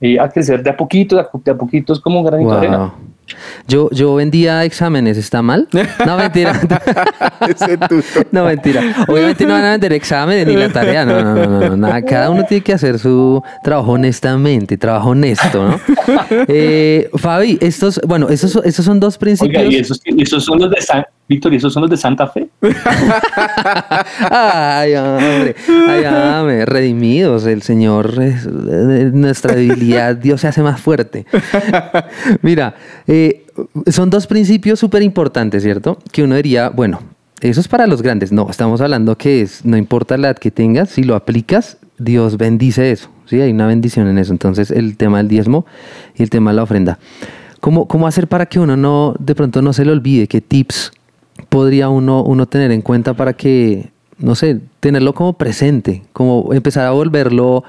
eh, 0.00 0.18
a 0.18 0.28
crecer 0.28 0.62
de 0.62 0.70
a 0.70 0.76
poquito, 0.76 1.16
de 1.16 1.22
a, 1.22 1.28
de 1.32 1.50
a 1.50 1.54
poquito, 1.56 1.92
es 1.92 2.00
como 2.00 2.20
un 2.20 2.26
granito 2.26 2.50
de 2.50 2.56
arena. 2.58 2.76
Yo, 3.66 3.88
yo 3.90 4.14
vendía 4.14 4.64
exámenes, 4.64 5.16
¿está 5.16 5.42
mal? 5.42 5.68
No, 6.06 6.16
mentira. 6.16 6.60
no, 8.32 8.44
mentira. 8.44 9.06
Obviamente 9.08 9.46
no 9.46 9.54
van 9.54 9.64
a 9.64 9.70
vender 9.72 9.92
exámenes 9.94 10.46
ni 10.46 10.56
la 10.56 10.68
tarea. 10.68 11.04
No, 11.04 11.22
no, 11.22 11.34
no, 11.34 11.46
no, 11.46 11.68
no, 11.70 11.76
nada. 11.76 12.02
Cada 12.02 12.30
uno 12.30 12.44
tiene 12.44 12.62
que 12.62 12.72
hacer 12.72 12.98
su 12.98 13.42
trabajo 13.62 13.92
honestamente, 13.92 14.76
trabajo 14.76 15.10
honesto, 15.10 15.68
¿no? 15.68 15.80
Eh, 16.48 17.10
Fabi, 17.14 17.58
estos, 17.60 18.00
bueno, 18.06 18.28
estos, 18.28 18.56
estos 18.64 18.84
son 18.84 19.00
dos 19.00 19.16
principios. 19.18 19.62
Oiga, 19.62 19.72
y 19.72 19.76
esos, 19.76 20.00
esos 20.04 20.44
son 20.44 20.60
los 20.60 20.70
de 20.70 20.80
San, 20.80 21.04
Víctor, 21.26 21.52
¿y 21.54 21.56
esos 21.56 21.72
son 21.72 21.80
los 21.82 21.90
de 21.90 21.96
Santa 21.96 22.26
Fe? 22.28 22.48
Ay, 24.30 24.94
hombre, 24.94 25.54
ay, 25.88 26.04
hombre, 26.04 26.66
redimidos, 26.66 27.46
el 27.46 27.62
Señor, 27.62 28.20
es- 28.22 28.46
nuestra 28.46 29.54
debilidad, 29.54 30.16
Dios 30.16 30.40
se 30.42 30.48
hace 30.48 30.62
más 30.62 30.80
fuerte. 30.80 31.24
Mira, 32.42 32.74
eh, 33.06 33.46
son 33.86 34.10
dos 34.10 34.26
principios 34.26 34.78
súper 34.78 35.02
importantes, 35.02 35.62
¿cierto? 35.62 35.98
Que 36.12 36.22
uno 36.22 36.36
diría, 36.36 36.68
bueno, 36.68 37.00
eso 37.40 37.60
es 37.60 37.68
para 37.68 37.86
los 37.86 38.02
grandes. 38.02 38.32
No, 38.32 38.48
estamos 38.50 38.80
hablando 38.80 39.16
que 39.16 39.46
no 39.64 39.76
importa 39.76 40.16
la 40.16 40.28
edad 40.28 40.38
que 40.38 40.50
tengas, 40.50 40.90
si 40.90 41.04
lo 41.04 41.14
aplicas, 41.14 41.78
Dios 41.98 42.36
bendice 42.36 42.90
eso, 42.90 43.08
¿sí? 43.26 43.40
Hay 43.40 43.50
una 43.52 43.66
bendición 43.66 44.08
en 44.08 44.18
eso. 44.18 44.32
Entonces, 44.32 44.70
el 44.70 44.96
tema 44.96 45.18
del 45.18 45.28
diezmo 45.28 45.64
y 46.16 46.22
el 46.22 46.30
tema 46.30 46.50
de 46.50 46.56
la 46.56 46.62
ofrenda. 46.64 46.98
¿Cómo, 47.60 47.88
cómo 47.88 48.06
hacer 48.06 48.28
para 48.28 48.44
que 48.46 48.58
uno 48.60 48.76
no, 48.76 49.14
de 49.18 49.34
pronto 49.34 49.62
no 49.62 49.72
se 49.72 49.84
le 49.86 49.92
olvide? 49.92 50.26
¿Qué 50.26 50.40
tips 50.42 50.92
podría 51.54 51.88
uno, 51.88 52.24
uno 52.24 52.46
tener 52.46 52.72
en 52.72 52.82
cuenta 52.82 53.14
para 53.14 53.32
que, 53.32 53.90
no 54.18 54.34
sé, 54.34 54.58
tenerlo 54.80 55.14
como 55.14 55.34
presente, 55.34 56.02
como 56.12 56.52
empezar 56.52 56.84
a 56.84 56.90
volverlo 56.90 57.62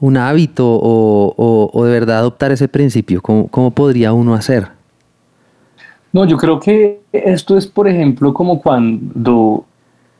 un 0.00 0.16
hábito 0.16 0.66
o, 0.66 1.70
o- 1.70 1.84
de 1.84 1.90
verdad 1.92 2.16
adoptar 2.20 2.50
ese 2.52 2.66
principio? 2.66 3.20
¿Cómo, 3.20 3.48
cómo 3.48 3.72
podría 3.72 4.14
uno 4.14 4.32
hacer? 4.32 4.68
No, 6.14 6.24
yo 6.24 6.38
creo 6.38 6.58
que 6.58 7.00
esto 7.12 7.58
es, 7.58 7.66
por 7.66 7.86
ejemplo, 7.86 8.32
como 8.32 8.58
cuando, 8.58 9.66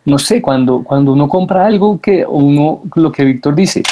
no 0.04 0.18
sé, 0.18 0.42
cuando, 0.42 0.84
cuando 0.84 1.14
uno 1.14 1.26
compra 1.26 1.64
algo 1.64 1.98
que 1.98 2.22
uno, 2.28 2.82
lo 2.96 3.10
que 3.10 3.24
Víctor 3.24 3.54
dice, 3.54 3.82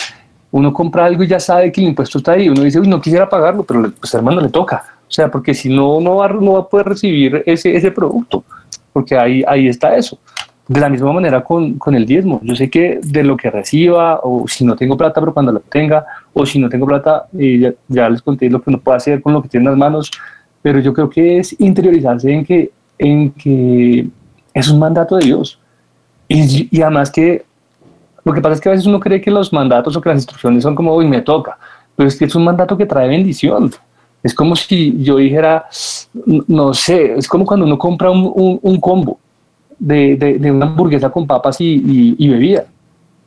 uno 0.50 0.70
compra 0.70 1.06
algo 1.06 1.22
y 1.22 1.28
ya 1.28 1.40
sabe 1.40 1.72
que 1.72 1.80
el 1.80 1.88
impuesto 1.88 2.18
está 2.18 2.32
ahí, 2.32 2.50
uno 2.50 2.60
dice, 2.60 2.78
uy, 2.78 2.88
no 2.88 3.00
quisiera 3.00 3.26
pagarlo, 3.26 3.64
pero 3.64 3.90
pues 3.98 4.12
hermano 4.12 4.42
le 4.42 4.50
toca, 4.50 4.84
o 5.08 5.10
sea, 5.10 5.30
porque 5.30 5.54
si 5.54 5.70
no, 5.74 5.98
no 5.98 6.16
va, 6.16 6.28
no 6.28 6.52
va 6.52 6.58
a 6.60 6.68
poder 6.68 6.88
recibir 6.88 7.42
ese, 7.46 7.74
ese 7.74 7.90
producto, 7.90 8.44
porque 8.94 9.18
ahí, 9.18 9.44
ahí 9.46 9.66
está 9.68 9.96
eso. 9.96 10.18
De 10.66 10.80
la 10.80 10.88
misma 10.88 11.12
manera 11.12 11.44
con, 11.44 11.74
con 11.74 11.94
el 11.94 12.06
diezmo, 12.06 12.40
yo 12.42 12.56
sé 12.56 12.70
que 12.70 13.00
de 13.02 13.22
lo 13.22 13.36
que 13.36 13.50
reciba, 13.50 14.20
o 14.22 14.48
si 14.48 14.64
no 14.64 14.76
tengo 14.76 14.96
plata, 14.96 15.20
pero 15.20 15.34
cuando 15.34 15.52
lo 15.52 15.60
tenga, 15.60 16.06
o 16.32 16.46
si 16.46 16.58
no 16.58 16.70
tengo 16.70 16.86
plata, 16.86 17.26
eh, 17.38 17.58
ya, 17.58 17.74
ya 17.88 18.08
les 18.08 18.22
conté 18.22 18.48
lo 18.48 18.62
que 18.62 18.70
uno 18.70 18.80
puede 18.80 18.96
hacer 18.96 19.20
con 19.20 19.34
lo 19.34 19.42
que 19.42 19.48
tiene 19.50 19.64
en 19.64 19.72
las 19.72 19.78
manos, 19.78 20.10
pero 20.62 20.78
yo 20.78 20.94
creo 20.94 21.10
que 21.10 21.38
es 21.38 21.60
interiorizarse 21.60 22.32
en 22.32 22.44
que, 22.44 22.70
en 22.98 23.30
que 23.32 24.06
es 24.54 24.68
un 24.70 24.78
mandato 24.78 25.16
de 25.16 25.26
Dios. 25.26 25.58
Y, 26.28 26.68
y 26.74 26.80
además 26.80 27.10
que 27.10 27.44
lo 28.24 28.32
que 28.32 28.40
pasa 28.40 28.54
es 28.54 28.60
que 28.60 28.68
a 28.70 28.72
veces 28.72 28.86
uno 28.86 29.00
cree 29.00 29.20
que 29.20 29.30
los 29.30 29.52
mandatos 29.52 29.94
o 29.96 30.00
que 30.00 30.08
las 30.08 30.18
instrucciones 30.18 30.62
son 30.62 30.74
como, 30.74 30.94
uy, 30.94 31.06
me 31.06 31.20
toca, 31.20 31.58
pero 31.94 32.08
es 32.08 32.16
que 32.16 32.24
es 32.24 32.34
un 32.34 32.44
mandato 32.44 32.76
que 32.76 32.86
trae 32.86 33.08
bendición. 33.08 33.70
Es 34.24 34.32
como 34.32 34.56
si 34.56 35.04
yo 35.04 35.18
dijera, 35.18 35.66
no 36.48 36.72
sé, 36.72 37.12
es 37.18 37.28
como 37.28 37.44
cuando 37.44 37.66
uno 37.66 37.76
compra 37.76 38.10
un, 38.10 38.80
combo 38.80 39.18
de, 39.78 40.50
una 40.50 40.64
hamburguesa 40.64 41.10
con 41.10 41.26
papas 41.26 41.60
y, 41.60 42.14
y- 42.18 42.28
bebida. 42.30 42.64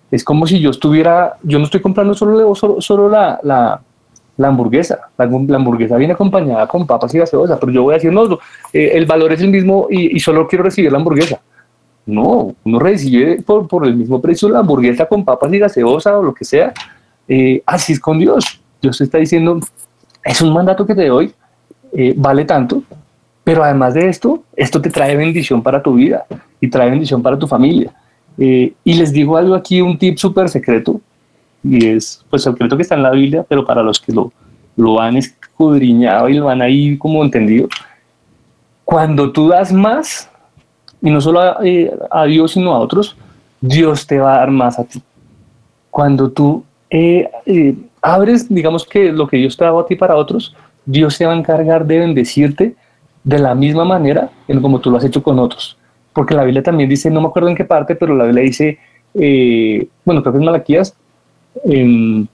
Es 0.10 0.24
como 0.24 0.48
si 0.48 0.60
yo 0.60 0.72
estuviera, 0.72 1.38
yo 1.44 1.60
no 1.60 1.66
estoy 1.66 1.82
comprando 1.82 2.16
solo, 2.16 2.56
solo, 2.56 2.82
solo 2.82 3.10
la, 3.10 3.40
la, 3.44 4.48
hamburguesa. 4.48 5.12
La, 5.20 5.26
hamburguesa 5.26 5.98
viene 5.98 6.14
acompañada 6.14 6.66
con 6.68 6.88
papas 6.88 7.14
y 7.14 7.20
gaseosa, 7.20 7.60
pero 7.60 7.72
yo 7.72 7.84
voy 7.84 7.94
a 7.94 7.98
decir, 7.98 8.12
no, 8.12 8.40
eh, 8.74 8.94
el 8.96 9.06
valor 9.06 9.34
es 9.34 9.42
el 9.42 9.52
mismo 9.52 9.86
y, 9.92 10.20
solo 10.20 10.48
quiero 10.48 10.64
recibir 10.64 10.92
la 10.92 10.98
hamburguesa. 10.98 11.40
No, 12.08 12.56
uno 12.64 12.80
recibe 12.80 13.44
por, 13.44 13.86
el 13.86 13.96
mismo 13.96 14.20
precio 14.20 14.50
la 14.50 14.60
hamburguesa 14.60 15.06
con 15.06 15.24
papas 15.24 15.54
y 15.54 15.60
gaseosa 15.60 16.18
o 16.18 16.24
lo 16.24 16.34
que 16.34 16.44
sea, 16.44 16.74
eh, 17.28 17.62
así 17.68 17.94
es 17.94 18.00
con 18.00 18.18
Dios. 18.18 18.60
Dios 18.82 19.00
está 19.00 19.20
diciendo, 19.20 19.60
es 20.28 20.42
un 20.42 20.54
mandato 20.54 20.86
que 20.86 20.94
te 20.94 21.08
doy, 21.08 21.34
eh, 21.94 22.14
vale 22.16 22.44
tanto, 22.46 22.84
pero 23.44 23.64
además 23.64 23.94
de 23.94 24.10
esto, 24.10 24.44
esto 24.56 24.82
te 24.82 24.90
trae 24.90 25.16
bendición 25.16 25.64
para 25.64 25.82
tu 25.82 25.94
vida 25.94 26.26
y 26.60 26.70
trae 26.70 26.90
bendición 26.90 27.22
para 27.24 27.40
tu 27.40 27.48
familia. 27.48 27.94
Eh, 28.38 28.74
y 28.84 28.94
les 28.94 29.14
digo 29.14 29.38
algo 29.38 29.56
aquí, 29.56 29.82
un 29.82 29.98
tip 29.98 30.18
súper 30.18 30.50
secreto, 30.50 31.00
y 31.64 31.88
es 31.88 32.24
pues 32.30 32.44
secreto 32.44 32.76
que 32.76 32.84
está 32.84 32.96
en 32.96 33.04
la 33.04 33.12
Biblia, 33.12 33.46
pero 33.48 33.66
para 33.66 33.82
los 33.82 34.00
que 34.00 34.12
lo, 34.12 34.32
lo 34.76 35.00
han 35.00 35.16
escudriñado 35.16 36.28
y 36.28 36.34
lo 36.34 36.50
han 36.50 36.62
ahí 36.62 36.98
como 36.98 37.24
entendido, 37.24 37.70
cuando 38.84 39.32
tú 39.32 39.48
das 39.48 39.72
más, 39.72 40.30
y 41.02 41.10
no 41.10 41.22
solo 41.22 41.40
a, 41.40 41.58
eh, 41.64 41.98
a 42.12 42.26
Dios, 42.26 42.52
sino 42.52 42.74
a 42.74 42.80
otros, 42.80 43.16
Dios 43.62 44.06
te 44.06 44.20
va 44.20 44.36
a 44.36 44.40
dar 44.40 44.52
más 44.52 44.78
a 44.78 44.84
ti. 44.84 45.02
Cuando 45.90 46.30
tú 46.30 46.64
eh, 46.90 47.30
eh, 47.46 47.76
abres, 48.02 48.48
digamos 48.54 48.86
que 48.86 49.12
lo 49.12 49.28
que 49.28 49.38
Dios 49.38 49.58
te 49.58 49.64
ha 49.64 49.68
dado 49.68 49.80
a 49.80 49.86
ti 49.86 49.96
para 49.96 50.16
otros, 50.16 50.56
Dios 50.86 51.16
se 51.16 51.26
va 51.26 51.34
a 51.34 51.38
encargar 51.38 51.86
de 51.86 52.00
bendecirte 52.00 52.76
de 53.24 53.40
la 53.40 53.54
misma 53.56 53.84
manera 53.84 54.30
en 54.48 54.62
como 54.62 54.80
tú 54.80 54.90
lo 54.90 54.98
has 54.98 55.04
hecho 55.04 55.22
con 55.22 55.38
otros. 55.40 55.78
Porque 56.14 56.34
la 56.34 56.44
Biblia 56.44 56.64
también 56.64 56.90
dice, 56.90 57.12
no 57.12 57.22
me 57.22 57.28
acuerdo 57.28 57.50
en 57.50 57.56
qué 57.56 57.66
parte, 57.66 57.96
pero 57.96 58.16
la 58.16 58.24
Biblia 58.24 58.44
dice, 58.44 58.80
eh, 59.14 59.88
bueno, 60.06 60.22
creo 60.22 60.34
que 60.34 60.40
es 60.40 60.46
Malaquías, 60.46 60.96
em, 61.66 62.26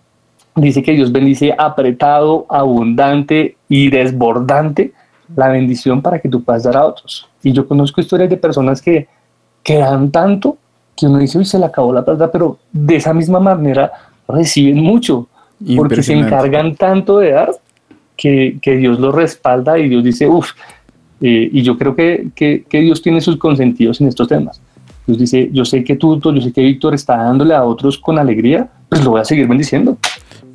dice 0.55 0.83
que 0.83 0.91
Dios 0.91 1.11
bendice 1.11 1.53
apretado, 1.57 2.45
abundante 2.47 3.57
y 3.67 3.89
desbordante 3.89 4.93
la 5.35 5.49
bendición 5.49 6.01
para 6.01 6.19
que 6.19 6.29
tú 6.29 6.43
puedas 6.43 6.63
dar 6.63 6.77
a 6.77 6.85
otros. 6.85 7.27
Y 7.41 7.51
yo 7.51 7.67
conozco 7.67 8.01
historias 8.01 8.29
de 8.29 8.37
personas 8.37 8.81
que, 8.81 9.07
que 9.63 9.77
dan 9.77 10.11
tanto 10.11 10.57
que 10.95 11.07
uno 11.07 11.17
dice, 11.17 11.39
uy, 11.39 11.45
se 11.45 11.57
le 11.57 11.65
acabó 11.65 11.91
la 11.91 12.05
plata, 12.05 12.31
pero 12.31 12.59
de 12.71 12.97
esa 12.97 13.13
misma 13.13 13.39
manera 13.39 13.91
reciben 14.27 14.77
mucho, 14.77 15.27
porque 15.75 16.03
se 16.03 16.13
encargan 16.13 16.75
tanto 16.75 17.19
de 17.19 17.31
dar 17.31 17.51
que, 18.15 18.57
que 18.61 18.77
Dios 18.77 18.99
los 18.99 19.13
respalda 19.13 19.77
y 19.77 19.89
Dios 19.89 20.03
dice, 20.03 20.27
uff, 20.27 20.51
eh, 21.21 21.49
y 21.51 21.61
yo 21.61 21.77
creo 21.77 21.95
que, 21.95 22.27
que, 22.35 22.65
que 22.67 22.81
Dios 22.81 23.01
tiene 23.01 23.21
sus 23.21 23.37
consentidos 23.37 24.01
en 24.01 24.07
estos 24.07 24.27
temas. 24.27 24.61
Dios 25.05 25.17
dice, 25.17 25.49
yo 25.51 25.65
sé 25.65 25.83
que 25.83 25.95
tú, 25.95 26.19
yo 26.19 26.41
sé 26.41 26.51
que 26.53 26.61
Víctor 26.61 26.93
está 26.93 27.17
dándole 27.17 27.53
a 27.53 27.63
otros 27.63 27.97
con 27.97 28.17
alegría, 28.17 28.69
pues 28.89 29.03
lo 29.03 29.11
voy 29.11 29.21
a 29.21 29.25
seguir 29.25 29.47
bendiciendo. 29.47 29.97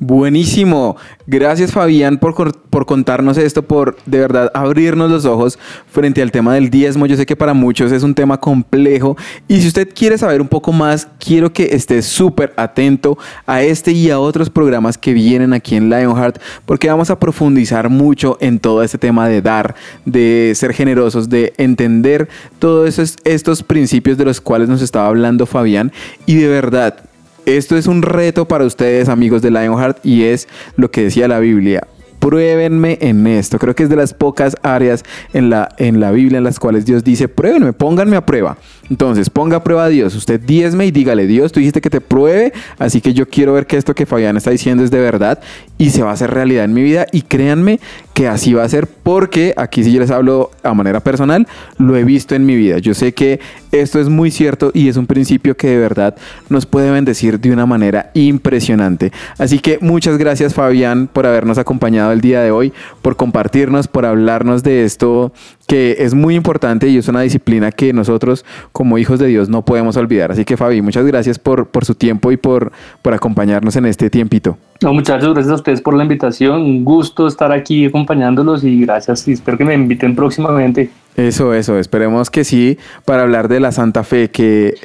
Buenísimo. 0.01 0.95
Gracias 1.27 1.73
Fabián 1.73 2.19
por, 2.19 2.33
por 2.69 2.85
contarnos 2.85 3.37
esto, 3.37 3.63
por 3.63 3.97
de 4.05 4.19
verdad 4.19 4.49
abrirnos 4.53 5.11
los 5.11 5.25
ojos 5.25 5.59
frente 5.91 6.21
al 6.21 6.31
tema 6.31 6.53
del 6.53 6.69
diezmo. 6.69 7.05
Yo 7.05 7.17
sé 7.17 7.25
que 7.25 7.35
para 7.35 7.53
muchos 7.53 7.91
es 7.91 8.01
un 8.01 8.15
tema 8.15 8.39
complejo 8.39 9.17
y 9.49 9.59
si 9.59 9.67
usted 9.67 9.89
quiere 9.93 10.17
saber 10.17 10.39
un 10.39 10.47
poco 10.47 10.71
más, 10.71 11.09
quiero 11.19 11.51
que 11.51 11.75
esté 11.75 12.01
súper 12.01 12.53
atento 12.55 13.17
a 13.45 13.61
este 13.61 13.91
y 13.91 14.09
a 14.09 14.19
otros 14.19 14.49
programas 14.49 14.97
que 14.97 15.11
vienen 15.11 15.51
aquí 15.51 15.75
en 15.75 15.89
Lionheart 15.89 16.41
porque 16.65 16.87
vamos 16.87 17.09
a 17.09 17.19
profundizar 17.19 17.89
mucho 17.89 18.37
en 18.39 18.59
todo 18.59 18.83
este 18.83 18.97
tema 18.97 19.27
de 19.27 19.41
dar, 19.41 19.75
de 20.05 20.53
ser 20.55 20.71
generosos, 20.71 21.27
de 21.27 21.53
entender 21.57 22.29
todos 22.59 22.87
esos, 22.87 23.17
estos 23.25 23.63
principios 23.63 24.17
de 24.17 24.23
los 24.23 24.39
cuales 24.39 24.69
nos 24.69 24.81
estaba 24.81 25.07
hablando 25.07 25.45
Fabián 25.45 25.91
y 26.25 26.35
de 26.35 26.47
verdad 26.47 27.08
esto 27.57 27.77
es 27.77 27.87
un 27.87 28.01
reto 28.01 28.47
para 28.47 28.65
ustedes, 28.65 29.09
amigos 29.09 29.41
de 29.41 29.51
Lionheart, 29.51 30.05
y 30.05 30.23
es 30.23 30.47
lo 30.75 30.91
que 30.91 31.03
decía 31.03 31.27
la 31.27 31.39
Biblia. 31.39 31.87
Pruébenme 32.19 32.97
en 33.01 33.25
esto. 33.27 33.59
Creo 33.59 33.75
que 33.75 33.83
es 33.83 33.89
de 33.89 33.95
las 33.95 34.13
pocas 34.13 34.57
áreas 34.61 35.03
en 35.33 35.49
la, 35.49 35.69
en 35.77 35.99
la 35.99 36.11
Biblia 36.11 36.37
en 36.37 36.43
las 36.43 36.59
cuales 36.59 36.85
Dios 36.85 37.03
dice, 37.03 37.27
pruébenme, 37.27 37.73
pónganme 37.73 38.17
a 38.17 38.25
prueba. 38.25 38.57
Entonces, 38.89 39.29
ponga 39.29 39.57
a 39.57 39.63
prueba 39.63 39.85
a 39.85 39.89
Dios. 39.89 40.15
Usted 40.15 40.39
diezme 40.39 40.85
y 40.85 40.91
dígale, 40.91 41.27
Dios, 41.27 41.51
tú 41.51 41.59
dijiste 41.59 41.81
que 41.81 41.89
te 41.89 42.01
pruebe, 42.01 42.53
así 42.77 43.01
que 43.01 43.13
yo 43.13 43.27
quiero 43.27 43.53
ver 43.53 43.67
que 43.67 43.77
esto 43.77 43.93
que 43.93 44.05
Fabián 44.05 44.37
está 44.37 44.51
diciendo 44.51 44.83
es 44.83 44.91
de 44.91 44.99
verdad 44.99 45.39
y 45.77 45.91
se 45.91 46.03
va 46.03 46.09
a 46.11 46.13
hacer 46.13 46.31
realidad 46.31 46.65
en 46.65 46.73
mi 46.73 46.81
vida. 46.83 47.05
Y 47.11 47.21
créanme 47.21 47.79
que 48.13 48.27
así 48.27 48.53
va 48.53 48.63
a 48.63 48.69
ser 48.69 48.87
porque 48.87 49.53
aquí 49.55 49.83
si 49.83 49.93
yo 49.93 49.99
les 50.01 50.11
hablo 50.11 50.51
a 50.63 50.73
manera 50.73 50.99
personal, 50.99 51.47
lo 51.77 51.95
he 51.95 52.03
visto 52.03 52.35
en 52.35 52.45
mi 52.45 52.55
vida. 52.55 52.79
Yo 52.79 52.93
sé 52.93 53.13
que 53.13 53.39
esto 53.71 53.99
es 53.99 54.09
muy 54.09 54.31
cierto 54.31 54.71
y 54.73 54.89
es 54.89 54.97
un 54.97 55.07
principio 55.07 55.55
que 55.55 55.67
de 55.67 55.77
verdad 55.77 56.15
nos 56.49 56.65
puede 56.65 56.91
bendecir 56.91 57.39
de 57.39 57.51
una 57.51 57.65
manera 57.65 58.11
impresionante. 58.13 59.13
Así 59.37 59.59
que 59.59 59.77
muchas 59.79 60.17
gracias 60.17 60.53
Fabián 60.53 61.07
por 61.11 61.25
habernos 61.25 61.57
acompañado 61.57 62.11
el 62.11 62.21
día 62.21 62.41
de 62.41 62.51
hoy, 62.51 62.73
por 63.01 63.15
compartirnos, 63.15 63.87
por 63.87 64.05
hablarnos 64.05 64.63
de 64.63 64.83
esto 64.83 65.31
que 65.69 65.97
es 65.99 66.15
muy 66.15 66.33
importante 66.33 66.89
y 66.89 66.97
es 66.97 67.07
una 67.09 67.21
disciplina 67.21 67.71
que 67.71 67.93
nosotros 67.93 68.43
como 68.71 68.97
hijos 68.97 69.19
de 69.19 69.27
Dios 69.27 69.49
no 69.49 69.63
podemos 69.63 69.97
olvidar. 69.97 70.31
Así 70.31 70.43
que 70.43 70.57
Fabi, 70.57 70.81
muchas 70.81 71.05
gracias 71.05 71.37
por, 71.37 71.67
por 71.67 71.85
su 71.85 71.93
tiempo 71.93 72.31
y 72.31 72.37
por, 72.37 72.71
por 73.03 73.13
acompañarnos 73.13 73.75
en 73.75 73.85
este 73.85 74.09
tiempito. 74.09 74.57
No, 74.81 74.93
muchachos, 74.93 75.31
gracias 75.31 75.51
a 75.51 75.55
ustedes 75.55 75.81
por 75.81 75.93
la 75.93 76.01
invitación. 76.01 76.63
Un 76.63 76.83
gusto 76.83 77.27
estar 77.27 77.51
aquí 77.51 77.85
acompañándolos 77.85 78.63
y 78.63 78.81
gracias. 78.81 79.27
Y 79.27 79.33
espero 79.33 79.59
que 79.59 79.65
me 79.65 79.75
inviten 79.75 80.15
próximamente. 80.15 80.89
Eso, 81.19 81.53
eso, 81.53 81.77
esperemos 81.77 82.29
que 82.29 82.45
sí, 82.45 82.77
para 83.03 83.23
hablar 83.23 83.49
de 83.49 83.59
la 83.59 83.73
Santa 83.73 84.05
Fe 84.05 84.31
que 84.31 84.75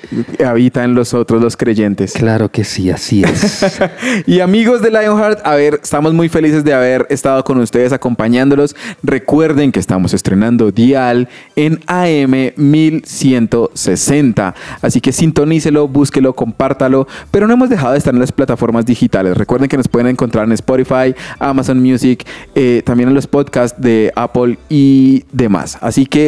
habita 0.45 0.83
en 0.83 0.97
los 0.97 1.15
otros, 1.15 1.41
los 1.41 1.57
creyentes. 1.57 2.15
Claro 2.15 2.51
que 2.51 2.65
sí, 2.65 2.91
así 2.91 3.23
es. 3.23 3.65
y 4.27 4.41
amigos 4.41 4.83
de 4.83 4.91
Lionheart, 4.91 5.47
a 5.47 5.55
ver, 5.55 5.79
estamos 5.81 6.13
muy 6.13 6.29
felices 6.29 6.65
de 6.65 6.75
haber 6.75 7.07
estado 7.09 7.45
con 7.45 7.59
ustedes 7.59 7.93
acompañándolos. 7.93 8.75
Recuerden 9.05 9.71
que 9.71 9.79
estamos 9.79 10.13
estrenando 10.13 10.73
Dial 10.73 11.29
en 11.55 11.79
AM 11.87 12.51
1160. 12.57 14.57
Así 14.83 15.01
que 15.01 15.13
sintonícelo, 15.13 15.87
búsquelo, 15.87 16.35
compártalo. 16.35 17.07
Pero 17.31 17.47
no 17.47 17.55
hemos 17.55 17.71
dejado 17.71 17.93
de 17.93 17.99
estar 17.99 18.13
en 18.13 18.19
las 18.19 18.33
plataformas 18.33 18.85
digitales. 18.85 19.37
Recuerden 19.37 19.69
que 19.69 19.77
nos 19.77 19.87
pueden 19.87 20.09
encontrar 20.09 20.47
en 20.47 20.53
Spotify, 20.53 21.15
Amazon 21.39 21.81
Music, 21.81 22.27
eh, 22.57 22.83
también 22.85 23.11
en 23.11 23.15
los 23.15 23.29
podcasts 23.29 23.81
de 23.81 24.11
Apple 24.17 24.59
y 24.69 25.23
demás. 25.31 25.79
Así 25.81 26.07
que 26.07 26.24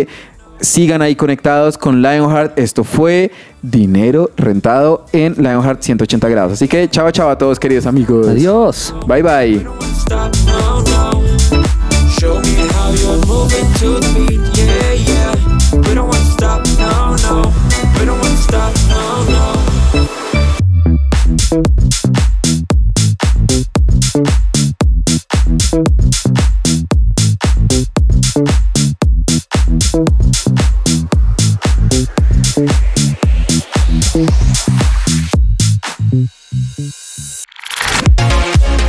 sigan 0.60 1.02
ahí 1.02 1.14
conectados 1.14 1.78
con 1.78 2.02
Lionheart. 2.02 2.58
Esto 2.58 2.84
fue 2.84 3.30
Dinero 3.62 4.30
Rentado 4.36 5.06
en 5.12 5.34
Lionheart 5.34 5.82
180 5.82 6.28
grados. 6.28 6.52
Así 6.54 6.68
que 6.68 6.88
chao, 6.88 7.10
chao 7.10 7.30
a 7.30 7.38
todos, 7.38 7.58
queridos 7.58 7.86
amigos. 7.86 8.28
Adiós. 8.28 8.94
Bye, 9.06 9.22
bye. 9.22 9.66